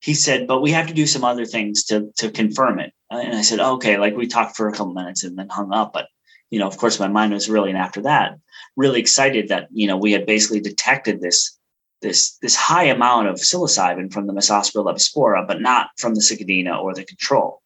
he 0.00 0.14
said, 0.14 0.46
but 0.46 0.62
we 0.62 0.70
have 0.70 0.86
to 0.86 0.94
do 0.94 1.06
some 1.06 1.24
other 1.24 1.44
things 1.44 1.84
to 1.84 2.12
to 2.18 2.30
confirm 2.30 2.78
it. 2.78 2.92
Uh, 3.10 3.18
and 3.18 3.36
I 3.36 3.42
said, 3.42 3.60
oh, 3.60 3.74
okay, 3.74 3.98
like 3.98 4.16
we 4.16 4.26
talked 4.26 4.56
for 4.56 4.68
a 4.68 4.72
couple 4.72 4.92
minutes 4.94 5.24
and 5.24 5.38
then 5.38 5.48
hung 5.48 5.72
up. 5.72 5.92
But 5.92 6.08
you 6.50 6.58
know, 6.58 6.66
of 6.66 6.76
course, 6.76 7.00
my 7.00 7.08
mind 7.08 7.32
was 7.32 7.48
really, 7.48 7.70
and 7.70 7.78
after 7.78 8.02
that, 8.02 8.38
really 8.76 9.00
excited 9.00 9.48
that 9.48 9.68
you 9.72 9.86
know 9.86 9.96
we 9.96 10.12
had 10.12 10.26
basically 10.26 10.60
detected 10.60 11.20
this 11.20 11.58
this 12.02 12.36
this 12.38 12.56
high 12.56 12.84
amount 12.84 13.28
of 13.28 13.36
psilocybin 13.36 14.12
from 14.12 14.26
the 14.26 14.32
Massospora 14.32 14.84
levispora, 14.84 15.46
but 15.46 15.60
not 15.60 15.88
from 15.98 16.14
the 16.14 16.20
cicadina 16.20 16.78
or 16.80 16.94
the 16.94 17.04
control. 17.04 17.62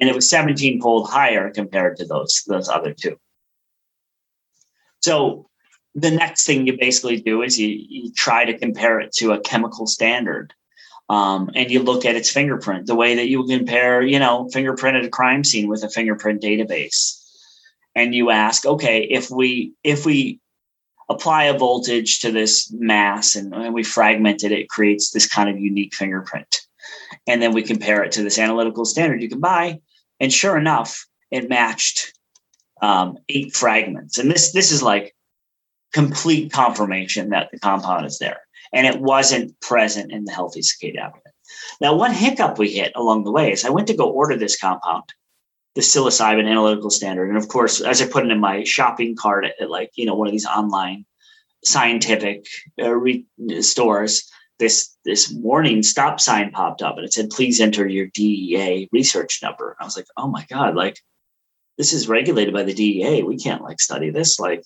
and 0.00 0.08
it 0.08 0.14
was 0.14 0.28
17 0.30 0.80
fold 0.80 1.08
higher 1.10 1.50
compared 1.50 1.96
to 1.98 2.06
those 2.06 2.42
those 2.46 2.68
other 2.68 2.94
two. 2.94 3.16
So 5.00 5.48
the 5.94 6.10
next 6.10 6.46
thing 6.46 6.66
you 6.66 6.78
basically 6.78 7.20
do 7.20 7.42
is 7.42 7.58
you, 7.58 7.68
you 7.68 8.12
try 8.12 8.44
to 8.44 8.58
compare 8.58 9.00
it 9.00 9.12
to 9.16 9.32
a 9.32 9.40
chemical 9.40 9.86
standard. 9.86 10.54
Um, 11.08 11.50
and 11.54 11.70
you 11.70 11.82
look 11.82 12.04
at 12.04 12.16
its 12.16 12.30
fingerprint, 12.30 12.86
the 12.86 12.94
way 12.94 13.16
that 13.16 13.28
you 13.28 13.44
compare, 13.46 14.02
you 14.02 14.18
know, 14.18 14.48
fingerprinted 14.52 15.04
a 15.04 15.10
crime 15.10 15.44
scene 15.44 15.68
with 15.68 15.82
a 15.84 15.90
fingerprint 15.90 16.40
database. 16.40 17.18
And 17.94 18.14
you 18.14 18.30
ask, 18.30 18.64
okay, 18.64 19.02
if 19.02 19.30
we 19.30 19.74
if 19.84 20.06
we 20.06 20.40
apply 21.10 21.44
a 21.44 21.58
voltage 21.58 22.20
to 22.20 22.32
this 22.32 22.72
mass 22.72 23.36
and, 23.36 23.52
and 23.54 23.74
we 23.74 23.82
fragment 23.82 24.44
it, 24.44 24.52
it 24.52 24.68
creates 24.68 25.10
this 25.10 25.26
kind 25.26 25.50
of 25.50 25.58
unique 25.58 25.94
fingerprint. 25.94 26.60
And 27.26 27.42
then 27.42 27.52
we 27.52 27.62
compare 27.62 28.02
it 28.02 28.12
to 28.12 28.22
this 28.22 28.38
analytical 28.38 28.84
standard 28.84 29.22
you 29.22 29.28
can 29.28 29.40
buy. 29.40 29.80
And 30.20 30.32
sure 30.32 30.56
enough, 30.56 31.06
it 31.30 31.48
matched 31.48 32.12
um, 32.80 33.18
eight 33.28 33.54
fragments. 33.54 34.18
And 34.18 34.30
this 34.30 34.52
this 34.52 34.72
is 34.72 34.82
like 34.82 35.14
complete 35.92 36.52
confirmation 36.52 37.30
that 37.30 37.50
the 37.52 37.58
compound 37.58 38.06
is 38.06 38.18
there. 38.18 38.40
And 38.72 38.86
it 38.86 39.00
wasn't 39.00 39.60
present 39.60 40.12
in 40.12 40.24
the 40.24 40.32
healthy 40.32 40.62
cicada 40.62 41.00
abdomen. 41.00 41.32
Now, 41.80 41.94
one 41.94 42.12
hiccup 42.12 42.58
we 42.58 42.70
hit 42.70 42.92
along 42.94 43.24
the 43.24 43.32
way 43.32 43.52
is 43.52 43.64
I 43.64 43.70
went 43.70 43.88
to 43.88 43.96
go 43.96 44.10
order 44.10 44.36
this 44.36 44.58
compound, 44.58 45.04
the 45.74 45.82
psilocybin 45.82 46.48
analytical 46.48 46.90
standard. 46.90 47.28
And 47.28 47.36
of 47.36 47.48
course, 47.48 47.80
as 47.80 48.00
I 48.00 48.06
put 48.06 48.24
it 48.24 48.32
in 48.32 48.40
my 48.40 48.64
shopping 48.64 49.16
cart 49.16 49.46
at, 49.60 49.70
like, 49.70 49.90
you 49.94 50.06
know, 50.06 50.14
one 50.14 50.26
of 50.26 50.32
these 50.32 50.46
online 50.46 51.04
scientific 51.64 52.46
uh, 52.80 52.90
re- 52.94 53.26
stores, 53.60 54.30
this 54.58 54.96
this 55.04 55.30
warning 55.30 55.82
stop 55.82 56.20
sign 56.20 56.52
popped 56.52 56.82
up 56.82 56.96
and 56.96 57.04
it 57.04 57.12
said, 57.12 57.30
please 57.30 57.60
enter 57.60 57.86
your 57.86 58.06
DEA 58.06 58.88
research 58.92 59.40
number. 59.42 59.76
I 59.80 59.84
was 59.84 59.96
like, 59.96 60.06
oh 60.16 60.28
my 60.28 60.46
God, 60.48 60.76
like 60.76 60.98
this 61.78 61.92
is 61.92 62.08
regulated 62.08 62.54
by 62.54 62.62
the 62.62 62.74
DEA. 62.74 63.22
We 63.22 63.38
can't 63.38 63.62
like 63.62 63.80
study 63.80 64.10
this. 64.10 64.38
Like, 64.38 64.64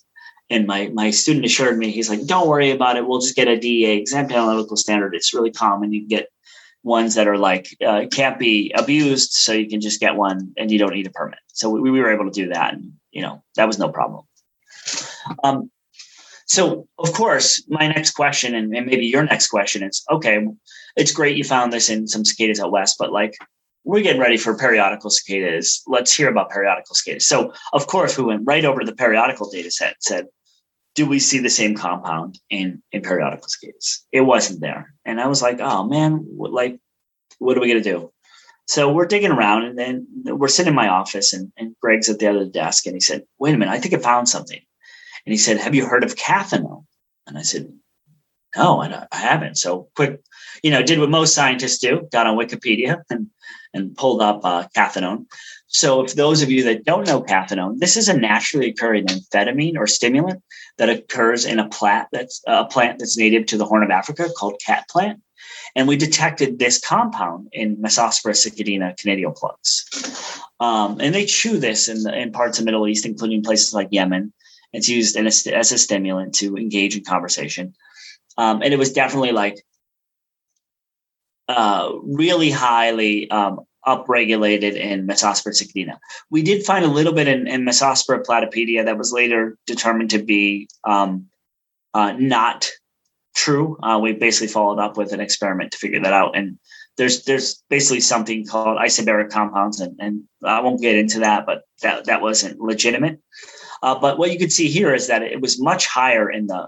and 0.49 0.65
my 0.65 0.89
my 0.93 1.11
student 1.11 1.45
assured 1.45 1.77
me 1.77 1.91
he's 1.91 2.09
like 2.09 2.25
don't 2.25 2.47
worry 2.47 2.71
about 2.71 2.97
it. 2.97 3.07
We'll 3.07 3.19
just 3.19 3.35
get 3.35 3.47
a 3.47 3.59
dea 3.59 3.99
exempt 3.99 4.31
analytical 4.31 4.77
standard. 4.77 5.15
It's 5.15 5.33
really 5.33 5.51
common. 5.51 5.93
You 5.93 6.07
get 6.07 6.29
ones 6.83 7.15
that 7.15 7.27
are 7.27 7.37
like 7.37 7.75
uh, 7.85 8.05
can't 8.11 8.39
be 8.39 8.71
abused 8.75 9.33
so 9.33 9.51
you 9.51 9.67
can 9.67 9.81
just 9.81 9.99
get 9.99 10.15
one 10.15 10.53
and 10.57 10.71
you 10.71 10.79
don't 10.79 10.93
need 10.93 11.07
a 11.07 11.11
permit. 11.11 11.39
So 11.47 11.69
we, 11.69 11.81
we 11.81 11.99
were 11.99 12.13
able 12.13 12.25
to 12.25 12.31
do 12.31 12.49
that 12.49 12.73
and 12.73 12.93
you 13.11 13.21
know 13.21 13.43
that 13.55 13.67
was 13.67 13.79
no 13.79 13.89
problem. 13.89 14.25
Um, 15.43 15.69
so 16.45 16.87
of 16.97 17.11
course 17.11 17.63
my 17.67 17.87
next 17.87 18.11
question 18.11 18.55
and, 18.55 18.73
and 18.75 18.85
maybe 18.85 19.05
your 19.05 19.23
next 19.23 19.49
question 19.49 19.83
is 19.83 20.01
okay 20.09 20.47
it's 20.95 21.11
great 21.11 21.35
you 21.35 21.43
found 21.43 21.73
this 21.73 21.89
in 21.89 22.07
some 22.07 22.23
cicadas 22.23 22.61
out 22.61 22.71
west 22.71 22.95
but 22.97 23.11
like 23.11 23.35
we're 23.87 24.01
getting 24.01 24.21
ready 24.21 24.35
for 24.35 24.53
periodical 24.53 25.09
cicadas. 25.09 25.81
Let's 25.87 26.13
hear 26.13 26.27
about 26.27 26.49
periodical 26.49 26.93
cicadas. 26.93 27.25
So, 27.25 27.53
of 27.71 27.87
course, 27.87 28.17
we 28.17 28.25
went 28.25 28.41
right 28.45 28.65
over 28.65 28.81
to 28.81 28.85
the 28.85 28.93
periodical 28.93 29.49
data 29.49 29.71
set, 29.71 29.87
and 29.87 29.95
said, 30.01 30.25
do 30.97 31.05
we 31.05 31.19
see 31.19 31.37
the 31.37 31.49
same 31.49 31.75
compound 31.75 32.39
in 32.49 32.81
in 32.91 33.03
periodical 33.03 33.47
cicadas? 33.47 34.03
It 34.11 34.21
wasn't 34.21 34.61
there, 34.61 34.93
and 35.05 35.21
I 35.21 35.27
was 35.27 35.43
like, 35.43 35.59
oh 35.61 35.87
man, 35.87 36.25
what, 36.25 36.51
like, 36.51 36.79
what 37.37 37.55
are 37.55 37.61
we 37.61 37.67
gonna 37.67 37.81
do? 37.81 38.11
So 38.65 38.91
we're 38.91 39.05
digging 39.05 39.31
around, 39.31 39.63
and 39.63 39.77
then 39.77 40.07
we're 40.25 40.47
sitting 40.47 40.71
in 40.71 40.75
my 40.75 40.89
office, 40.89 41.33
and, 41.33 41.53
and 41.55 41.75
Greg's 41.81 42.09
at 42.09 42.17
the 42.17 42.27
other 42.27 42.45
desk, 42.45 42.87
and 42.87 42.95
he 42.95 42.99
said, 42.99 43.23
wait 43.39 43.53
a 43.53 43.57
minute, 43.57 43.71
I 43.71 43.79
think 43.79 43.93
I 43.93 43.99
found 43.99 44.27
something. 44.27 44.59
And 45.25 45.31
he 45.31 45.37
said, 45.37 45.57
have 45.59 45.75
you 45.75 45.85
heard 45.85 46.03
of 46.03 46.15
cathinone? 46.15 46.85
And 47.27 47.37
I 47.37 47.43
said, 47.43 47.71
no, 48.55 48.81
I, 48.81 49.05
I 49.11 49.17
haven't. 49.17 49.57
So 49.57 49.89
quick, 49.95 50.19
you 50.63 50.71
know, 50.71 50.81
did 50.81 50.99
what 50.99 51.11
most 51.11 51.35
scientists 51.35 51.77
do, 51.77 52.09
got 52.11 52.27
on 52.27 52.37
Wikipedia 52.37 53.03
and 53.11 53.27
and 53.73 53.95
pulled 53.95 54.21
up 54.21 54.41
uh, 54.43 54.67
cathinone. 54.75 55.27
So, 55.67 56.03
if 56.03 56.15
those 56.15 56.41
of 56.41 56.49
you 56.49 56.63
that 56.63 56.85
don't 56.85 57.05
know 57.05 57.21
cathinone, 57.21 57.79
this 57.79 57.97
is 57.97 58.07
a 58.07 58.17
naturally 58.17 58.69
occurring 58.69 59.05
amphetamine 59.07 59.77
or 59.77 59.85
stimulant 59.85 60.41
that 60.77 60.89
occurs 60.89 61.45
in 61.45 61.59
a 61.59 61.67
plant 61.67 62.07
that's 62.11 62.41
a 62.47 62.65
plant 62.65 62.99
that's 62.99 63.17
native 63.17 63.45
to 63.47 63.57
the 63.57 63.65
Horn 63.65 63.83
of 63.83 63.89
Africa 63.89 64.29
called 64.37 64.61
khat 64.65 64.87
plant. 64.89 65.21
And 65.75 65.87
we 65.87 65.97
detected 65.97 66.57
this 66.57 66.79
compound 66.79 67.49
in 67.51 67.77
Massospora 67.77 68.33
cicadina 68.33 68.97
conidial 68.97 69.31
plugs. 69.31 70.41
Um, 70.59 70.99
and 70.99 71.13
they 71.13 71.25
chew 71.25 71.59
this 71.59 71.87
in, 71.87 72.03
the, 72.03 72.17
in 72.17 72.31
parts 72.31 72.57
of 72.57 72.65
the 72.65 72.71
Middle 72.71 72.87
East, 72.87 73.05
including 73.05 73.43
places 73.43 73.73
like 73.73 73.89
Yemen. 73.91 74.33
It's 74.73 74.89
used 74.89 75.15
a, 75.15 75.25
as 75.55 75.71
a 75.71 75.77
stimulant 75.77 76.35
to 76.35 76.55
engage 76.57 76.97
in 76.97 77.03
conversation. 77.03 77.75
Um, 78.37 78.61
and 78.61 78.73
it 78.73 78.77
was 78.77 78.91
definitely 78.91 79.31
like 79.31 79.63
uh, 81.47 81.91
really 82.03 82.51
highly 82.51 83.29
um, 83.29 83.61
upregulated 83.87 84.75
in 84.75 85.07
Massospora. 85.07 85.97
We 86.29 86.43
did 86.43 86.65
find 86.65 86.83
a 86.83 86.89
little 86.89 87.13
bit 87.13 87.27
in, 87.27 87.47
in 87.47 87.63
Massospora 87.63 88.23
platypediae 88.25 88.85
that 88.85 88.97
was 88.97 89.13
later 89.13 89.57
determined 89.65 90.09
to 90.11 90.21
be 90.21 90.67
um, 90.83 91.27
uh, 91.93 92.11
not 92.11 92.69
true. 93.35 93.77
Uh, 93.81 93.99
we 94.01 94.13
basically 94.13 94.49
followed 94.49 94.79
up 94.79 94.97
with 94.97 95.13
an 95.13 95.21
experiment 95.21 95.71
to 95.71 95.77
figure 95.77 96.01
that 96.01 96.13
out. 96.13 96.35
And 96.35 96.59
there's 96.97 97.23
there's 97.23 97.63
basically 97.69 98.01
something 98.01 98.45
called 98.45 98.77
isobaric 98.77 99.29
compounds, 99.29 99.79
and, 99.79 99.95
and 99.99 100.23
I 100.43 100.59
won't 100.61 100.81
get 100.81 100.95
into 100.95 101.19
that, 101.19 101.45
but 101.45 101.61
that 101.81 102.05
that 102.05 102.21
wasn't 102.21 102.59
legitimate. 102.59 103.19
Uh, 103.83 103.97
but 103.97 104.17
what 104.17 104.31
you 104.31 104.39
can 104.39 104.49
see 104.49 104.67
here 104.67 104.93
is 104.93 105.07
that 105.07 105.21
it 105.21 105.39
was 105.39 105.61
much 105.61 105.85
higher 105.85 106.29
in 106.29 106.47
the 106.47 106.67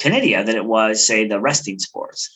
conidia 0.00 0.44
than 0.44 0.56
it 0.56 0.64
was, 0.64 1.06
say, 1.06 1.26
the 1.26 1.40
resting 1.40 1.78
spores. 1.78 2.28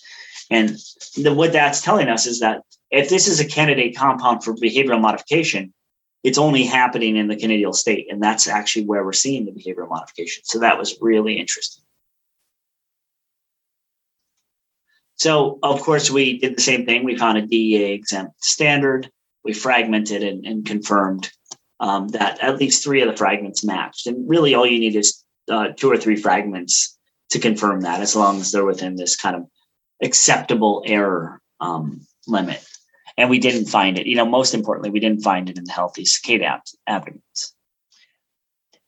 And 0.50 0.78
the, 1.16 1.34
what 1.34 1.52
that's 1.52 1.80
telling 1.80 2.08
us 2.08 2.26
is 2.26 2.40
that 2.40 2.62
if 2.95 3.09
this 3.09 3.28
is 3.28 3.40
a 3.40 3.45
candidate 3.45 3.97
compound 3.97 4.45
for 4.45 4.55
behavioral 4.55 5.01
modification, 5.01 5.72
it's 6.22 6.38
only 6.38 6.64
happening 6.64 7.16
in 7.16 7.28
the 7.28 7.36
conidial 7.36 7.72
state. 7.72 8.07
And 8.11 8.22
that's 8.22 8.47
actually 8.49 8.86
where 8.86 9.05
we're 9.05 9.12
seeing 9.12 9.45
the 9.45 9.53
behavioral 9.53 9.88
modification. 9.88 10.42
So 10.45 10.61
that 10.61 10.78
was 10.78 10.97
really 11.01 11.34
interesting. 11.38 11.84
So, 15.16 15.59
of 15.62 15.80
course, 15.80 16.11
we 16.11 16.38
did 16.38 16.57
the 16.57 16.62
same 16.62 16.86
thing. 16.86 17.05
We 17.05 17.16
found 17.16 17.38
a 17.38 17.42
DEA 17.47 17.92
exempt 17.92 18.42
standard. 18.42 19.11
We 19.45 19.53
fragmented 19.53 20.22
and, 20.22 20.45
and 20.45 20.66
confirmed 20.66 21.30
um, 21.78 22.09
that 22.09 22.42
at 22.42 22.59
least 22.59 22.82
three 22.82 23.03
of 23.03 23.09
the 23.09 23.16
fragments 23.16 23.64
matched. 23.64 24.07
And 24.07 24.28
really, 24.28 24.55
all 24.55 24.66
you 24.66 24.80
need 24.80 24.97
is 24.97 25.22
uh, 25.51 25.68
two 25.76 25.90
or 25.90 25.99
three 25.99 26.16
fragments 26.16 26.99
to 27.30 27.38
confirm 27.38 27.82
that, 27.82 28.01
as 28.01 28.16
long 28.16 28.40
as 28.40 28.51
they're 28.51 28.64
within 28.64 28.97
this 28.97 29.16
kind 29.16 29.36
of 29.36 29.47
acceptable 30.03 30.82
error 30.86 31.40
um, 31.61 32.07
limit. 32.26 32.64
And 33.16 33.30
we 33.30 33.38
didn't 33.38 33.66
find 33.66 33.98
it. 33.98 34.06
You 34.06 34.16
know, 34.16 34.26
most 34.26 34.54
importantly, 34.54 34.90
we 34.90 35.00
didn't 35.00 35.22
find 35.22 35.48
it 35.48 35.58
in 35.58 35.64
the 35.64 35.72
healthy 35.72 36.04
cicada 36.04 36.62
abdomens. 36.86 37.54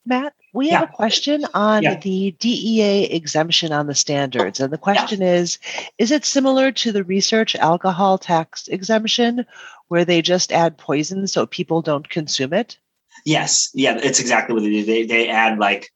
Matt, 0.04 0.34
we 0.52 0.68
yeah. 0.68 0.80
have 0.80 0.88
a 0.88 0.92
question 0.92 1.44
on 1.52 1.82
yeah. 1.82 1.98
the 1.98 2.30
DEA 2.38 3.04
exemption 3.12 3.72
on 3.72 3.86
the 3.86 3.94
standards. 3.94 4.60
And 4.60 4.72
the 4.72 4.78
question 4.78 5.20
yeah. 5.20 5.34
is 5.34 5.58
Is 5.98 6.10
it 6.10 6.24
similar 6.24 6.72
to 6.72 6.92
the 6.92 7.04
research 7.04 7.56
alcohol 7.56 8.18
tax 8.18 8.68
exemption 8.68 9.44
where 9.88 10.04
they 10.04 10.22
just 10.22 10.52
add 10.52 10.78
poison 10.78 11.26
so 11.26 11.46
people 11.46 11.82
don't 11.82 12.08
consume 12.08 12.52
it? 12.52 12.78
Yes. 13.24 13.70
Yeah, 13.74 13.98
it's 14.00 14.20
exactly 14.20 14.54
what 14.54 14.62
they 14.62 14.70
do. 14.70 14.84
They, 14.84 15.04
they 15.04 15.28
add 15.28 15.58
like 15.58 15.90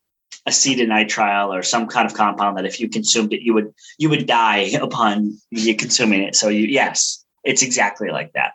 acetonitrile 0.49 1.49
or 1.49 1.63
some 1.63 1.87
kind 1.87 2.07
of 2.07 2.17
compound 2.17 2.57
that 2.57 2.67
if 2.67 2.81
you 2.81 2.89
consumed 2.89 3.33
it, 3.33 3.43
you 3.43 3.55
would 3.55 3.73
you 3.99 4.09
would 4.11 4.27
die 4.27 4.71
upon 4.83 5.39
you 5.51 5.77
consuming 5.77 6.23
it. 6.23 6.35
So 6.35 6.49
you 6.49 6.67
yes, 6.67 7.20
it's 7.45 7.63
exactly 7.63 8.11
like 8.11 8.33
that. 8.33 8.53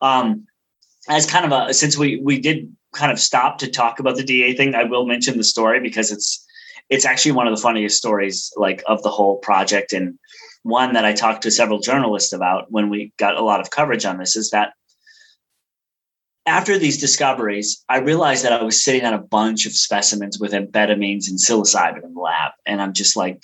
Um, 0.00 0.46
as 1.08 1.30
kind 1.30 1.50
of 1.50 1.52
a 1.52 1.74
since 1.74 1.96
we 1.96 2.20
we 2.20 2.40
did 2.40 2.74
kind 2.94 3.12
of 3.12 3.18
stop 3.18 3.58
to 3.58 3.70
talk 3.70 4.00
about 4.00 4.16
the 4.16 4.24
DA 4.24 4.54
thing, 4.54 4.74
I 4.74 4.84
will 4.84 5.06
mention 5.06 5.36
the 5.36 5.44
story 5.44 5.80
because 5.80 6.10
it's 6.10 6.44
it's 6.90 7.04
actually 7.04 7.32
one 7.32 7.46
of 7.46 7.54
the 7.54 7.62
funniest 7.62 7.96
stories 7.96 8.52
like 8.56 8.82
of 8.86 9.02
the 9.02 9.10
whole 9.10 9.38
project 9.38 9.92
and 9.92 10.18
one 10.62 10.94
that 10.94 11.04
I 11.04 11.12
talked 11.12 11.42
to 11.42 11.50
several 11.50 11.78
journalists 11.78 12.32
about 12.32 12.70
when 12.70 12.90
we 12.90 13.12
got 13.18 13.36
a 13.36 13.42
lot 13.42 13.60
of 13.60 13.70
coverage 13.70 14.04
on 14.04 14.18
this 14.18 14.36
is 14.36 14.50
that 14.50 14.72
after 16.48 16.78
these 16.78 16.98
discoveries, 16.98 17.84
I 17.88 17.98
realized 17.98 18.44
that 18.44 18.54
I 18.54 18.62
was 18.62 18.82
sitting 18.82 19.04
on 19.04 19.12
a 19.12 19.18
bunch 19.18 19.66
of 19.66 19.72
specimens 19.72 20.38
with 20.38 20.52
amphetamines 20.52 21.28
and 21.28 21.38
psilocybin 21.38 22.04
in 22.04 22.14
the 22.14 22.20
lab. 22.20 22.52
And 22.64 22.80
I'm 22.80 22.94
just 22.94 23.16
like, 23.16 23.42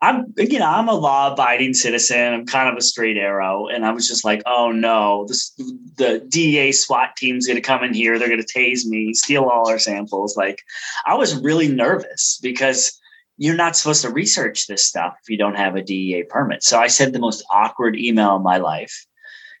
I'm, 0.00 0.32
you 0.36 0.60
know, 0.60 0.68
I'm 0.68 0.88
a 0.88 0.94
law 0.94 1.32
abiding 1.32 1.74
citizen. 1.74 2.32
I'm 2.32 2.46
kind 2.46 2.68
of 2.68 2.76
a 2.76 2.82
straight 2.82 3.16
arrow. 3.16 3.66
And 3.66 3.84
I 3.84 3.92
was 3.92 4.06
just 4.06 4.24
like, 4.24 4.42
oh 4.46 4.70
no, 4.70 5.26
this, 5.26 5.50
the 5.96 6.24
DEA 6.28 6.72
SWAT 6.72 7.16
team's 7.16 7.46
going 7.46 7.56
to 7.56 7.62
come 7.62 7.82
in 7.82 7.94
here. 7.94 8.18
They're 8.18 8.28
going 8.28 8.42
to 8.42 8.58
tase 8.58 8.86
me, 8.86 9.12
steal 9.14 9.44
all 9.44 9.68
our 9.68 9.78
samples. 9.78 10.36
Like, 10.36 10.62
I 11.04 11.14
was 11.14 11.36
really 11.42 11.68
nervous 11.68 12.38
because 12.42 12.98
you're 13.38 13.56
not 13.56 13.76
supposed 13.76 14.02
to 14.02 14.10
research 14.10 14.66
this 14.66 14.86
stuff 14.86 15.14
if 15.22 15.28
you 15.28 15.36
don't 15.36 15.56
have 15.56 15.74
a 15.74 15.82
DEA 15.82 16.24
permit. 16.28 16.62
So 16.62 16.78
I 16.78 16.86
sent 16.86 17.12
the 17.12 17.18
most 17.18 17.44
awkward 17.50 17.96
email 17.96 18.36
of 18.36 18.42
my 18.42 18.58
life 18.58 19.06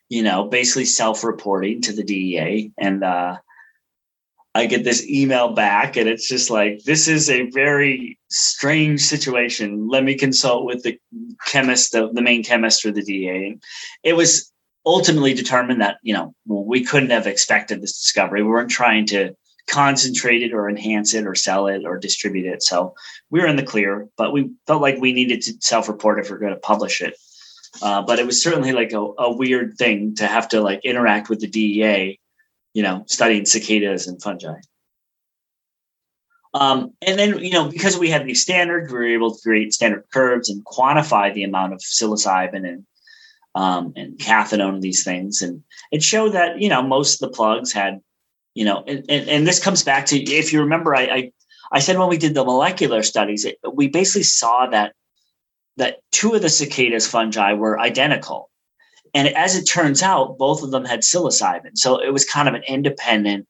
you 0.08 0.22
know, 0.22 0.44
basically 0.44 0.86
self-reporting 0.86 1.82
to 1.82 1.92
the 1.92 2.02
DEA. 2.02 2.72
And 2.78 3.04
uh, 3.04 3.36
I 4.58 4.66
get 4.66 4.82
this 4.82 5.08
email 5.08 5.52
back, 5.52 5.96
and 5.96 6.08
it's 6.08 6.26
just 6.26 6.50
like, 6.50 6.82
this 6.82 7.06
is 7.06 7.30
a 7.30 7.48
very 7.50 8.18
strange 8.28 9.00
situation. 9.00 9.86
Let 9.88 10.02
me 10.02 10.16
consult 10.16 10.64
with 10.64 10.82
the 10.82 10.98
chemist, 11.46 11.92
the, 11.92 12.10
the 12.12 12.22
main 12.22 12.42
chemist 12.42 12.82
for 12.82 12.90
the 12.90 13.02
DEA. 13.02 13.46
And 13.46 13.62
it 14.02 14.16
was 14.16 14.52
ultimately 14.84 15.32
determined 15.32 15.80
that 15.80 15.98
you 16.02 16.12
know 16.12 16.34
we 16.44 16.84
couldn't 16.84 17.10
have 17.10 17.28
expected 17.28 17.80
this 17.80 18.00
discovery. 18.00 18.42
We 18.42 18.48
weren't 18.48 18.70
trying 18.70 19.06
to 19.06 19.32
concentrate 19.68 20.42
it 20.42 20.52
or 20.52 20.68
enhance 20.68 21.14
it 21.14 21.24
or 21.24 21.36
sell 21.36 21.68
it 21.68 21.84
or 21.84 21.96
distribute 21.96 22.46
it. 22.46 22.64
So 22.64 22.94
we 23.30 23.38
were 23.38 23.46
in 23.46 23.56
the 23.56 23.62
clear, 23.62 24.08
but 24.16 24.32
we 24.32 24.50
felt 24.66 24.82
like 24.82 24.98
we 24.98 25.12
needed 25.12 25.40
to 25.42 25.52
self-report 25.60 26.18
if 26.18 26.30
we 26.30 26.36
are 26.36 26.40
going 26.40 26.54
to 26.54 26.60
publish 26.60 27.00
it. 27.00 27.14
Uh, 27.80 28.02
but 28.02 28.18
it 28.18 28.26
was 28.26 28.42
certainly 28.42 28.72
like 28.72 28.92
a, 28.92 28.98
a, 28.98 29.36
weird 29.36 29.76
thing 29.76 30.16
to 30.16 30.26
have 30.26 30.48
to 30.48 30.60
like 30.62 30.80
interact 30.84 31.28
with 31.28 31.38
the 31.38 31.46
DEA, 31.46 32.18
you 32.78 32.84
know, 32.84 33.02
studying 33.06 33.44
cicadas 33.44 34.06
and 34.06 34.22
fungi. 34.22 34.60
Um, 36.54 36.92
and 37.04 37.18
then, 37.18 37.40
you 37.40 37.50
know, 37.50 37.68
because 37.68 37.98
we 37.98 38.08
had 38.08 38.24
these 38.24 38.40
standards, 38.40 38.92
we 38.92 38.98
were 39.00 39.14
able 39.16 39.34
to 39.34 39.42
create 39.42 39.72
standard 39.72 40.04
curves 40.12 40.48
and 40.48 40.64
quantify 40.64 41.34
the 41.34 41.42
amount 41.42 41.72
of 41.72 41.80
psilocybin 41.80 42.64
and 42.68 42.86
um, 43.56 43.92
and 43.96 44.16
cathinone 44.18 44.74
and 44.74 44.82
these 44.82 45.02
things. 45.02 45.42
And 45.42 45.64
it 45.90 46.04
showed 46.04 46.34
that, 46.34 46.60
you 46.60 46.68
know, 46.68 46.80
most 46.80 47.20
of 47.20 47.28
the 47.28 47.34
plugs 47.34 47.72
had, 47.72 47.98
you 48.54 48.64
know, 48.64 48.84
and, 48.86 49.04
and, 49.08 49.28
and 49.28 49.44
this 49.44 49.58
comes 49.58 49.82
back 49.82 50.06
to, 50.06 50.16
if 50.16 50.52
you 50.52 50.60
remember, 50.60 50.94
I, 50.94 51.02
I, 51.02 51.32
I 51.72 51.80
said 51.80 51.98
when 51.98 52.08
we 52.08 52.16
did 52.16 52.34
the 52.34 52.44
molecular 52.44 53.02
studies, 53.02 53.44
it, 53.44 53.58
we 53.74 53.88
basically 53.88 54.22
saw 54.22 54.68
that 54.68 54.92
that 55.78 55.96
two 56.12 56.32
of 56.34 56.42
the 56.42 56.48
cicadas 56.48 57.08
fungi 57.08 57.54
were 57.54 57.80
identical. 57.80 58.50
And 59.14 59.28
as 59.28 59.56
it 59.56 59.64
turns 59.64 60.02
out, 60.02 60.38
both 60.38 60.62
of 60.62 60.70
them 60.70 60.84
had 60.84 61.00
psilocybin. 61.00 61.76
So 61.76 61.98
it 61.98 62.12
was 62.12 62.24
kind 62.24 62.48
of 62.48 62.54
an 62.54 62.62
independent 62.64 63.46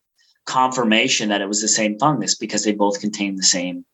confirmation 0.47 1.29
that 1.29 1.41
it 1.41 1.49
was 1.49 1.61
the 1.61 1.69
same 1.69 1.99
fungus 1.99 2.35
because 2.35 2.65
they 2.65 2.73
both 2.73 3.01
contained 3.01 3.39
the 3.39 3.43
same 3.43 3.85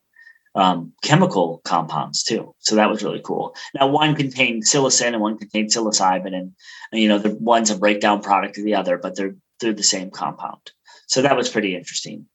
um, 0.55 0.93
chemical 1.03 1.61
compounds 1.65 2.23
too. 2.23 2.55
So 2.61 2.77
that 2.77 2.89
was 2.89 3.03
really 3.03 3.21
cool. 3.25 3.55
Now 3.75 3.89
one 3.89 4.15
contained 4.15 4.65
psilocin 4.65 5.09
and 5.09 5.21
one 5.21 5.37
contained 5.37 5.71
psilocybin, 5.71 6.35
and, 6.35 6.53
and 6.93 7.01
you 7.01 7.09
know 7.09 7.19
the 7.19 7.35
one's 7.35 7.71
a 7.71 7.79
breakdown 7.79 8.23
product 8.23 8.59
of 8.59 8.65
the 8.65 8.77
other, 8.77 8.97
but 8.97 9.17
they're 9.17 9.35
they're 9.61 9.73
the 9.73 9.83
same 9.83 10.11
compound. 10.11 10.71
So 11.07 11.23
that 11.23 11.37
was 11.37 11.49
pretty 11.49 11.75
interesting. 11.75 12.27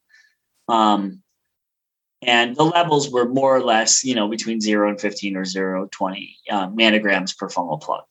Um, 0.68 1.24
and 2.22 2.56
the 2.56 2.64
levels 2.64 3.10
were 3.10 3.30
more 3.30 3.56
or 3.56 3.64
less, 3.64 4.04
you 4.04 4.14
know, 4.14 4.28
between 4.28 4.60
zero 4.60 4.90
and 4.90 5.00
15 5.00 5.38
or 5.38 5.46
zero 5.46 5.88
20 5.92 6.36
uh, 6.52 6.68
nanograms 6.70 7.36
per 7.38 7.48
fungal 7.48 7.82
plug. 7.82 8.04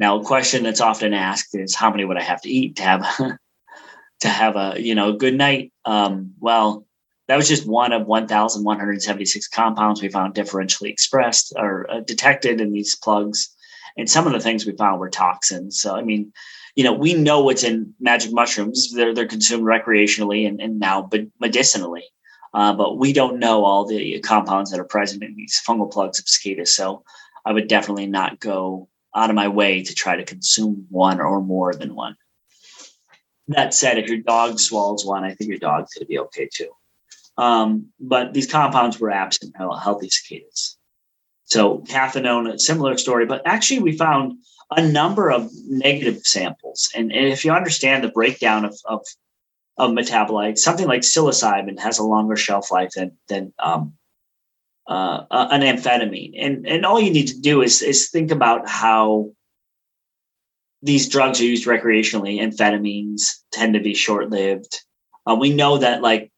Now, 0.00 0.18
a 0.18 0.24
question 0.24 0.62
that's 0.62 0.80
often 0.80 1.12
asked 1.12 1.54
is 1.54 1.76
how 1.76 1.90
many 1.90 2.06
would 2.06 2.16
I 2.16 2.22
have 2.22 2.40
to 2.40 2.48
eat 2.48 2.76
to 2.76 2.82
have 2.82 3.04
to 4.20 4.28
have 4.28 4.56
a 4.56 4.74
you 4.78 4.94
know 4.94 5.12
good 5.12 5.34
night? 5.34 5.74
Um, 5.84 6.32
well, 6.40 6.86
that 7.28 7.36
was 7.36 7.46
just 7.46 7.68
one 7.68 7.92
of 7.92 8.06
1,176 8.06 9.48
compounds 9.48 10.00
we 10.00 10.08
found 10.08 10.34
differentially 10.34 10.88
expressed 10.88 11.52
or 11.54 11.88
uh, 11.90 12.00
detected 12.00 12.62
in 12.62 12.72
these 12.72 12.96
plugs, 12.96 13.54
and 13.98 14.08
some 14.08 14.26
of 14.26 14.32
the 14.32 14.40
things 14.40 14.64
we 14.64 14.72
found 14.72 14.98
were 14.98 15.10
toxins. 15.10 15.78
So, 15.78 15.94
I 15.94 16.02
mean, 16.02 16.32
you 16.76 16.82
know, 16.82 16.94
we 16.94 17.12
know 17.12 17.44
what's 17.44 17.62
in 17.62 17.92
magic 18.00 18.32
mushrooms; 18.32 18.94
they're 18.94 19.14
they're 19.14 19.26
consumed 19.26 19.64
recreationally 19.64 20.48
and, 20.48 20.62
and 20.62 20.80
now, 20.80 21.02
but 21.02 21.26
medicinally. 21.40 22.04
Uh, 22.54 22.72
but 22.72 22.96
we 22.96 23.12
don't 23.12 23.38
know 23.38 23.64
all 23.64 23.84
the 23.84 24.18
compounds 24.20 24.70
that 24.70 24.80
are 24.80 24.84
present 24.84 25.22
in 25.22 25.36
these 25.36 25.60
fungal 25.64 25.92
plugs 25.92 26.18
of 26.18 26.26
cicadas. 26.26 26.74
So 26.74 27.04
I 27.44 27.52
would 27.52 27.68
definitely 27.68 28.06
not 28.06 28.40
go 28.40 28.88
out 29.14 29.30
of 29.30 29.36
my 29.36 29.48
way 29.48 29.82
to 29.82 29.94
try 29.94 30.16
to 30.16 30.24
consume 30.24 30.86
one 30.90 31.20
or 31.20 31.40
more 31.40 31.74
than 31.74 31.94
one. 31.94 32.16
That 33.48 33.74
said, 33.74 33.98
if 33.98 34.08
your 34.08 34.18
dog 34.18 34.60
swallows 34.60 35.04
one, 35.04 35.24
I 35.24 35.34
think 35.34 35.50
your 35.50 35.58
dog's 35.58 35.94
going 35.94 36.04
to 36.04 36.08
be 36.08 36.18
okay 36.20 36.48
too. 36.52 36.70
Um, 37.36 37.88
but 37.98 38.32
these 38.32 38.50
compounds 38.50 39.00
were 39.00 39.10
absent 39.10 39.54
in 39.58 39.68
healthy 39.78 40.08
cicadas. 40.10 40.76
So 41.44 41.78
cathinone, 41.80 42.52
a 42.52 42.58
similar 42.58 42.96
story, 42.96 43.26
but 43.26 43.42
actually 43.44 43.80
we 43.80 43.96
found 43.96 44.34
a 44.70 44.86
number 44.86 45.30
of 45.30 45.50
negative 45.66 46.24
samples. 46.24 46.90
And, 46.94 47.10
and 47.10 47.26
if 47.26 47.44
you 47.44 47.50
understand 47.52 48.04
the 48.04 48.08
breakdown 48.08 48.64
of, 48.64 48.78
of 48.84 49.04
of 49.80 49.92
metabolites. 49.92 50.58
Something 50.58 50.86
like 50.86 51.00
psilocybin 51.00 51.78
has 51.80 51.98
a 51.98 52.04
longer 52.04 52.36
shelf 52.36 52.70
life 52.70 52.90
than 52.94 53.16
than 53.28 53.52
um, 53.58 53.94
uh, 54.90 55.24
uh, 55.30 55.48
an 55.52 55.60
amphetamine, 55.60 56.32
and 56.36 56.66
and 56.66 56.84
all 56.84 57.00
you 57.00 57.12
need 57.12 57.28
to 57.28 57.40
do 57.40 57.62
is 57.62 57.80
is 57.80 58.10
think 58.10 58.32
about 58.32 58.68
how 58.68 59.30
these 60.82 61.08
drugs 61.08 61.40
are 61.40 61.44
used 61.44 61.64
recreationally. 61.64 62.40
Amphetamines 62.40 63.36
tend 63.52 63.74
to 63.74 63.80
be 63.80 63.94
short 63.94 64.30
lived. 64.30 64.80
Uh, 65.24 65.36
we 65.38 65.52
know 65.54 65.78
that 65.78 66.02
like 66.02 66.32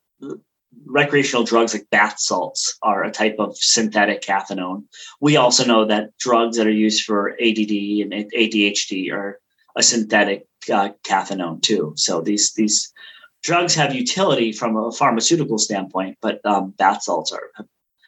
recreational 0.84 1.44
drugs 1.44 1.72
like 1.72 1.88
bath 1.90 2.18
salts 2.18 2.76
are 2.82 3.02
a 3.02 3.10
type 3.10 3.36
of 3.38 3.56
synthetic 3.56 4.20
cathinone. 4.20 4.84
We 5.22 5.36
also 5.36 5.64
know 5.64 5.86
that 5.86 6.10
drugs 6.18 6.58
that 6.58 6.66
are 6.66 6.70
used 6.70 7.04
for 7.04 7.30
ADD 7.30 7.72
and 8.02 8.12
ADHD 8.12 9.10
are 9.12 9.40
a 9.76 9.82
synthetic 9.82 10.46
uh, 10.70 10.90
cathinone 11.04 11.62
too. 11.62 11.94
So 11.96 12.20
these 12.20 12.52
these 12.52 12.92
drugs 13.42 13.74
have 13.76 13.94
utility 13.94 14.52
from 14.52 14.76
a 14.76 14.92
pharmaceutical 14.92 15.56
standpoint, 15.56 16.18
but 16.20 16.44
um, 16.44 16.74
bath 16.76 17.02
salts 17.04 17.32
are 17.32 17.50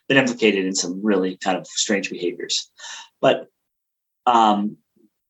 been 0.09 0.19
implicated 0.19 0.65
in 0.65 0.75
some 0.75 1.01
really 1.03 1.37
kind 1.37 1.57
of 1.57 1.67
strange 1.67 2.11
behaviors. 2.11 2.71
But 3.21 3.49
um, 4.27 4.77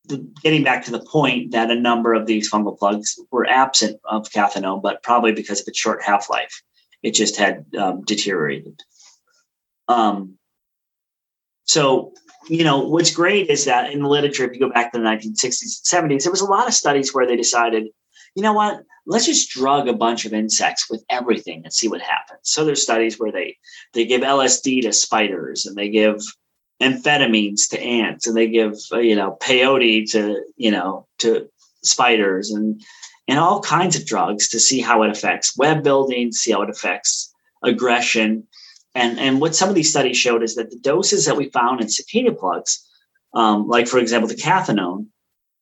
the, 0.07 0.19
getting 0.43 0.65
back 0.65 0.85
to 0.85 0.91
the 0.91 1.01
point 1.01 1.53
that 1.53 1.71
a 1.71 1.81
number 1.81 2.15
of 2.15 2.27
these 2.27 2.51
fungal 2.51 2.79
plugs 2.79 3.19
were 3.31 3.47
absent 3.49 4.01
of 4.05 4.31
cathinone, 4.31 4.83
but 4.83 5.03
probably 5.03 5.33
because 5.33 5.61
of 5.61 5.69
its 5.69 5.79
short 5.79 6.03
half 6.03 6.29
life, 6.29 6.63
it 7.03 7.13
just 7.13 7.37
had 7.37 7.67
um, 7.79 8.03
deteriorated. 8.03 8.81
Um, 9.89 10.39
so, 11.65 12.13
you 12.49 12.65
know, 12.65 12.81
what's 12.81 13.15
great 13.15 13.49
is 13.49 13.65
that 13.65 13.91
in 13.91 14.03
the 14.03 14.09
literature, 14.09 14.45
if 14.45 14.53
you 14.53 14.61
go 14.61 14.71
back 14.71 14.93
to 14.93 14.99
the 14.99 15.05
1960s 15.05 15.93
and 15.93 16.11
70s, 16.11 16.23
there 16.23 16.31
was 16.31 16.43
a 16.43 16.51
lot 16.51 16.69
of 16.69 16.75
studies 16.75 17.15
where 17.15 17.27
they 17.27 17.37
decided, 17.37 17.89
you 18.35 18.43
know 18.43 18.53
what, 18.53 18.83
let's 19.07 19.27
just 19.27 19.51
drug 19.51 19.89
a 19.89 19.93
bunch 19.93 20.25
of 20.25 20.33
insects 20.33 20.91
with 20.91 21.05
everything 21.11 21.63
and 21.65 21.73
see 21.73 21.89
what 21.89 22.01
happens. 22.01 22.41
So 22.43 22.65
there's 22.65 22.83
studies 22.83 23.19
where 23.19 23.33
they 23.33 23.57
they 23.93 24.05
give 24.05 24.23
LSD 24.23 24.83
to 24.83 24.93
spiders 24.93 25.67
and 25.67 25.77
they 25.77 25.89
give 25.89 26.21
amphetamines 26.83 27.69
to 27.71 27.81
ants 27.81 28.27
and 28.27 28.37
they 28.37 28.49
give 28.49 28.77
uh, 28.93 28.99
you 28.99 29.17
know 29.17 29.37
peyote 29.41 30.11
to 30.13 30.43
you 30.57 30.71
know 30.71 31.07
to 31.19 31.49
spiders 31.83 32.51
and 32.51 32.83
and 33.29 33.39
all 33.39 33.61
kinds 33.61 33.97
of 33.97 34.07
drugs 34.07 34.49
to 34.49 34.61
see 34.61 34.81
how 34.81 35.03
it 35.03 35.11
affects 35.11 35.57
web 35.57 35.83
building, 35.83 36.33
see 36.33 36.53
how 36.53 36.63
it 36.63 36.71
affects 36.71 37.33
aggression. 37.63 38.47
And, 38.95 39.19
and 39.19 39.41
what 39.41 39.57
some 39.57 39.69
of 39.71 39.75
these 39.75 39.91
studies 39.91 40.17
showed 40.17 40.43
is 40.43 40.55
that 40.57 40.71
the 40.71 40.79
doses 40.79 41.25
that 41.25 41.37
we 41.37 41.49
found 41.49 41.81
in 41.81 41.89
cicada 41.89 42.33
plugs, 42.33 42.87
um, 43.35 43.67
like 43.67 43.89
for 43.89 43.99
example 43.99 44.29
the 44.29 44.35
cathinone, 44.35 45.07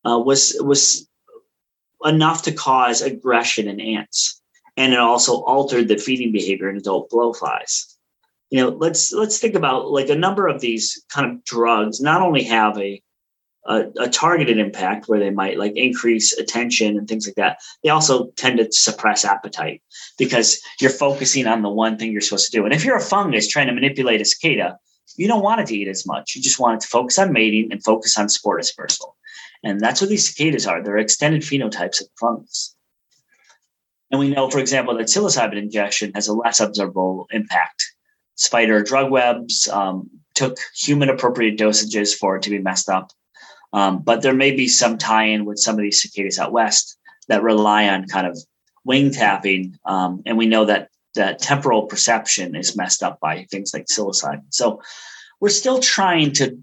uh, 0.05 0.19
was 0.19 0.57
was 0.61 1.09
enough 2.05 2.43
to 2.43 2.53
cause 2.53 3.03
aggression 3.03 3.69
in 3.69 3.81
ants. 3.81 4.41
And 4.77 4.93
it 4.93 4.99
also 4.99 5.43
altered 5.43 5.89
the 5.89 5.99
feeding 5.99 6.33
behavior 6.33 6.71
in 6.71 6.77
adult 6.77 7.11
blowflies. 7.11 7.95
You 8.51 8.63
know, 8.63 8.69
let's 8.71 9.13
let's 9.13 9.39
think 9.39 9.55
about 9.55 9.91
like 9.91 10.09
a 10.09 10.15
number 10.15 10.47
of 10.47 10.61
these 10.61 11.03
kind 11.09 11.31
of 11.31 11.45
drugs 11.45 12.01
not 12.01 12.21
only 12.21 12.43
have 12.45 12.79
a, 12.79 13.03
a, 13.67 13.85
a 14.01 14.09
targeted 14.09 14.59
impact 14.59 15.09
where 15.09 15.19
they 15.19 15.31
might 15.31 15.59
like 15.59 15.73
increase 15.75 16.37
attention 16.37 16.99
and 16.99 17.09
things 17.09 17.27
like 17.27 17.37
that. 17.37 17.59
They 17.83 17.91
also 17.91 18.31
tend 18.37 18.59
to 18.59 18.71
suppress 18.71 19.25
appetite 19.25 19.83
because 20.19 20.61
you're 20.81 20.91
focusing 20.91 21.47
on 21.47 21.63
the 21.63 21.71
one 21.71 21.97
thing 21.97 22.13
you're 22.13 22.21
supposed 22.21 22.51
to 22.51 22.59
do. 22.59 22.65
And 22.65 22.75
if 22.75 22.85
you're 22.85 22.97
a 22.97 23.01
fungus 23.01 23.49
trying 23.49 23.69
to 23.69 23.75
manipulate 23.75 24.21
a 24.21 24.25
cicada, 24.25 24.79
you 25.17 25.29
don't 25.29 25.43
want 25.43 25.61
it 25.61 25.67
to 25.69 25.77
eat 25.77 25.89
as 25.89 26.07
much. 26.07 26.35
You 26.35 26.43
just 26.43 26.59
want 26.59 26.77
it 26.77 26.81
to 26.83 26.89
focus 26.89 27.19
on 27.19 27.33
mating 27.33 27.73
and 27.73 27.83
focus 27.83 28.19
on 28.19 28.29
spore 28.29 28.59
dispersal. 28.59 29.17
And 29.65 29.81
that's 29.81 30.01
what 30.01 30.11
these 30.11 30.29
cicadas 30.29 30.67
are. 30.67 30.83
They're 30.83 30.99
extended 30.99 31.43
phenotypes 31.43 32.01
of 32.01 32.09
fungus. 32.19 32.75
And 34.11 34.19
we 34.19 34.29
know, 34.29 34.51
for 34.51 34.59
example, 34.59 34.97
that 34.97 35.07
psilocybin 35.07 35.57
ingestion 35.57 36.13
has 36.15 36.29
a 36.29 36.35
less 36.35 36.61
observable 36.61 37.27
impact. 37.31 37.85
Spider 38.35 38.83
drug 38.83 39.11
webs 39.11 39.69
um, 39.69 40.11
took 40.35 40.59
human 40.77 41.09
appropriate 41.09 41.59
dosages 41.59 42.15
for 42.15 42.37
it 42.37 42.43
to 42.43 42.51
be 42.51 42.59
messed 42.59 42.89
up. 42.89 43.11
Um, 43.73 44.03
but 44.03 44.21
there 44.21 44.35
may 44.35 44.51
be 44.51 44.69
some 44.69 44.99
tie 44.99 45.25
in 45.25 45.45
with 45.47 45.59
some 45.59 45.77
of 45.77 45.81
these 45.81 46.03
cicadas 46.03 46.39
out 46.39 46.53
west 46.53 46.99
that 47.29 47.43
rely 47.43 47.89
on 47.89 48.07
kind 48.07 48.27
of 48.27 48.39
wing 48.85 49.13
tapping. 49.13 49.79
Um, 49.87 50.23
and 50.27 50.37
we 50.37 50.47
know 50.47 50.67
that 50.67 50.89
that 51.15 51.39
temporal 51.39 51.87
perception 51.87 52.55
is 52.55 52.77
messed 52.77 53.03
up 53.03 53.21
by 53.21 53.45
things 53.51 53.73
like 53.73 53.87
psilocybin. 53.87 54.45
So 54.51 54.83
we're 55.41 55.49
still 55.51 55.81
trying 55.81 56.33
to 56.33 56.59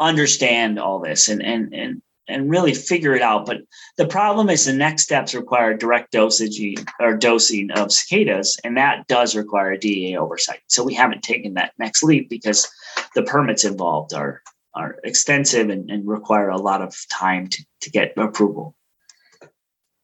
understand 0.00 0.78
all 0.78 0.98
this 1.00 1.28
and 1.28 1.42
and 1.42 1.74
and 1.74 2.02
and 2.28 2.50
really 2.50 2.74
figure 2.74 3.14
it 3.14 3.22
out. 3.22 3.46
But 3.46 3.62
the 3.96 4.06
problem 4.06 4.50
is 4.50 4.64
the 4.64 4.72
next 4.72 5.02
steps 5.04 5.34
require 5.34 5.74
direct 5.74 6.12
dosage 6.12 6.60
or 7.00 7.16
dosing 7.16 7.70
of 7.70 7.90
cicadas, 7.90 8.58
and 8.62 8.76
that 8.76 9.06
does 9.06 9.34
require 9.34 9.72
a 9.72 9.78
DEA 9.78 10.16
oversight. 10.18 10.60
So 10.66 10.84
we 10.84 10.94
haven't 10.94 11.22
taken 11.22 11.54
that 11.54 11.72
next 11.78 12.02
leap 12.02 12.28
because 12.28 12.68
the 13.14 13.22
permits 13.22 13.64
involved 13.64 14.12
are 14.12 14.42
are 14.74 14.96
extensive 15.02 15.70
and, 15.70 15.90
and 15.90 16.06
require 16.06 16.50
a 16.50 16.56
lot 16.56 16.82
of 16.82 16.94
time 17.10 17.48
to, 17.48 17.64
to 17.80 17.90
get 17.90 18.12
approval. 18.16 18.76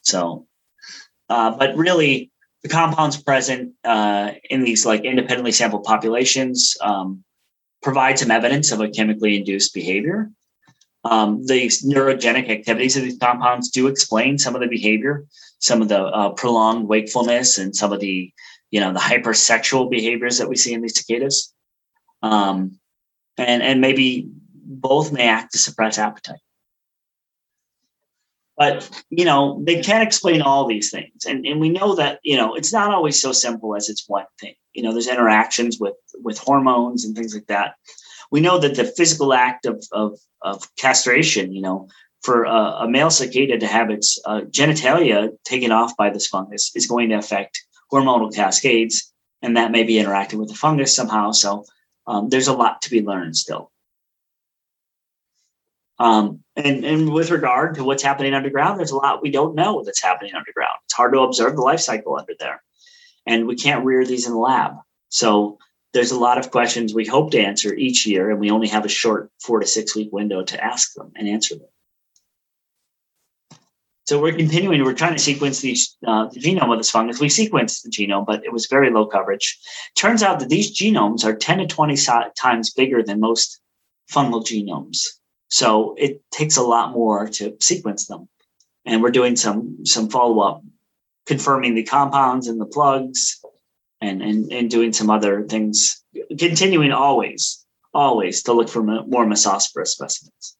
So, 0.02 0.46
uh, 1.28 1.56
but 1.56 1.76
really, 1.76 2.32
the 2.62 2.68
compounds 2.68 3.22
present 3.22 3.74
uh, 3.84 4.32
in 4.48 4.64
these 4.64 4.84
like 4.84 5.04
independently 5.04 5.52
sampled 5.52 5.84
populations 5.84 6.76
um, 6.80 7.22
provide 7.84 8.18
some 8.18 8.30
evidence 8.30 8.72
of 8.72 8.80
a 8.80 8.88
chemically 8.88 9.36
induced 9.36 9.74
behavior. 9.74 10.30
Um, 11.04 11.44
the 11.44 11.66
neurogenic 11.84 12.48
activities 12.48 12.96
of 12.96 13.02
these 13.02 13.18
compounds 13.18 13.68
do 13.68 13.88
explain 13.88 14.38
some 14.38 14.54
of 14.54 14.62
the 14.62 14.66
behavior, 14.66 15.26
some 15.58 15.82
of 15.82 15.88
the 15.88 16.00
uh, 16.00 16.30
prolonged 16.30 16.88
wakefulness, 16.88 17.58
and 17.58 17.76
some 17.76 17.92
of 17.92 18.00
the 18.00 18.32
you 18.70 18.80
know 18.80 18.92
the 18.92 18.98
hypersexual 18.98 19.90
behaviors 19.90 20.38
that 20.38 20.48
we 20.48 20.56
see 20.56 20.72
in 20.72 20.80
these 20.80 20.98
cicadas. 20.98 21.52
Um, 22.22 22.80
and 23.36 23.62
and 23.62 23.82
maybe 23.82 24.28
both 24.30 25.12
may 25.12 25.28
act 25.28 25.52
to 25.52 25.58
suppress 25.58 25.98
appetite. 25.98 26.40
But 28.56 28.88
you 29.10 29.24
know, 29.24 29.60
they 29.64 29.82
can't 29.82 30.06
explain 30.06 30.42
all 30.42 30.66
these 30.66 30.90
things. 30.90 31.24
And, 31.26 31.44
and 31.44 31.60
we 31.60 31.70
know 31.70 31.94
that, 31.96 32.20
you 32.22 32.36
know, 32.36 32.54
it's 32.54 32.72
not 32.72 32.92
always 32.92 33.20
so 33.20 33.32
simple 33.32 33.74
as 33.74 33.88
it's 33.88 34.08
one 34.08 34.26
thing. 34.40 34.54
You 34.72 34.82
know, 34.82 34.92
there's 34.92 35.08
interactions 35.08 35.78
with 35.80 35.94
with 36.22 36.38
hormones 36.38 37.04
and 37.04 37.16
things 37.16 37.34
like 37.34 37.46
that. 37.46 37.74
We 38.30 38.40
know 38.40 38.58
that 38.58 38.74
the 38.76 38.84
physical 38.84 39.34
act 39.34 39.66
of 39.66 39.84
of, 39.92 40.18
of 40.42 40.62
castration, 40.76 41.52
you 41.52 41.62
know, 41.62 41.88
for 42.22 42.44
a, 42.44 42.84
a 42.84 42.88
male 42.88 43.10
cicada 43.10 43.58
to 43.58 43.66
have 43.66 43.90
its 43.90 44.20
uh, 44.24 44.40
genitalia 44.50 45.30
taken 45.44 45.72
off 45.72 45.96
by 45.96 46.10
this 46.10 46.26
fungus 46.26 46.72
is 46.74 46.86
going 46.86 47.10
to 47.10 47.16
affect 47.16 47.62
hormonal 47.92 48.34
cascades, 48.34 49.12
and 49.42 49.56
that 49.56 49.70
may 49.70 49.82
be 49.82 49.98
interacting 49.98 50.38
with 50.38 50.48
the 50.48 50.54
fungus 50.54 50.96
somehow. 50.96 51.32
So 51.32 51.64
um, 52.06 52.30
there's 52.30 52.48
a 52.48 52.54
lot 52.54 52.82
to 52.82 52.90
be 52.90 53.02
learned 53.02 53.36
still. 53.36 53.70
Um, 55.98 56.40
and, 56.56 56.84
and 56.84 57.12
with 57.12 57.30
regard 57.30 57.76
to 57.76 57.84
what's 57.84 58.02
happening 58.02 58.34
underground, 58.34 58.78
there's 58.78 58.90
a 58.90 58.96
lot 58.96 59.22
we 59.22 59.30
don't 59.30 59.54
know 59.54 59.82
that's 59.84 60.02
happening 60.02 60.34
underground. 60.34 60.78
It's 60.84 60.94
hard 60.94 61.12
to 61.12 61.20
observe 61.20 61.56
the 61.56 61.62
life 61.62 61.80
cycle 61.80 62.16
under 62.16 62.34
there. 62.38 62.62
And 63.26 63.46
we 63.46 63.56
can't 63.56 63.84
rear 63.84 64.04
these 64.04 64.26
in 64.26 64.32
the 64.32 64.38
lab. 64.38 64.72
So 65.08 65.58
there's 65.92 66.10
a 66.10 66.18
lot 66.18 66.38
of 66.38 66.50
questions 66.50 66.92
we 66.92 67.06
hope 67.06 67.30
to 67.30 67.40
answer 67.40 67.72
each 67.72 68.06
year, 68.06 68.30
and 68.30 68.40
we 68.40 68.50
only 68.50 68.68
have 68.68 68.84
a 68.84 68.88
short 68.88 69.30
four 69.40 69.60
to 69.60 69.66
six 69.66 69.94
week 69.94 70.12
window 70.12 70.42
to 70.42 70.62
ask 70.62 70.92
them 70.94 71.12
and 71.14 71.28
answer 71.28 71.54
them. 71.54 71.68
So 74.06 74.20
we're 74.20 74.36
continuing. 74.36 74.84
We're 74.84 74.92
trying 74.92 75.14
to 75.14 75.22
sequence 75.22 75.60
these, 75.60 75.96
uh, 76.06 76.26
the 76.26 76.40
genome 76.40 76.70
of 76.72 76.78
this 76.78 76.90
fungus. 76.90 77.20
We 77.20 77.28
sequenced 77.28 77.82
the 77.82 77.90
genome, 77.90 78.26
but 78.26 78.44
it 78.44 78.52
was 78.52 78.66
very 78.66 78.90
low 78.90 79.06
coverage. 79.06 79.58
Turns 79.96 80.22
out 80.22 80.40
that 80.40 80.50
these 80.50 80.78
genomes 80.78 81.24
are 81.24 81.34
10 81.34 81.58
to 81.58 81.66
20 81.66 81.96
times 82.36 82.70
bigger 82.74 83.02
than 83.02 83.20
most 83.20 83.60
fungal 84.12 84.44
genomes. 84.44 85.06
So 85.54 85.94
it 85.96 86.20
takes 86.32 86.56
a 86.56 86.62
lot 86.62 86.90
more 86.90 87.28
to 87.28 87.56
sequence 87.60 88.06
them. 88.06 88.28
And 88.84 89.00
we're 89.00 89.12
doing 89.12 89.36
some 89.36 89.86
some 89.86 90.10
follow 90.10 90.40
up, 90.40 90.62
confirming 91.26 91.76
the 91.76 91.84
compounds 91.84 92.48
and 92.48 92.60
the 92.60 92.66
plugs, 92.66 93.40
and 94.00 94.20
and 94.20 94.52
and 94.52 94.68
doing 94.68 94.92
some 94.92 95.10
other 95.10 95.44
things. 95.44 96.02
Continuing 96.40 96.90
always, 96.90 97.64
always 97.92 98.42
to 98.42 98.52
look 98.52 98.68
for 98.68 98.82
more 98.82 99.26
Massospora 99.26 99.86
specimens. 99.86 100.56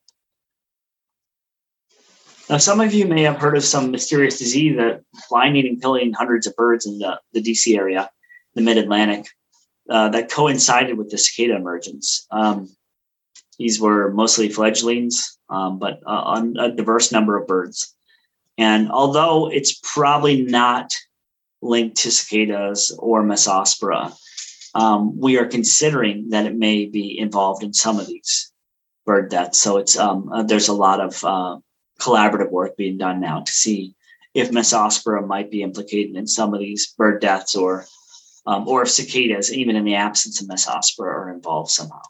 Now, 2.49 2.59
some 2.59 2.79
of 2.79 2.95
you 2.95 3.09
may 3.09 3.23
have 3.23 3.39
heard 3.39 3.57
of 3.57 3.65
some 3.65 3.91
mysterious 3.91 4.39
disease 4.39 4.77
that 4.77 5.03
blinding 5.29 5.67
and 5.67 5.83
killing 5.83 6.13
hundreds 6.13 6.47
of 6.47 6.55
birds 6.55 6.87
in 6.87 7.01
the, 7.01 7.19
the 7.33 7.43
DC 7.43 7.77
area, 7.77 8.11
the 8.55 8.63
mid 8.63 8.79
Atlantic, 8.79 9.27
uh, 9.91 10.11
that 10.11 10.31
coincided 10.31 10.97
with 10.97 11.11
the 11.11 11.19
cicada 11.19 11.57
emergence. 11.57 12.29
Um, 12.31 12.69
these 13.59 13.81
were 13.81 14.13
mostly 14.13 14.49
fledglings, 14.49 15.39
um, 15.49 15.79
but 15.79 16.01
uh, 16.07 16.43
a 16.59 16.71
diverse 16.71 17.13
number 17.13 17.37
of 17.37 17.47
birds. 17.47 17.95
And 18.59 18.91
although 18.91 19.51
it's 19.51 19.81
probably 19.83 20.43
not 20.43 20.95
linked 21.63 21.97
to 21.99 22.11
cicadas 22.11 22.95
or 22.99 23.23
Massospora, 23.23 24.15
um, 24.75 25.19
we 25.19 25.39
are 25.39 25.47
considering 25.47 26.31
that 26.31 26.47
it 26.47 26.57
may 26.57 26.87
be 26.87 27.19
involved 27.19 27.63
in 27.63 27.73
some 27.73 27.99
of 27.99 28.07
these 28.07 28.53
bird 29.07 29.31
deaths. 29.31 29.61
So 29.61 29.79
it's 29.79 29.97
um, 29.97 30.31
uh, 30.33 30.43
there's 30.43 30.69
a 30.69 30.73
lot 30.73 31.01
of 31.01 31.25
uh, 31.25 31.59
collaborative 32.01 32.51
work 32.51 32.77
being 32.77 32.99
done 32.99 33.21
now 33.21 33.41
to 33.41 33.53
see 33.53 33.95
if 34.35 34.51
Massospora 34.51 35.27
might 35.27 35.51
be 35.51 35.63
implicated 35.63 36.17
in 36.17 36.27
some 36.27 36.55
of 36.55 36.61
these 36.61 36.93
bird 36.99 37.21
deaths 37.21 37.55
or 37.55 37.87
um, 38.47 38.69
or 38.69 38.83
if 38.83 38.91
cicadas, 38.91 39.53
even 39.53 39.75
in 39.75 39.85
the 39.85 39.95
absence 39.95 40.43
of 40.43 40.49
Massospora, 40.49 41.07
are 41.07 41.33
involved 41.33 41.71
somehow. 41.71 42.03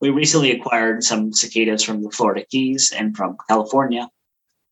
We 0.00 0.10
recently 0.10 0.52
acquired 0.52 1.02
some 1.02 1.32
cicadas 1.32 1.82
from 1.82 2.02
the 2.02 2.10
Florida 2.10 2.44
Keys 2.48 2.92
and 2.96 3.16
from 3.16 3.36
California, 3.48 4.08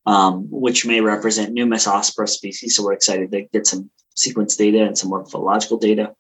um, 0.07 0.47
which 0.51 0.87
may 0.87 1.01
represent 1.01 1.53
new 1.53 1.66
Massospora 1.66 2.29
species. 2.29 2.77
So 2.77 2.85
we're 2.85 2.93
excited 2.93 3.33
to 3.33 3.43
get 3.53 3.66
some 3.66 3.91
sequence 4.14 4.57
data 4.57 4.85
and 4.85 4.97
some 4.97 5.11
morphological 5.11 5.79
data 5.79 6.14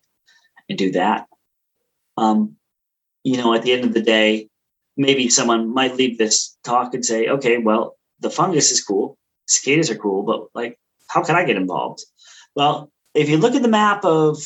and 0.68 0.76
do 0.76 0.90
that. 0.92 1.26
Um, 2.16 2.56
you 3.22 3.36
know, 3.36 3.54
at 3.54 3.62
the 3.62 3.72
end 3.72 3.84
of 3.84 3.94
the 3.94 4.02
day, 4.02 4.48
maybe 4.96 5.28
someone 5.28 5.72
might 5.72 5.96
leave 5.96 6.18
this 6.18 6.56
talk 6.64 6.94
and 6.94 7.04
say, 7.04 7.28
okay, 7.28 7.58
well, 7.58 7.96
the 8.20 8.30
fungus 8.30 8.70
is 8.70 8.82
cool, 8.82 9.18
cicadas 9.46 9.90
are 9.90 9.96
cool, 9.96 10.22
but 10.22 10.46
like, 10.54 10.78
how 11.08 11.22
can 11.22 11.36
I 11.36 11.44
get 11.44 11.56
involved? 11.56 12.04
Well, 12.54 12.90
if 13.14 13.28
you 13.28 13.36
look 13.36 13.54
at 13.54 13.62
the 13.62 13.68
map 13.68 14.04
of 14.04 14.38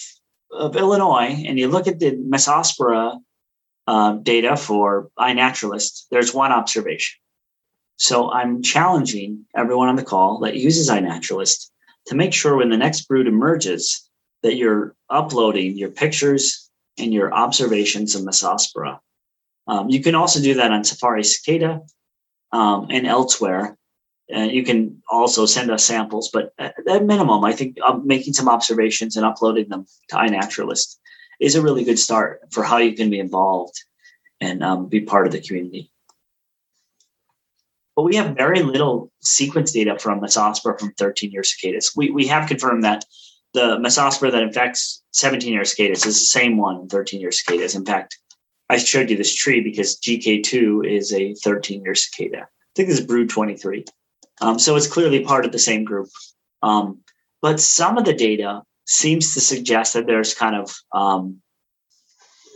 of 0.52 0.74
Illinois 0.74 1.44
and 1.46 1.58
you 1.58 1.68
look 1.68 1.86
at 1.86 2.00
the 2.00 2.12
Massospora 2.16 3.18
uh, 3.90 4.12
data 4.12 4.56
for 4.56 5.10
iNaturalist, 5.18 6.04
there's 6.12 6.32
one 6.32 6.52
observation. 6.52 7.18
So 7.96 8.30
I'm 8.30 8.62
challenging 8.62 9.46
everyone 9.56 9.88
on 9.88 9.96
the 9.96 10.04
call 10.04 10.38
that 10.40 10.54
uses 10.54 10.88
iNaturalist 10.88 11.70
to 12.06 12.14
make 12.14 12.32
sure 12.32 12.56
when 12.56 12.70
the 12.70 12.76
next 12.76 13.08
brood 13.08 13.26
emerges 13.26 14.08
that 14.44 14.54
you're 14.54 14.94
uploading 15.08 15.76
your 15.76 15.90
pictures 15.90 16.70
and 16.98 17.12
your 17.12 17.34
observations 17.34 18.14
of 18.14 18.22
Massospora. 18.22 19.00
Um, 19.66 19.90
you 19.90 20.00
can 20.00 20.14
also 20.14 20.40
do 20.40 20.54
that 20.54 20.70
on 20.70 20.84
Safari 20.84 21.24
Cicada 21.24 21.80
um, 22.52 22.86
and 22.90 23.08
elsewhere. 23.08 23.76
Uh, 24.32 24.42
you 24.42 24.62
can 24.62 25.02
also 25.10 25.46
send 25.46 25.68
us 25.72 25.84
samples, 25.84 26.30
but 26.32 26.52
at, 26.58 26.74
at 26.88 27.04
minimum, 27.04 27.44
I 27.44 27.54
think 27.54 27.76
um, 27.84 28.06
making 28.06 28.34
some 28.34 28.48
observations 28.48 29.16
and 29.16 29.26
uploading 29.26 29.68
them 29.68 29.84
to 30.10 30.16
iNaturalist 30.16 30.94
is 31.40 31.54
a 31.54 31.62
really 31.62 31.84
good 31.84 31.98
start 31.98 32.40
for 32.50 32.62
how 32.62 32.76
you 32.76 32.94
can 32.94 33.10
be 33.10 33.18
involved 33.18 33.74
and 34.40 34.62
um, 34.62 34.86
be 34.86 35.00
part 35.00 35.26
of 35.26 35.32
the 35.32 35.40
community. 35.40 35.90
But 37.96 38.04
we 38.04 38.16
have 38.16 38.36
very 38.36 38.62
little 38.62 39.10
sequence 39.20 39.72
data 39.72 39.98
from 39.98 40.20
Massospora 40.20 40.78
from 40.78 40.92
13 40.92 41.32
year 41.32 41.42
cicadas. 41.42 41.92
We, 41.96 42.10
we 42.10 42.26
have 42.28 42.48
confirmed 42.48 42.84
that 42.84 43.04
the 43.52 43.78
Massospora 43.78 44.30
that 44.30 44.42
infects 44.42 45.02
17 45.12 45.52
year 45.52 45.64
cicadas 45.64 46.06
is 46.06 46.18
the 46.18 46.26
same 46.26 46.56
one 46.56 46.82
in 46.82 46.88
13 46.88 47.20
year 47.20 47.32
cicadas. 47.32 47.74
In 47.74 47.84
fact, 47.84 48.18
I 48.68 48.78
showed 48.78 49.10
you 49.10 49.16
this 49.16 49.34
tree 49.34 49.60
because 49.60 49.98
GK2 49.98 50.86
is 50.86 51.12
a 51.12 51.34
13 51.34 51.82
year 51.82 51.94
cicada. 51.94 52.42
I 52.42 52.72
think 52.76 52.88
this 52.88 53.00
is 53.00 53.06
Brood 53.06 53.28
23. 53.28 53.84
Um, 54.40 54.58
so 54.58 54.76
it's 54.76 54.86
clearly 54.86 55.24
part 55.24 55.44
of 55.44 55.52
the 55.52 55.58
same 55.58 55.84
group. 55.84 56.08
Um, 56.62 57.00
but 57.42 57.60
some 57.60 57.98
of 57.98 58.04
the 58.04 58.14
data 58.14 58.62
seems 58.90 59.34
to 59.34 59.40
suggest 59.40 59.94
that 59.94 60.06
there's 60.06 60.34
kind 60.34 60.56
of 60.56 60.74
um, 60.92 61.40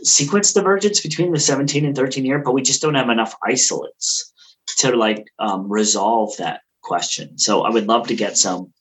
sequence 0.03 0.51
divergence 0.51 0.99
between 0.99 1.31
the 1.31 1.39
17 1.39 1.85
and 1.85 1.95
13 1.95 2.25
year, 2.25 2.39
but 2.39 2.53
we 2.53 2.61
just 2.61 2.81
don't 2.81 2.95
have 2.95 3.09
enough 3.09 3.35
isolates 3.41 4.33
to 4.79 4.93
like 4.97 5.25
um, 5.39 5.71
resolve 5.71 6.35
that 6.37 6.59
question. 6.81 7.37
So 7.37 7.61
I 7.61 7.69
would 7.69 7.87
love 7.87 8.07
to 8.07 8.15
get 8.15 8.37
some 8.37 8.73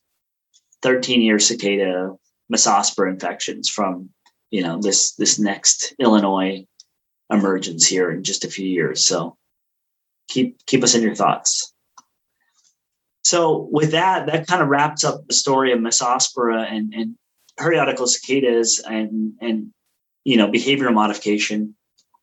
13 0.83 1.23
year 1.23 1.39
cicada 1.39 2.11
massospora 2.53 3.11
infections 3.11 3.71
from 3.71 4.11
you 4.51 4.63
know 4.63 4.81
this 4.81 5.15
this 5.15 5.39
next 5.39 5.95
Illinois 5.99 6.67
emergence 7.31 7.87
here 7.87 8.11
in 8.11 8.25
just 8.25 8.45
a 8.45 8.51
few 8.51 8.67
years. 8.67 9.07
So 9.07 9.37
keep 10.29 10.59
keep 10.67 10.83
us 10.83 10.97
in 10.97 11.03
your 11.03 11.15
thoughts. 11.15 11.73
So 13.23 13.69
with 13.71 13.93
that, 13.93 14.27
that 14.27 14.49
kind 14.49 14.61
of 14.61 14.69
wraps 14.69 15.05
up 15.05 15.27
the 15.27 15.33
story 15.33 15.73
of 15.73 15.79
Massospora 15.79 16.71
and, 16.71 16.93
and 16.93 17.17
periodical 17.59 18.07
cicadas 18.07 18.83
and 18.85 19.33
and 19.41 19.73
you 20.25 20.37
know 20.37 20.51
behavioral 20.51 20.95
modification. 20.95 21.75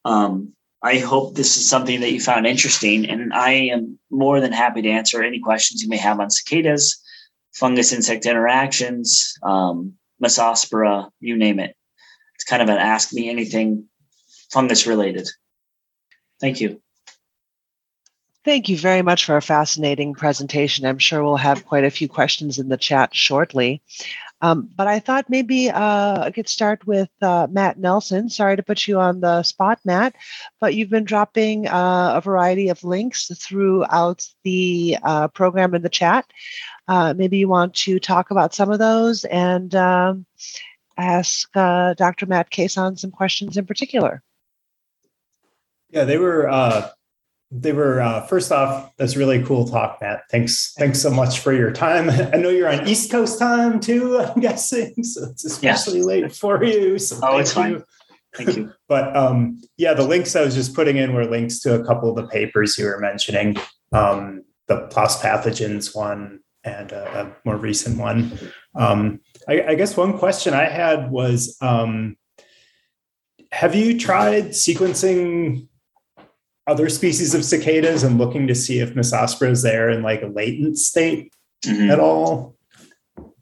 Um, 0.05 0.53
I 0.83 0.97
hope 0.97 1.35
this 1.35 1.57
is 1.57 1.69
something 1.69 2.01
that 2.01 2.11
you 2.11 2.19
found 2.19 2.47
interesting, 2.47 3.07
and 3.07 3.33
I 3.33 3.51
am 3.51 3.99
more 4.09 4.39
than 4.39 4.51
happy 4.51 4.81
to 4.81 4.89
answer 4.89 5.21
any 5.21 5.39
questions 5.39 5.83
you 5.83 5.89
may 5.89 5.97
have 5.97 6.19
on 6.19 6.31
cicadas, 6.31 6.99
fungus 7.53 7.93
insect 7.93 8.25
interactions, 8.25 9.35
um, 9.43 9.93
Massospora, 10.23 11.09
you 11.19 11.37
name 11.37 11.59
it. 11.59 11.75
It's 12.35 12.43
kind 12.43 12.63
of 12.63 12.69
an 12.69 12.77
ask 12.77 13.13
me 13.13 13.29
anything 13.29 13.85
fungus 14.51 14.87
related. 14.87 15.27
Thank 16.39 16.61
you. 16.61 16.81
Thank 18.43 18.69
you 18.69 18.77
very 18.77 19.03
much 19.03 19.25
for 19.25 19.37
a 19.37 19.41
fascinating 19.41 20.15
presentation. 20.15 20.85
I'm 20.85 20.97
sure 20.97 21.23
we'll 21.23 21.35
have 21.35 21.65
quite 21.65 21.83
a 21.83 21.91
few 21.91 22.09
questions 22.09 22.57
in 22.57 22.69
the 22.69 22.77
chat 22.77 23.15
shortly. 23.15 23.83
Um, 24.41 24.67
but 24.75 24.87
I 24.87 24.97
thought 24.97 25.29
maybe 25.29 25.69
uh, 25.69 26.23
I 26.23 26.31
could 26.31 26.49
start 26.49 26.87
with 26.87 27.11
uh, 27.21 27.45
Matt 27.51 27.77
Nelson. 27.77 28.29
Sorry 28.29 28.55
to 28.55 28.63
put 28.63 28.87
you 28.87 28.99
on 28.99 29.19
the 29.19 29.43
spot, 29.43 29.79
Matt, 29.85 30.15
but 30.59 30.73
you've 30.73 30.89
been 30.89 31.03
dropping 31.03 31.67
uh, 31.67 32.13
a 32.15 32.21
variety 32.21 32.69
of 32.69 32.83
links 32.83 33.29
throughout 33.37 34.25
the 34.43 34.97
uh, 35.03 35.27
program 35.27 35.75
in 35.75 35.83
the 35.83 35.89
chat. 35.89 36.25
Uh, 36.87 37.13
maybe 37.15 37.37
you 37.37 37.47
want 37.47 37.75
to 37.75 37.99
talk 37.99 38.31
about 38.31 38.55
some 38.55 38.71
of 38.71 38.79
those 38.79 39.23
and 39.25 39.75
um, 39.75 40.25
ask 40.97 41.47
uh, 41.55 41.93
Dr. 41.93 42.25
Matt 42.25 42.49
Kasson 42.49 42.97
some 42.97 43.11
questions 43.11 43.57
in 43.57 43.67
particular. 43.67 44.23
Yeah, 45.91 46.05
they 46.05 46.17
were. 46.17 46.91
They 47.53 47.73
were 47.73 47.99
uh, 48.01 48.25
first 48.27 48.51
off. 48.51 48.95
That's 48.95 49.17
really 49.17 49.43
cool 49.43 49.67
talk, 49.67 49.97
Matt. 50.01 50.23
Thanks. 50.31 50.73
Thanks 50.77 51.01
so 51.01 51.11
much 51.11 51.39
for 51.39 51.51
your 51.51 51.71
time. 51.71 52.09
I 52.33 52.37
know 52.37 52.49
you're 52.49 52.71
on 52.71 52.87
East 52.87 53.11
Coast 53.11 53.37
time 53.39 53.81
too. 53.81 54.19
I'm 54.21 54.39
guessing, 54.39 55.03
so 55.03 55.25
it's 55.25 55.43
especially 55.43 55.99
yeah. 55.99 56.05
late 56.05 56.35
for 56.35 56.63
you. 56.63 56.97
So 56.97 57.19
oh, 57.21 57.37
it's 57.39 57.53
fine. 57.53 57.73
You. 57.73 57.83
Thank 58.35 58.55
you. 58.55 58.71
but 58.87 59.15
um, 59.15 59.61
yeah, 59.75 59.93
the 59.93 60.03
links 60.03 60.35
I 60.35 60.41
was 60.41 60.55
just 60.55 60.73
putting 60.73 60.95
in 60.95 61.13
were 61.13 61.25
links 61.25 61.59
to 61.61 61.75
a 61.75 61.85
couple 61.85 62.09
of 62.09 62.15
the 62.15 62.27
papers 62.27 62.77
you 62.77 62.85
were 62.85 62.99
mentioning. 62.99 63.57
Um, 63.91 64.43
the 64.67 64.87
PLOS 64.87 65.19
Pathogens 65.19 65.93
one 65.93 66.39
and 66.63 66.91
a, 66.93 67.21
a 67.21 67.35
more 67.43 67.57
recent 67.57 67.97
one. 67.97 68.37
Um, 68.75 69.19
I, 69.49 69.63
I, 69.69 69.75
guess 69.75 69.97
one 69.97 70.17
question 70.17 70.53
I 70.53 70.69
had 70.69 71.11
was 71.11 71.57
um, 71.59 72.15
Have 73.51 73.75
you 73.75 73.99
tried 73.99 74.49
sequencing 74.49 75.67
other 76.67 76.89
species 76.89 77.33
of 77.33 77.43
cicadas 77.43 78.03
and 78.03 78.17
looking 78.17 78.47
to 78.47 78.55
see 78.55 78.79
if 78.79 78.93
Massospora 78.93 79.51
is 79.51 79.61
there 79.61 79.89
in 79.89 80.03
like 80.03 80.21
a 80.21 80.27
latent 80.27 80.77
state 80.77 81.33
mm-hmm. 81.65 81.89
at 81.89 81.99
all? 81.99 82.55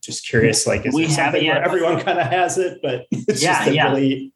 Just 0.02 0.28
curious, 0.28 0.66
like, 0.66 0.86
is 0.86 0.94
we 0.96 1.08
have 1.08 1.42
yet, 1.42 1.64
everyone 1.64 2.00
kind 2.00 2.20
of 2.20 2.28
has 2.28 2.58
it, 2.58 2.80
but 2.82 3.06
it's 3.12 3.44
yeah, 3.44 3.66
just 3.66 3.76
yeah. 3.76 3.92
really. 3.92 4.34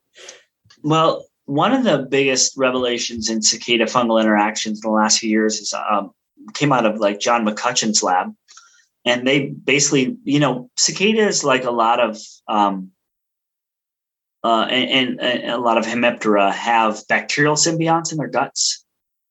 Well, 0.84 1.26
one 1.46 1.74
of 1.74 1.84
the 1.84 2.00
biggest 2.10 2.56
revelations 2.58 3.30
in 3.30 3.42
cicada 3.42 3.86
fungal 3.86 4.22
interactions 4.22 4.82
in 4.84 4.90
the 4.90 4.96
last 4.96 5.20
few 5.20 5.30
years 5.30 5.60
is 5.60 5.74
um, 5.74 6.12
came 6.54 6.72
out 6.72 6.86
of 6.86 6.98
like 6.98 7.20
John 7.20 7.46
McCutcheon's 7.46 8.04
lab, 8.04 8.34
and 9.06 9.26
they 9.26 9.48
basically, 9.48 10.18
you 10.24 10.40
know, 10.40 10.70
cicadas 10.78 11.44
like 11.44 11.64
a 11.64 11.72
lot 11.72 12.00
of 12.00 12.18
um, 12.48 12.92
uh, 14.44 14.68
and, 14.70 15.22
and, 15.22 15.52
a 15.52 15.58
lot 15.58 15.78
of 15.78 15.86
Hemiptera 15.86 16.52
have 16.52 17.08
bacterial 17.08 17.56
symbionts 17.56 18.12
in 18.12 18.18
their 18.18 18.28
guts. 18.28 18.84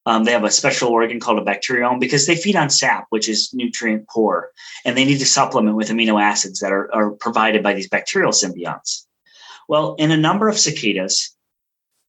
Um, 0.05 0.25
they 0.25 0.33
have 0.33 0.45
a 0.45 0.51
special 0.51 0.89
organ 0.89 1.21
called 1.21 1.39
a 1.39 1.45
bacteriome 1.45 2.01
because 2.01 2.27
they 2.27 2.35
feed 2.35 2.57
on 2.57 2.71
sap, 2.71 3.07
which 3.11 3.29
is 3.29 3.51
nutrient 3.53 4.09
poor, 4.09 4.51
and 4.85 4.97
they 4.97 5.05
need 5.05 5.19
to 5.19 5.27
supplement 5.27 5.77
with 5.77 5.91
amino 5.91 6.21
acids 6.21 6.59
that 6.61 6.73
are, 6.73 6.93
are 6.95 7.11
provided 7.13 7.63
by 7.63 7.75
these 7.75 7.89
bacterial 7.89 8.33
symbionts. 8.33 9.05
Well, 9.69 9.95
in 9.99 10.11
a 10.11 10.17
number 10.17 10.49
of 10.49 10.59
cicadas, 10.59 11.37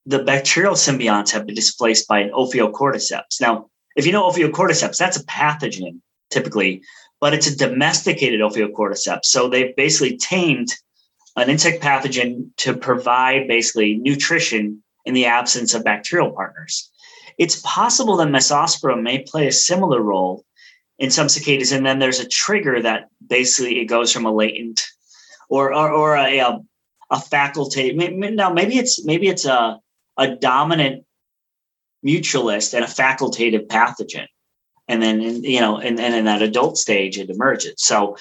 the 0.05 0.23
bacterial 0.23 0.73
symbionts 0.73 1.31
have 1.31 1.45
been 1.45 1.55
displaced 1.55 2.07
by 2.07 2.19
an 2.19 2.31
Ophiocordyceps. 2.31 3.39
Now, 3.39 3.69
if 3.95 4.05
you 4.05 4.11
know 4.11 4.29
Ophiocordyceps, 4.29 4.97
that's 4.97 5.17
a 5.17 5.25
pathogen 5.25 5.99
typically, 6.31 6.81
but 7.21 7.33
it's 7.33 7.47
a 7.47 7.55
domesticated 7.55 8.41
Ophiocordyceps. 8.41 9.25
So 9.25 9.47
they've 9.47 9.75
basically 9.75 10.17
tamed 10.17 10.69
an 11.35 11.49
insect 11.49 11.81
pathogen 11.81 12.49
to 12.57 12.75
provide 12.75 13.47
basically 13.47 13.95
nutrition 13.95 14.83
in 15.05 15.13
the 15.13 15.25
absence 15.25 15.73
of 15.73 15.83
bacterial 15.83 16.31
partners. 16.31 16.89
It's 17.37 17.61
possible 17.61 18.17
that 18.17 18.27
Massospora 18.27 19.01
may 19.01 19.23
play 19.23 19.47
a 19.47 19.51
similar 19.51 20.01
role 20.01 20.45
in 20.99 21.09
some 21.09 21.27
cicadas, 21.27 21.71
and 21.71 21.85
then 21.85 21.99
there's 21.99 22.19
a 22.19 22.27
trigger 22.27 22.81
that 22.81 23.09
basically 23.25 23.79
it 23.79 23.85
goes 23.85 24.11
from 24.11 24.25
a 24.25 24.31
latent 24.31 24.81
or 25.49 25.73
or, 25.73 25.91
or 25.91 26.15
a, 26.15 26.39
a, 26.39 26.59
a 27.09 27.19
faculty. 27.19 27.93
Now 27.93 28.53
maybe 28.53 28.77
it's 28.77 29.03
maybe 29.03 29.27
it's 29.27 29.45
a 29.45 29.79
a 30.17 30.35
dominant 30.35 31.05
mutualist 32.05 32.73
and 32.73 32.83
a 32.83 32.87
facultative 32.87 33.67
pathogen 33.67 34.27
and 34.87 35.01
then 35.01 35.21
in, 35.21 35.43
you 35.43 35.59
know 35.59 35.77
and, 35.77 35.99
and 35.99 36.13
in 36.13 36.25
that 36.25 36.41
adult 36.41 36.77
stage 36.77 37.17
it 37.17 37.29
emerges 37.29 37.73
so 37.77 38.17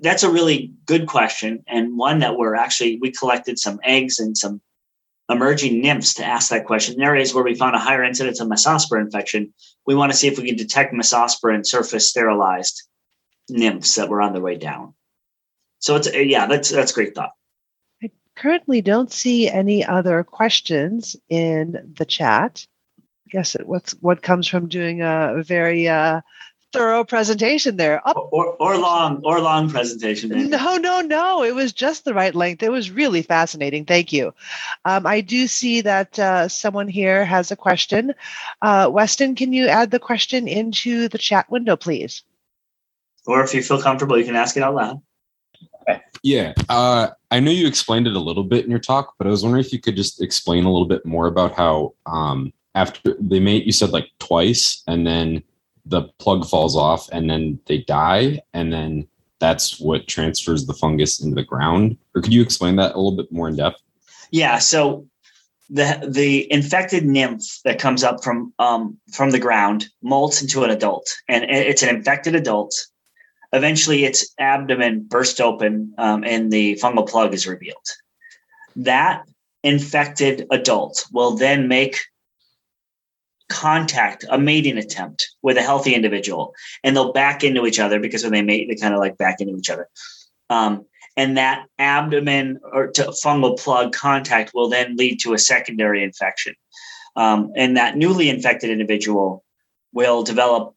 that's 0.00 0.22
a 0.22 0.30
really 0.30 0.72
good 0.86 1.06
question 1.06 1.62
and 1.66 1.96
one 1.96 2.18
that 2.20 2.36
we're 2.36 2.54
actually 2.54 2.98
we 3.00 3.10
collected 3.10 3.58
some 3.58 3.78
eggs 3.84 4.18
and 4.18 4.36
some 4.36 4.60
emerging 5.28 5.80
nymphs 5.80 6.14
to 6.14 6.24
ask 6.24 6.50
that 6.50 6.66
question. 6.66 6.96
In 6.96 7.02
areas 7.02 7.34
where 7.34 7.44
we 7.44 7.54
found 7.54 7.74
a 7.74 7.80
higher 7.80 8.04
incidence 8.04 8.40
of 8.40 8.48
massospora 8.48 9.00
infection. 9.00 9.52
We 9.86 9.94
want 9.94 10.12
to 10.12 10.18
see 10.18 10.28
if 10.28 10.38
we 10.38 10.46
can 10.46 10.56
detect 10.56 10.94
massospora 10.94 11.54
in 11.54 11.64
surface 11.64 12.08
sterilized 12.08 12.82
nymphs 13.48 13.94
that 13.96 14.08
were 14.08 14.22
on 14.22 14.32
their 14.32 14.42
way 14.42 14.56
down. 14.56 14.94
So 15.78 15.96
it's 15.96 16.12
yeah 16.12 16.46
that's 16.46 16.70
that's 16.70 16.92
great 16.92 17.14
thought. 17.14 17.32
I 18.02 18.10
currently 18.34 18.80
don't 18.80 19.12
see 19.12 19.48
any 19.48 19.84
other 19.84 20.24
questions 20.24 21.16
in 21.28 21.94
the 21.96 22.04
chat. 22.04 22.66
I 22.98 23.30
guess 23.30 23.54
it, 23.54 23.66
what's 23.66 23.92
what 24.00 24.22
comes 24.22 24.46
from 24.46 24.68
doing 24.68 25.02
a 25.02 25.42
very 25.44 25.88
uh, 25.88 26.20
thorough 26.72 27.04
presentation 27.04 27.76
there. 27.76 28.00
or, 28.06 28.56
or 28.60 28.76
long 28.76 29.20
or 29.24 29.40
long 29.40 29.70
presentation. 29.70 30.30
Maybe. 30.30 30.48
No, 30.48 30.76
no, 30.76 31.00
no. 31.00 31.42
It 31.42 31.54
was 31.54 31.72
just 31.72 32.04
the 32.04 32.14
right 32.14 32.34
length. 32.34 32.62
It 32.62 32.72
was 32.72 32.90
really 32.90 33.22
fascinating. 33.22 33.84
Thank 33.84 34.12
you. 34.12 34.34
Um, 34.84 35.06
I 35.06 35.20
do 35.20 35.46
see 35.46 35.80
that 35.82 36.18
uh, 36.18 36.48
someone 36.48 36.88
here 36.88 37.24
has 37.24 37.50
a 37.50 37.56
question. 37.56 38.14
Uh, 38.62 38.88
Weston, 38.92 39.34
can 39.34 39.52
you 39.52 39.68
add 39.68 39.90
the 39.90 39.98
question 39.98 40.48
into 40.48 41.08
the 41.08 41.18
chat 41.18 41.50
window, 41.50 41.76
please? 41.76 42.22
Or 43.26 43.42
if 43.42 43.54
you 43.54 43.62
feel 43.62 43.80
comfortable, 43.80 44.18
you 44.18 44.24
can 44.24 44.36
ask 44.36 44.56
it 44.56 44.62
out 44.62 44.74
loud. 44.74 45.02
Yeah, 46.22 46.54
uh, 46.68 47.10
I 47.30 47.38
know 47.38 47.52
you 47.52 47.68
explained 47.68 48.08
it 48.08 48.16
a 48.16 48.20
little 48.20 48.42
bit 48.42 48.64
in 48.64 48.70
your 48.70 48.80
talk, 48.80 49.14
but 49.18 49.26
I 49.26 49.30
was 49.30 49.44
wondering 49.44 49.64
if 49.64 49.72
you 49.72 49.80
could 49.80 49.94
just 49.94 50.20
explain 50.20 50.64
a 50.64 50.72
little 50.72 50.88
bit 50.88 51.06
more 51.06 51.28
about 51.28 51.54
how 51.54 51.94
um, 52.06 52.52
after 52.74 53.14
they 53.20 53.38
mate 53.38 53.64
you 53.64 53.72
said 53.72 53.90
like 53.90 54.10
twice 54.18 54.82
and 54.86 55.06
then 55.06 55.42
the 55.86 56.02
plug 56.18 56.46
falls 56.46 56.76
off 56.76 57.08
and 57.12 57.30
then 57.30 57.58
they 57.66 57.78
die 57.78 58.40
and 58.52 58.72
then 58.72 59.06
that's 59.38 59.78
what 59.80 60.08
transfers 60.08 60.66
the 60.66 60.74
fungus 60.74 61.20
into 61.20 61.34
the 61.34 61.44
ground. 61.44 61.96
Or 62.14 62.22
could 62.22 62.32
you 62.32 62.42
explain 62.42 62.76
that 62.76 62.94
a 62.94 62.98
little 62.98 63.16
bit 63.16 63.30
more 63.30 63.48
in 63.48 63.56
depth? 63.56 63.82
Yeah 64.30 64.58
so 64.58 65.06
the 65.70 66.08
the 66.08 66.50
infected 66.52 67.04
nymph 67.04 67.42
that 67.64 67.78
comes 67.78 68.04
up 68.04 68.22
from 68.22 68.52
um, 68.58 68.98
from 69.12 69.30
the 69.30 69.38
ground 69.38 69.86
molts 70.04 70.40
into 70.40 70.62
an 70.64 70.70
adult 70.70 71.08
and 71.28 71.44
it's 71.44 71.82
an 71.82 71.94
infected 71.94 72.34
adult. 72.34 72.74
Eventually 73.52 74.04
its 74.04 74.32
abdomen 74.38 75.06
bursts 75.08 75.40
open 75.40 75.92
um, 75.98 76.24
and 76.24 76.52
the 76.52 76.74
fungal 76.76 77.08
plug 77.08 77.32
is 77.34 77.46
revealed. 77.46 77.86
That 78.74 79.24
infected 79.62 80.46
adult 80.50 81.06
will 81.12 81.36
then 81.36 81.68
make 81.68 81.98
contact, 83.48 84.24
a 84.30 84.38
mating 84.38 84.78
attempt 84.78 85.30
with 85.42 85.56
a 85.56 85.62
healthy 85.62 85.94
individual, 85.94 86.54
and 86.82 86.96
they'll 86.96 87.12
back 87.12 87.44
into 87.44 87.66
each 87.66 87.78
other 87.78 88.00
because 88.00 88.22
when 88.22 88.32
they 88.32 88.42
mate, 88.42 88.68
they 88.68 88.76
kind 88.76 88.94
of 88.94 89.00
like 89.00 89.18
back 89.18 89.40
into 89.40 89.56
each 89.56 89.70
other. 89.70 89.88
Um, 90.50 90.86
and 91.16 91.38
that 91.38 91.66
abdomen 91.78 92.60
or 92.72 92.92
fungal 92.92 93.58
plug 93.58 93.92
contact 93.92 94.52
will 94.54 94.68
then 94.68 94.96
lead 94.96 95.20
to 95.20 95.32
a 95.32 95.38
secondary 95.38 96.02
infection. 96.02 96.54
Um, 97.16 97.52
and 97.56 97.76
that 97.76 97.96
newly 97.96 98.28
infected 98.28 98.70
individual 98.70 99.42
will 99.92 100.22
develop 100.22 100.74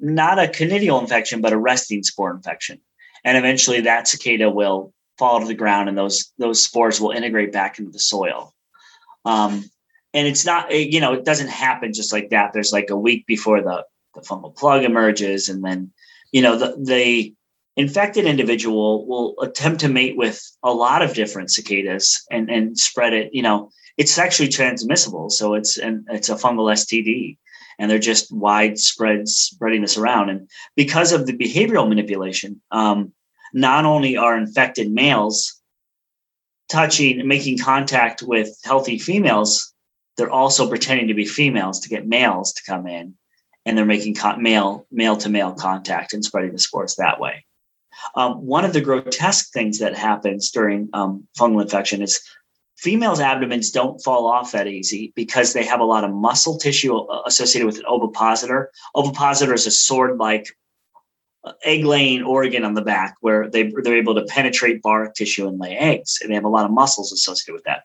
not 0.00 0.38
a 0.38 0.48
conidial 0.48 1.00
infection, 1.00 1.40
but 1.40 1.52
a 1.52 1.58
resting 1.58 2.02
spore 2.04 2.30
infection. 2.30 2.80
And 3.24 3.36
eventually 3.36 3.80
that 3.82 4.06
cicada 4.06 4.50
will 4.50 4.92
fall 5.18 5.40
to 5.40 5.46
the 5.46 5.54
ground 5.54 5.88
and 5.88 5.98
those, 5.98 6.32
those 6.38 6.62
spores 6.62 7.00
will 7.00 7.10
integrate 7.10 7.52
back 7.52 7.78
into 7.78 7.90
the 7.90 7.98
soil. 7.98 8.54
Um, 9.24 9.64
and 10.14 10.26
it's 10.26 10.44
not 10.44 10.72
you 10.72 11.00
know 11.00 11.14
it 11.14 11.24
doesn't 11.24 11.48
happen 11.48 11.92
just 11.92 12.12
like 12.12 12.30
that. 12.30 12.52
There's 12.52 12.72
like 12.72 12.90
a 12.90 12.96
week 12.96 13.26
before 13.26 13.62
the 13.62 13.84
the 14.14 14.20
fungal 14.20 14.54
plug 14.54 14.84
emerges 14.84 15.48
and 15.48 15.64
then 15.64 15.92
you 16.32 16.42
know 16.42 16.56
the 16.56 16.76
the 16.78 17.34
infected 17.76 18.26
individual 18.26 19.06
will 19.06 19.34
attempt 19.40 19.80
to 19.80 19.88
mate 19.88 20.16
with 20.16 20.44
a 20.62 20.72
lot 20.72 21.00
of 21.00 21.14
different 21.14 21.50
cicadas 21.50 22.24
and 22.30 22.50
and 22.50 22.78
spread 22.78 23.14
it 23.14 23.30
you 23.32 23.42
know 23.42 23.70
it's 23.98 24.12
sexually 24.12 24.48
transmissible. 24.48 25.30
So 25.30 25.54
it's 25.54 25.76
and 25.78 26.06
it's 26.10 26.28
a 26.28 26.34
fungal 26.34 26.72
std 26.72 27.36
and 27.78 27.90
they're 27.90 27.98
just 27.98 28.32
widespread 28.32 29.28
spreading 29.28 29.82
this 29.82 29.96
around. 29.96 30.28
And 30.30 30.48
because 30.76 31.12
of 31.12 31.26
the 31.26 31.36
behavioral 31.36 31.88
manipulation 31.88 32.60
um, 32.70 33.12
not 33.52 33.84
only 33.84 34.16
are 34.16 34.36
infected 34.36 34.90
males 34.90 35.60
touching 36.68 37.26
making 37.26 37.58
contact 37.58 38.22
with 38.22 38.48
healthy 38.64 38.98
females 38.98 39.71
they're 40.16 40.30
also 40.30 40.68
pretending 40.68 41.08
to 41.08 41.14
be 41.14 41.24
females 41.24 41.80
to 41.80 41.88
get 41.88 42.06
males 42.06 42.52
to 42.54 42.62
come 42.64 42.86
in 42.86 43.14
and 43.64 43.76
they're 43.76 43.84
making 43.84 44.16
male 44.38 44.86
male 44.90 45.16
to 45.16 45.28
male 45.28 45.52
contact 45.52 46.12
and 46.12 46.24
spreading 46.24 46.52
the 46.52 46.58
spores 46.58 46.96
that 46.96 47.20
way. 47.20 47.44
Um, 48.14 48.44
one 48.44 48.64
of 48.64 48.72
the 48.72 48.80
grotesque 48.80 49.52
things 49.52 49.78
that 49.78 49.96
happens 49.96 50.50
during 50.50 50.88
um, 50.92 51.26
fungal 51.38 51.62
infection 51.62 52.02
is 52.02 52.20
females 52.76 53.20
abdomens 53.20 53.70
don't 53.70 54.02
fall 54.02 54.26
off 54.26 54.52
that 54.52 54.66
easy 54.66 55.12
because 55.14 55.52
they 55.52 55.64
have 55.64 55.80
a 55.80 55.84
lot 55.84 56.04
of 56.04 56.12
muscle 56.12 56.58
tissue 56.58 56.96
uh, 56.96 57.22
associated 57.26 57.66
with 57.66 57.78
an 57.78 57.84
ovipositor. 57.86 58.70
Ovipositor 58.96 59.54
is 59.54 59.66
a 59.66 59.70
sword 59.70 60.18
like 60.18 60.48
uh, 61.44 61.52
egg 61.64 61.84
laying 61.84 62.22
organ 62.22 62.64
on 62.64 62.74
the 62.74 62.82
back 62.82 63.14
where 63.20 63.48
they, 63.48 63.72
they're 63.82 63.98
able 63.98 64.14
to 64.14 64.24
penetrate 64.24 64.82
bark 64.82 65.14
tissue 65.14 65.46
and 65.46 65.60
lay 65.60 65.76
eggs 65.76 66.18
and 66.20 66.30
they 66.30 66.34
have 66.34 66.44
a 66.44 66.48
lot 66.48 66.64
of 66.64 66.70
muscles 66.70 67.12
associated 67.12 67.52
with 67.52 67.64
that. 67.64 67.82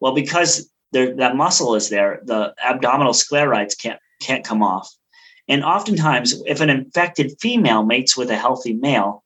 Well 0.00 0.14
because 0.14 0.70
there, 0.92 1.14
that 1.16 1.36
muscle 1.36 1.74
is 1.74 1.88
there. 1.88 2.20
The 2.24 2.54
abdominal 2.64 3.12
sclerites 3.12 3.80
can't 3.80 4.00
can't 4.20 4.44
come 4.44 4.62
off. 4.62 4.90
And 5.48 5.62
oftentimes, 5.64 6.42
if 6.46 6.60
an 6.60 6.70
infected 6.70 7.36
female 7.40 7.84
mates 7.84 8.16
with 8.16 8.30
a 8.30 8.36
healthy 8.36 8.74
male, 8.74 9.22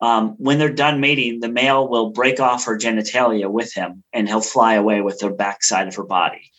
um, 0.00 0.34
when 0.38 0.58
they're 0.58 0.72
done 0.72 1.00
mating, 1.00 1.40
the 1.40 1.48
male 1.48 1.86
will 1.88 2.10
break 2.10 2.40
off 2.40 2.64
her 2.64 2.76
genitalia 2.76 3.48
with 3.48 3.72
him, 3.72 4.02
and 4.12 4.28
he'll 4.28 4.40
fly 4.40 4.74
away 4.74 5.00
with 5.00 5.20
the 5.20 5.30
backside 5.30 5.86
of 5.86 5.94
her 5.94 6.04
body. 6.04 6.50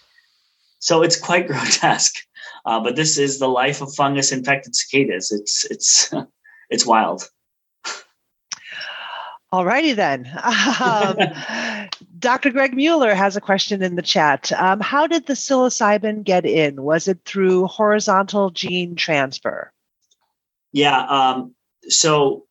so 0.80 1.02
it's 1.02 1.20
quite 1.20 1.48
grotesque. 1.52 2.16
Uh, 2.66 2.80
but 2.80 2.96
this 2.96 3.18
is 3.18 3.40
the 3.40 3.50
life 3.50 3.82
of 3.82 3.94
fungus 3.94 4.32
infected 4.32 4.76
cicadas. 4.76 5.32
It's 5.32 5.66
it's 5.70 6.14
it's 6.70 6.86
wild. 6.86 7.30
All 9.52 9.66
righty 9.66 9.94
then. 9.94 10.30
Um, 10.82 11.18
Dr. 12.24 12.52
Greg 12.52 12.74
Mueller 12.74 13.14
has 13.14 13.36
a 13.36 13.42
question 13.42 13.84
in 13.84 13.98
the 13.98 14.02
chat. 14.02 14.50
Um, 14.54 14.80
how 14.80 15.08
did 15.08 15.26
the 15.26 15.34
psilocybin 15.34 16.24
get 16.24 16.46
in? 16.46 16.82
Was 16.82 17.10
it 17.10 17.20
through 17.26 17.68
horizontal 17.68 18.50
gene 18.50 18.96
transfer? 18.96 19.74
Yeah. 20.72 21.02
Um, 21.02 21.54
so 21.90 22.46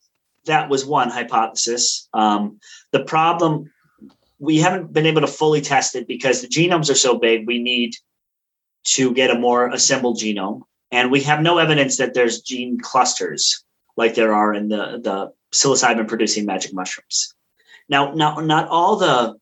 that 0.45 0.69
was 0.69 0.85
one 0.85 1.09
hypothesis. 1.09 2.07
Um, 2.13 2.61
the 2.91 3.03
problem, 3.03 3.73
we 4.39 4.59
haven't 4.59 4.93
been 4.93 5.07
able 5.07 5.23
to 5.23 5.27
fully 5.27 5.63
test 5.63 5.97
it 5.97 6.07
because 6.07 6.43
the 6.43 6.49
genomes 6.49 6.91
are 6.91 6.95
so 6.95 7.19
big. 7.19 7.47
We 7.47 7.59
need 7.59 7.95
to 8.89 9.15
get 9.15 9.31
a 9.31 9.39
more 9.39 9.71
assembled 9.71 10.19
genome, 10.19 10.65
and 10.91 11.11
we 11.11 11.23
have 11.23 11.41
no 11.41 11.57
evidence 11.57 11.97
that 11.97 12.13
there's 12.13 12.43
gene 12.43 12.79
clusters 12.79 13.65
like 13.97 14.17
there 14.17 14.35
are 14.35 14.53
in 14.53 14.69
the 14.69 15.01
the 15.03 15.33
psilocybin 15.55 16.09
producing 16.09 16.45
magic 16.45 16.75
mushrooms. 16.75 17.35
Now, 17.89 18.13
not 18.13 18.45
not 18.45 18.69
all 18.69 18.97
the 18.97 19.41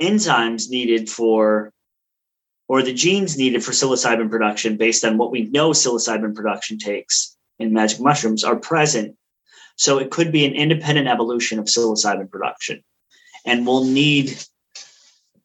enzymes 0.00 0.70
needed 0.70 1.08
for 1.08 1.72
or 2.68 2.82
the 2.82 2.94
genes 2.94 3.36
needed 3.36 3.64
for 3.64 3.72
psilocybin 3.72 4.30
production 4.30 4.76
based 4.76 5.04
on 5.04 5.18
what 5.18 5.32
we 5.32 5.42
know 5.42 5.70
psilocybin 5.70 6.34
production 6.34 6.78
takes 6.78 7.36
in 7.58 7.72
magic 7.72 8.00
mushrooms 8.00 8.44
are 8.44 8.56
present 8.56 9.16
so 9.80 9.98
it 9.98 10.10
could 10.10 10.30
be 10.30 10.44
an 10.44 10.52
independent 10.52 11.08
evolution 11.08 11.58
of 11.58 11.64
psilocybin 11.64 12.30
production. 12.30 12.84
And 13.44 13.66
we'll 13.66 13.84
need 13.84 14.38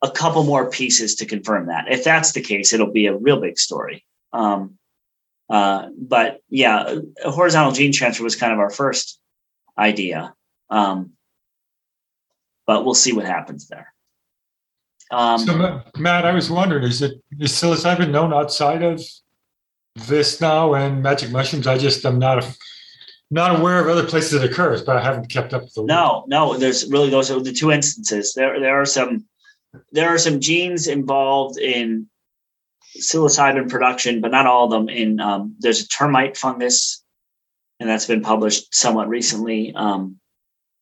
a 0.04 0.12
couple 0.12 0.44
more 0.44 0.70
pieces 0.70 1.16
to 1.16 1.26
confirm 1.26 1.68
that. 1.68 1.86
If 1.90 2.04
that's 2.04 2.34
the 2.34 2.42
case, 2.42 2.74
it'll 2.74 2.92
be 2.92 3.08
a 3.08 3.16
real 3.16 3.40
big 3.40 3.58
story. 3.58 4.06
Um, 4.34 4.78
uh, 5.50 5.88
but 5.98 6.42
yeah, 6.50 6.96
horizontal 7.24 7.72
gene 7.72 7.94
transfer 7.94 8.24
was 8.24 8.36
kind 8.36 8.52
of 8.52 8.60
our 8.60 8.70
first 8.70 9.20
idea. 9.78 10.36
Um, 10.70 11.14
but 12.68 12.84
we'll 12.84 12.94
see 12.94 13.14
what 13.14 13.26
happens 13.26 13.68
there. 13.68 13.95
Um, 15.16 15.40
so, 15.40 15.82
Matt, 15.98 16.26
I 16.26 16.34
was 16.34 16.52
wondering: 16.52 16.84
is 16.84 17.02
it 17.02 17.22
is 17.40 17.54
psilocybin 17.54 18.12
known 18.12 18.34
outside 18.34 18.84
of 18.84 19.02
this 20.08 20.42
now 20.42 20.74
and 20.74 21.02
magic 21.02 21.32
mushrooms? 21.32 21.68
I 21.68 21.78
just 21.78 22.06
am 22.06 22.20
not 22.20 22.44
a 22.44 22.56
not 23.32 23.58
aware 23.58 23.80
of 23.80 23.88
other 23.88 24.06
places 24.06 24.34
it 24.34 24.50
occurs, 24.50 24.82
but 24.82 24.98
I 24.98 25.02
haven't 25.02 25.30
kept 25.30 25.54
up 25.54 25.64
with 25.64 25.74
the. 25.74 25.84
No, 25.84 26.26
no. 26.28 26.58
There's 26.58 26.92
really 26.92 27.10
those 27.10 27.32
are 27.32 27.40
the 27.40 27.54
two 27.54 27.72
instances. 27.72 28.34
There, 28.34 28.60
there 28.60 28.80
are 28.82 28.86
some, 28.86 29.26
there 29.94 30.10
are 30.10 30.18
some 30.18 30.42
genes 30.42 30.88
involved 30.88 31.58
in 31.58 32.10
psilocybin 32.98 33.70
production, 33.70 34.20
but 34.20 34.32
not 34.32 34.48
all 34.48 34.66
of 34.66 34.72
them. 34.72 34.90
In 34.90 35.22
um, 35.22 35.56
there's 35.60 35.82
a 35.82 35.88
termite 35.88 36.36
fungus, 36.36 37.02
and 37.80 37.90
that's 37.90 38.06
been 38.06 38.22
published 38.22 38.76
somewhat 38.76 39.08
recently. 39.08 39.74
Um, 39.76 40.20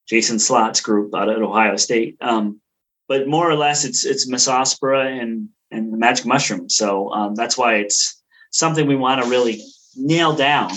Jason 0.07 0.37
Slot's 0.37 0.81
group 0.81 1.13
out 1.13 1.29
at 1.29 1.37
Ohio 1.37 1.75
State. 1.75 2.17
Um, 2.19 2.59
but 3.13 3.27
more 3.27 3.47
or 3.47 3.55
less, 3.55 3.85
it's 3.85 4.03
it's 4.05 4.27
Massospora 4.27 5.21
and 5.21 5.49
and 5.69 5.93
the 5.93 5.97
magic 5.97 6.25
mushroom. 6.25 6.67
So 6.67 7.13
um, 7.13 7.35
that's 7.35 7.55
why 7.55 7.75
it's 7.75 8.19
something 8.49 8.87
we 8.87 8.95
want 8.95 9.21
to 9.21 9.29
really 9.29 9.61
nail 9.95 10.35
down 10.35 10.71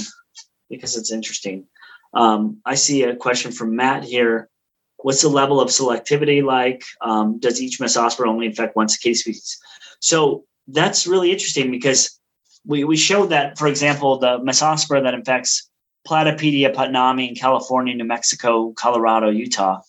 because 0.69 0.99
it's 0.99 1.11
interesting. 1.11 1.67
Um, 2.13 2.59
I 2.67 2.75
see 2.75 3.05
a 3.05 3.17
question 3.17 3.53
from 3.53 3.75
Matt 3.75 4.05
here. 4.05 4.51
What's 4.99 5.23
the 5.23 5.31
level 5.31 5.63
of 5.63 5.71
selectivity 5.71 6.45
like? 6.45 6.83
Um, 7.01 7.39
does 7.39 7.63
each 7.63 7.81
massospora 7.81 8.27
only 8.27 8.45
infect 8.45 8.77
one 8.77 8.91
cicada 8.91 9.17
species? 9.17 9.59
So 10.01 10.45
that's 10.69 11.07
really 11.07 11.33
interesting 11.33 11.71
because 11.71 12.21
we, 12.67 12.85
we 12.85 12.99
showed 12.99 13.31
that, 13.31 13.57
for 13.57 13.67
example, 13.67 14.19
the 14.19 14.41
massospora 14.41 15.03
that 15.05 15.15
infects 15.15 15.71
Platypedia 16.07 16.75
putnami 16.75 17.31
in 17.31 17.35
California, 17.35 17.95
New 17.95 18.05
Mexico, 18.05 18.75
Colorado, 18.77 19.31
Utah 19.31 19.81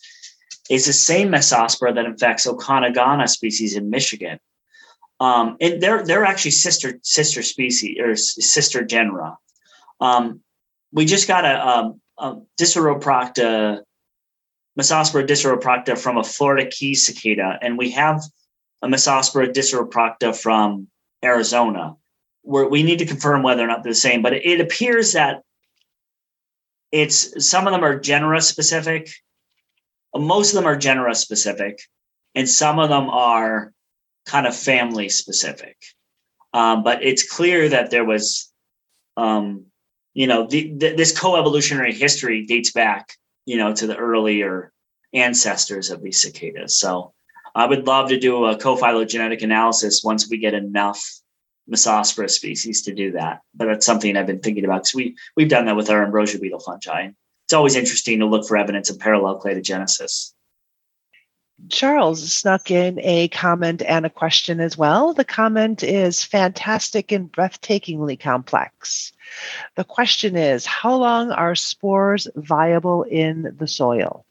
is 0.70 0.86
the 0.86 0.94
same 0.94 1.30
massospora 1.30 1.96
that 1.96 2.06
infects 2.06 2.46
Okanagana 2.46 3.28
species 3.30 3.76
in 3.76 3.90
Michigan. 3.90 4.40
Um, 5.20 5.58
and 5.60 5.82
they're 5.82 6.06
they're 6.06 6.26
actually 6.26 6.52
sister 6.52 7.00
sister 7.02 7.42
species 7.42 7.98
or 8.00 8.16
sister 8.16 8.84
genera. 8.84 9.38
Um, 10.00 10.42
we 10.92 11.06
just 11.06 11.28
got 11.28 11.44
a, 11.46 11.68
um, 11.68 12.02
a, 12.18 12.28
a 12.28 12.42
Diceroprocta, 12.60 13.82
Massospora 14.80 15.26
diceroprocta 15.26 15.98
from 15.98 16.18
a 16.18 16.24
Florida 16.24 16.70
key 16.70 16.94
cicada, 16.94 17.58
and 17.62 17.78
we 17.78 17.92
have 17.92 18.22
a 18.84 18.88
Massospora 18.88 19.52
diceroprocta 19.52 20.36
from 20.36 20.88
Arizona. 21.24 21.96
Where 22.44 22.70
we 22.70 22.84
need 22.84 23.00
to 23.00 23.06
confirm 23.06 23.44
whether 23.44 23.64
or 23.64 23.68
not 23.68 23.84
they're 23.84 23.92
the 23.92 23.96
same, 23.96 24.22
but 24.22 24.34
it, 24.34 24.46
it 24.46 24.62
appears 24.62 25.14
that 25.14 25.42
it's 26.92 27.46
some 27.46 27.68
of 27.68 27.74
them 27.74 27.84
are 27.84 28.00
genera 28.00 28.40
specific, 28.40 29.10
most 30.16 30.50
of 30.50 30.56
them 30.56 30.66
are 30.66 30.78
genera 30.78 31.16
specific, 31.16 31.80
and 32.36 32.50
some 32.50 32.80
of 32.80 32.90
them 32.90 33.10
are 33.10 33.74
kind 34.26 34.48
of 34.48 34.56
family 34.56 35.10
specific. 35.10 35.78
Um, 36.54 36.84
but 36.84 37.04
it's 37.04 37.30
clear 37.30 37.70
that 37.70 37.92
there 37.92 38.06
was 38.06 38.52
um, 39.18 39.66
you 40.18 40.26
know, 40.26 40.48
the, 40.48 40.74
the, 40.76 40.96
this 40.96 41.18
co-evolutionary 41.18 41.94
history 41.94 42.44
dates 42.44 42.72
back, 42.72 43.14
you 43.46 43.56
know, 43.56 43.72
to 43.72 43.86
the 43.86 43.96
earlier 43.96 44.74
ancestors 45.14 45.92
of 45.92 46.02
these 46.02 46.20
cicadas. 46.20 46.80
So 46.80 47.14
I 47.54 47.68
would 47.68 47.86
love 47.86 48.10
to 48.10 48.20
do 48.20 48.46
a 48.46 48.58
co-phylogenetic 48.58 49.44
analysis 49.44 50.04
once 50.04 50.28
we 50.28 50.40
get 50.40 50.56
enough 50.56 51.04
Massospora 51.72 52.32
species 52.32 52.82
to 52.84 52.96
do 52.96 53.12
that. 53.12 53.42
But 53.54 53.66
that's 53.66 53.86
something 53.86 54.18
I've 54.18 54.26
been 54.26 54.40
thinking 54.40 54.66
about 54.66 54.86
because 54.86 54.96
we 54.96 55.16
we've 55.36 55.50
done 55.50 55.66
that 55.66 55.76
with 55.76 55.92
our 55.92 56.04
ambrosia 56.04 56.40
beetle 56.40 56.62
fungi. 56.62 57.10
It's 57.48 57.54
always 57.54 57.78
interesting 57.78 58.20
to 58.20 58.26
look 58.26 58.46
for 58.46 58.58
evidence 58.58 58.90
of 58.90 59.00
parallel 59.00 59.40
cladogenesis. 59.40 60.34
Charles 61.70 62.34
snuck 62.34 62.70
in 62.70 63.00
a 63.00 63.30
comment 63.30 63.82
and 63.84 64.06
a 64.06 64.10
question 64.10 64.60
as 64.60 64.78
well. 64.78 65.14
The 65.14 65.24
comment 65.24 65.82
is 65.82 66.26
fantastic 66.26 67.14
and 67.14 67.32
breathtakingly 67.32 68.20
complex. 68.20 69.14
The 69.78 69.86
question 69.86 70.36
is 70.36 70.66
How 70.66 70.94
long 70.98 71.32
are 71.32 71.56
spores 71.56 72.28
viable 72.36 73.04
in 73.04 73.56
the 73.58 73.68
soil? 73.68 74.26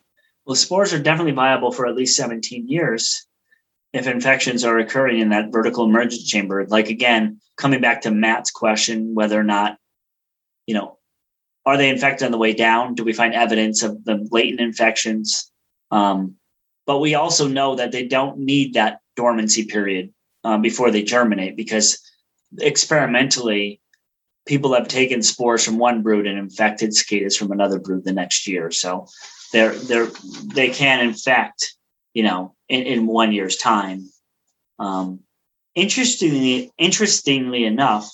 Well, 0.45 0.55
spores 0.55 0.93
are 0.93 1.03
definitely 1.03 1.33
viable 1.33 1.73
for 1.73 1.87
at 1.87 1.97
least 1.97 2.19
17 2.19 2.69
years 2.69 3.27
if 3.95 4.07
infections 4.07 4.62
are 4.62 4.79
occurring 4.79 5.21
in 5.21 5.31
that 5.31 5.51
vertical 5.51 5.87
emergence 5.87 6.25
chamber. 6.25 6.67
Like, 6.67 6.91
again, 6.91 7.41
coming 7.57 7.81
back 7.81 8.03
to 8.03 8.11
Matt's 8.11 8.51
question, 8.51 9.14
whether 9.14 9.41
or 9.41 9.43
not, 9.43 9.79
you 10.67 10.75
know, 10.75 10.95
are 11.67 11.77
they 11.77 11.91
infected 11.91 12.25
on 12.25 12.33
the 12.33 12.39
way 12.39 12.55
down? 12.55 12.95
Do 12.95 13.05
we 13.05 13.12
find 13.12 13.35
evidence 13.35 13.83
of 13.83 14.05
the 14.05 14.27
latent 14.31 14.61
infections? 14.61 15.51
Um, 15.91 16.37
but 16.87 17.01
we 17.01 17.17
also 17.17 17.49
know 17.49 17.75
that 17.75 17.91
they 17.91 18.07
don't 18.07 18.39
need 18.39 18.75
that 18.75 19.01
dormancy 19.17 19.64
period 19.64 20.14
um, 20.45 20.62
before 20.62 20.93
they 20.93 21.03
germinate 21.03 21.57
because 21.57 22.01
experimentally, 22.59 23.81
people 24.47 24.73
have 24.75 24.87
taken 24.87 25.23
spores 25.23 25.64
from 25.64 25.77
one 25.77 26.03
brood 26.03 26.27
and 26.27 26.39
infected 26.39 26.95
cicadas 26.95 27.37
from 27.37 27.51
another 27.51 27.81
brood 27.81 28.05
the 28.05 28.12
next 28.12 28.47
year. 28.47 28.71
So 28.71 29.09
they're 29.53 29.75
they're 29.75 30.09
they 30.55 30.71
can 30.71 31.01
infect, 31.01 31.75
you 32.14 32.23
know, 32.23 32.55
in, 32.69 32.83
in 32.83 33.07
one 33.07 33.33
year's 33.33 33.57
time. 33.57 34.09
Um, 34.79 35.21
interestingly, 35.75 36.71
interestingly 36.79 37.64
enough, 37.64 38.09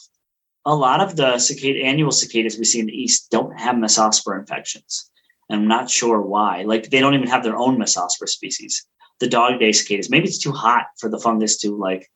a 0.64 0.74
lot 0.74 1.00
of 1.00 1.16
the 1.16 1.38
cicada 1.38 1.82
annual 1.82 2.12
cicadas 2.12 2.58
we 2.58 2.64
see 2.64 2.80
in 2.80 2.86
the 2.86 2.92
east 2.92 3.30
don't 3.30 3.58
have 3.58 3.76
massospora 3.76 4.38
infections. 4.38 5.10
And 5.52 5.60
I'm 5.60 5.68
not 5.68 5.90
sure 5.90 6.20
why. 6.20 6.62
Like 6.62 6.88
they 6.88 7.00
don't 7.00 7.14
even 7.14 7.28
have 7.28 7.42
their 7.42 7.56
own 7.56 7.76
Massospora 7.76 8.28
species. 8.28 8.86
The 9.20 9.28
dog 9.28 9.60
day 9.60 9.72
cicadas. 9.72 10.08
Maybe 10.08 10.26
it's 10.26 10.38
too 10.38 10.52
hot 10.52 10.86
for 10.98 11.10
the 11.10 11.18
fungus 11.18 11.58
to 11.58 11.76
like, 11.76 12.10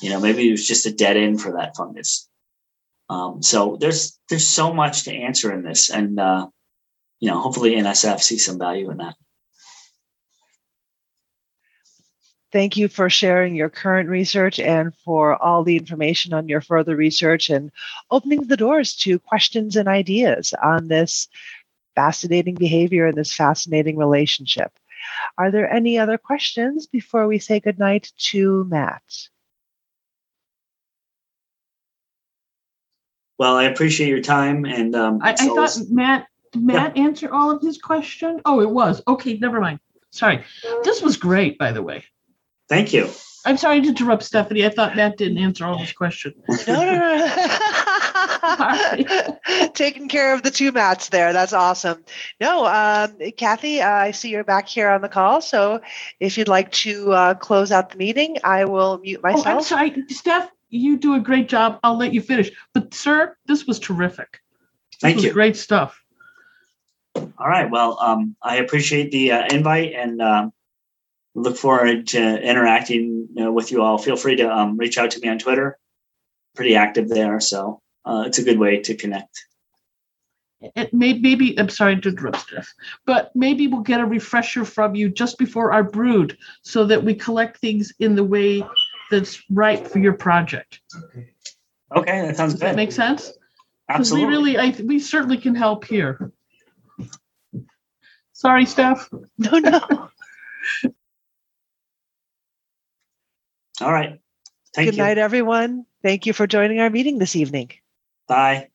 you 0.00 0.10
know, 0.10 0.20
maybe 0.20 0.48
it 0.48 0.52
was 0.52 0.66
just 0.66 0.86
a 0.86 0.92
dead 0.92 1.16
end 1.16 1.40
for 1.40 1.52
that 1.52 1.76
fungus. 1.76 2.28
Um, 3.10 3.42
so 3.42 3.76
there's 3.80 4.18
there's 4.28 4.46
so 4.46 4.72
much 4.72 5.04
to 5.04 5.12
answer 5.12 5.52
in 5.52 5.62
this, 5.62 5.90
and 5.90 6.20
uh, 6.20 6.46
you 7.20 7.30
know, 7.30 7.40
hopefully 7.40 7.74
NSF 7.74 8.20
sees 8.20 8.44
some 8.44 8.58
value 8.58 8.90
in 8.90 8.98
that. 8.98 9.16
Thank 12.50 12.78
you 12.78 12.88
for 12.88 13.10
sharing 13.10 13.54
your 13.54 13.68
current 13.68 14.08
research 14.08 14.58
and 14.58 14.94
for 15.04 15.36
all 15.42 15.64
the 15.64 15.76
information 15.76 16.32
on 16.32 16.48
your 16.48 16.62
further 16.62 16.96
research 16.96 17.50
and 17.50 17.70
opening 18.10 18.46
the 18.46 18.56
doors 18.56 18.96
to 18.96 19.18
questions 19.18 19.76
and 19.76 19.86
ideas 19.86 20.54
on 20.62 20.88
this 20.88 21.28
fascinating 21.94 22.54
behavior 22.54 23.06
and 23.06 23.18
this 23.18 23.34
fascinating 23.34 23.98
relationship. 23.98 24.72
Are 25.36 25.50
there 25.50 25.70
any 25.70 25.98
other 25.98 26.16
questions 26.16 26.86
before 26.86 27.26
we 27.26 27.38
say 27.38 27.60
goodnight 27.60 28.12
to 28.30 28.64
Matt? 28.64 29.02
Well, 33.38 33.56
I 33.56 33.64
appreciate 33.64 34.08
your 34.08 34.22
time, 34.22 34.64
and 34.64 34.96
um, 34.96 35.20
I, 35.22 35.30
I 35.30 35.34
thought 35.34 35.76
Matt 35.88 36.26
Matt 36.56 36.96
yeah. 36.96 37.02
answer 37.04 37.32
all 37.32 37.50
of 37.50 37.62
his 37.62 37.78
question. 37.78 38.40
Oh, 38.44 38.60
it 38.60 38.70
was 38.70 39.02
okay. 39.06 39.36
Never 39.36 39.60
mind. 39.60 39.80
Sorry. 40.10 40.42
This 40.82 41.02
was 41.02 41.16
great, 41.16 41.58
by 41.58 41.70
the 41.72 41.82
way. 41.82 42.04
Thank 42.68 42.92
you. 42.92 43.10
I'm 43.44 43.56
sorry 43.56 43.80
to 43.80 43.88
interrupt, 43.88 44.24
Stephanie. 44.24 44.66
I 44.66 44.68
thought 44.68 44.96
Matt 44.96 45.16
didn't 45.16 45.38
answer 45.38 45.64
all 45.64 45.78
his 45.78 45.92
questions. 45.92 46.36
No, 46.66 46.84
no, 46.84 47.16
no. 47.16 47.28
Taking 49.74 50.08
care 50.08 50.34
of 50.34 50.42
the 50.42 50.50
two 50.50 50.72
mats 50.72 51.08
there. 51.08 51.32
That's 51.32 51.52
awesome. 51.54 52.04
No, 52.40 52.66
um, 52.66 53.16
Kathy, 53.36 53.80
uh, 53.80 53.88
I 53.88 54.10
see 54.10 54.30
you're 54.30 54.44
back 54.44 54.68
here 54.68 54.90
on 54.90 55.00
the 55.00 55.08
call. 55.08 55.40
So 55.40 55.80
if 56.20 56.36
you'd 56.36 56.48
like 56.48 56.72
to 56.72 57.12
uh, 57.12 57.34
close 57.34 57.72
out 57.72 57.90
the 57.90 57.96
meeting, 57.96 58.36
I 58.44 58.64
will 58.66 58.98
mute 58.98 59.22
myself. 59.22 59.46
Oh, 59.46 59.50
I'm 59.50 59.62
sorry, 59.62 60.04
Steph. 60.08 60.50
You 60.68 60.98
do 60.98 61.14
a 61.14 61.20
great 61.20 61.48
job. 61.48 61.80
I'll 61.82 61.96
let 61.96 62.12
you 62.12 62.20
finish. 62.20 62.50
But 62.74 62.92
sir, 62.92 63.34
this 63.46 63.66
was 63.66 63.78
terrific. 63.78 64.40
This 64.92 65.00
Thank 65.00 65.16
was 65.16 65.24
you. 65.24 65.32
Great 65.32 65.56
stuff. 65.56 66.02
All 67.14 67.48
right. 67.48 67.70
Well, 67.70 67.98
um, 68.00 68.36
I 68.42 68.56
appreciate 68.56 69.10
the 69.10 69.32
uh, 69.32 69.46
invite 69.50 69.94
and 69.94 70.20
uh, 70.20 70.50
look 71.34 71.56
forward 71.56 72.08
to 72.08 72.40
interacting 72.42 73.28
uh, 73.40 73.52
with 73.52 73.70
you 73.70 73.82
all. 73.82 73.98
Feel 73.98 74.16
free 74.16 74.36
to 74.36 74.50
um, 74.50 74.76
reach 74.76 74.98
out 74.98 75.10
to 75.12 75.20
me 75.20 75.28
on 75.28 75.38
Twitter. 75.38 75.78
Pretty 76.54 76.74
active 76.74 77.08
there, 77.08 77.40
so 77.40 77.80
uh, 78.04 78.24
it's 78.26 78.38
a 78.38 78.42
good 78.42 78.58
way 78.58 78.80
to 78.80 78.94
connect. 78.94 79.44
It 80.60 80.92
may, 80.92 81.12
maybe 81.12 81.58
I'm 81.58 81.68
sorry 81.68 82.00
to 82.00 82.08
interrupt, 82.08 82.40
Steph, 82.40 82.72
but 83.06 83.30
maybe 83.36 83.68
we'll 83.68 83.82
get 83.82 84.00
a 84.00 84.04
refresher 84.04 84.64
from 84.64 84.96
you 84.96 85.08
just 85.08 85.38
before 85.38 85.72
our 85.72 85.84
brood, 85.84 86.36
so 86.62 86.84
that 86.86 87.04
we 87.04 87.14
collect 87.14 87.58
things 87.58 87.92
in 88.00 88.16
the 88.16 88.24
way 88.24 88.64
that's 89.10 89.40
right 89.50 89.86
for 89.86 90.00
your 90.00 90.14
project. 90.14 90.80
Okay, 91.94 92.22
that 92.22 92.36
sounds 92.36 92.54
Does 92.54 92.60
good. 92.60 92.68
that 92.70 92.76
make 92.76 92.92
sense? 92.92 93.32
Absolutely. 93.88 94.26
We 94.26 94.32
really, 94.32 94.58
I, 94.58 94.74
we 94.84 94.98
certainly 94.98 95.38
can 95.38 95.54
help 95.54 95.84
here. 95.84 96.32
Sorry, 98.32 98.66
Steph. 98.66 99.08
No, 99.38 99.58
no. 99.58 100.10
All 103.80 103.92
right. 103.92 104.20
Thank 104.74 104.86
Good 104.86 104.96
you. 104.96 105.02
night, 105.02 105.18
everyone. 105.18 105.86
Thank 106.02 106.26
you 106.26 106.32
for 106.32 106.46
joining 106.46 106.80
our 106.80 106.90
meeting 106.90 107.18
this 107.18 107.36
evening. 107.36 107.72
Bye. 108.26 108.68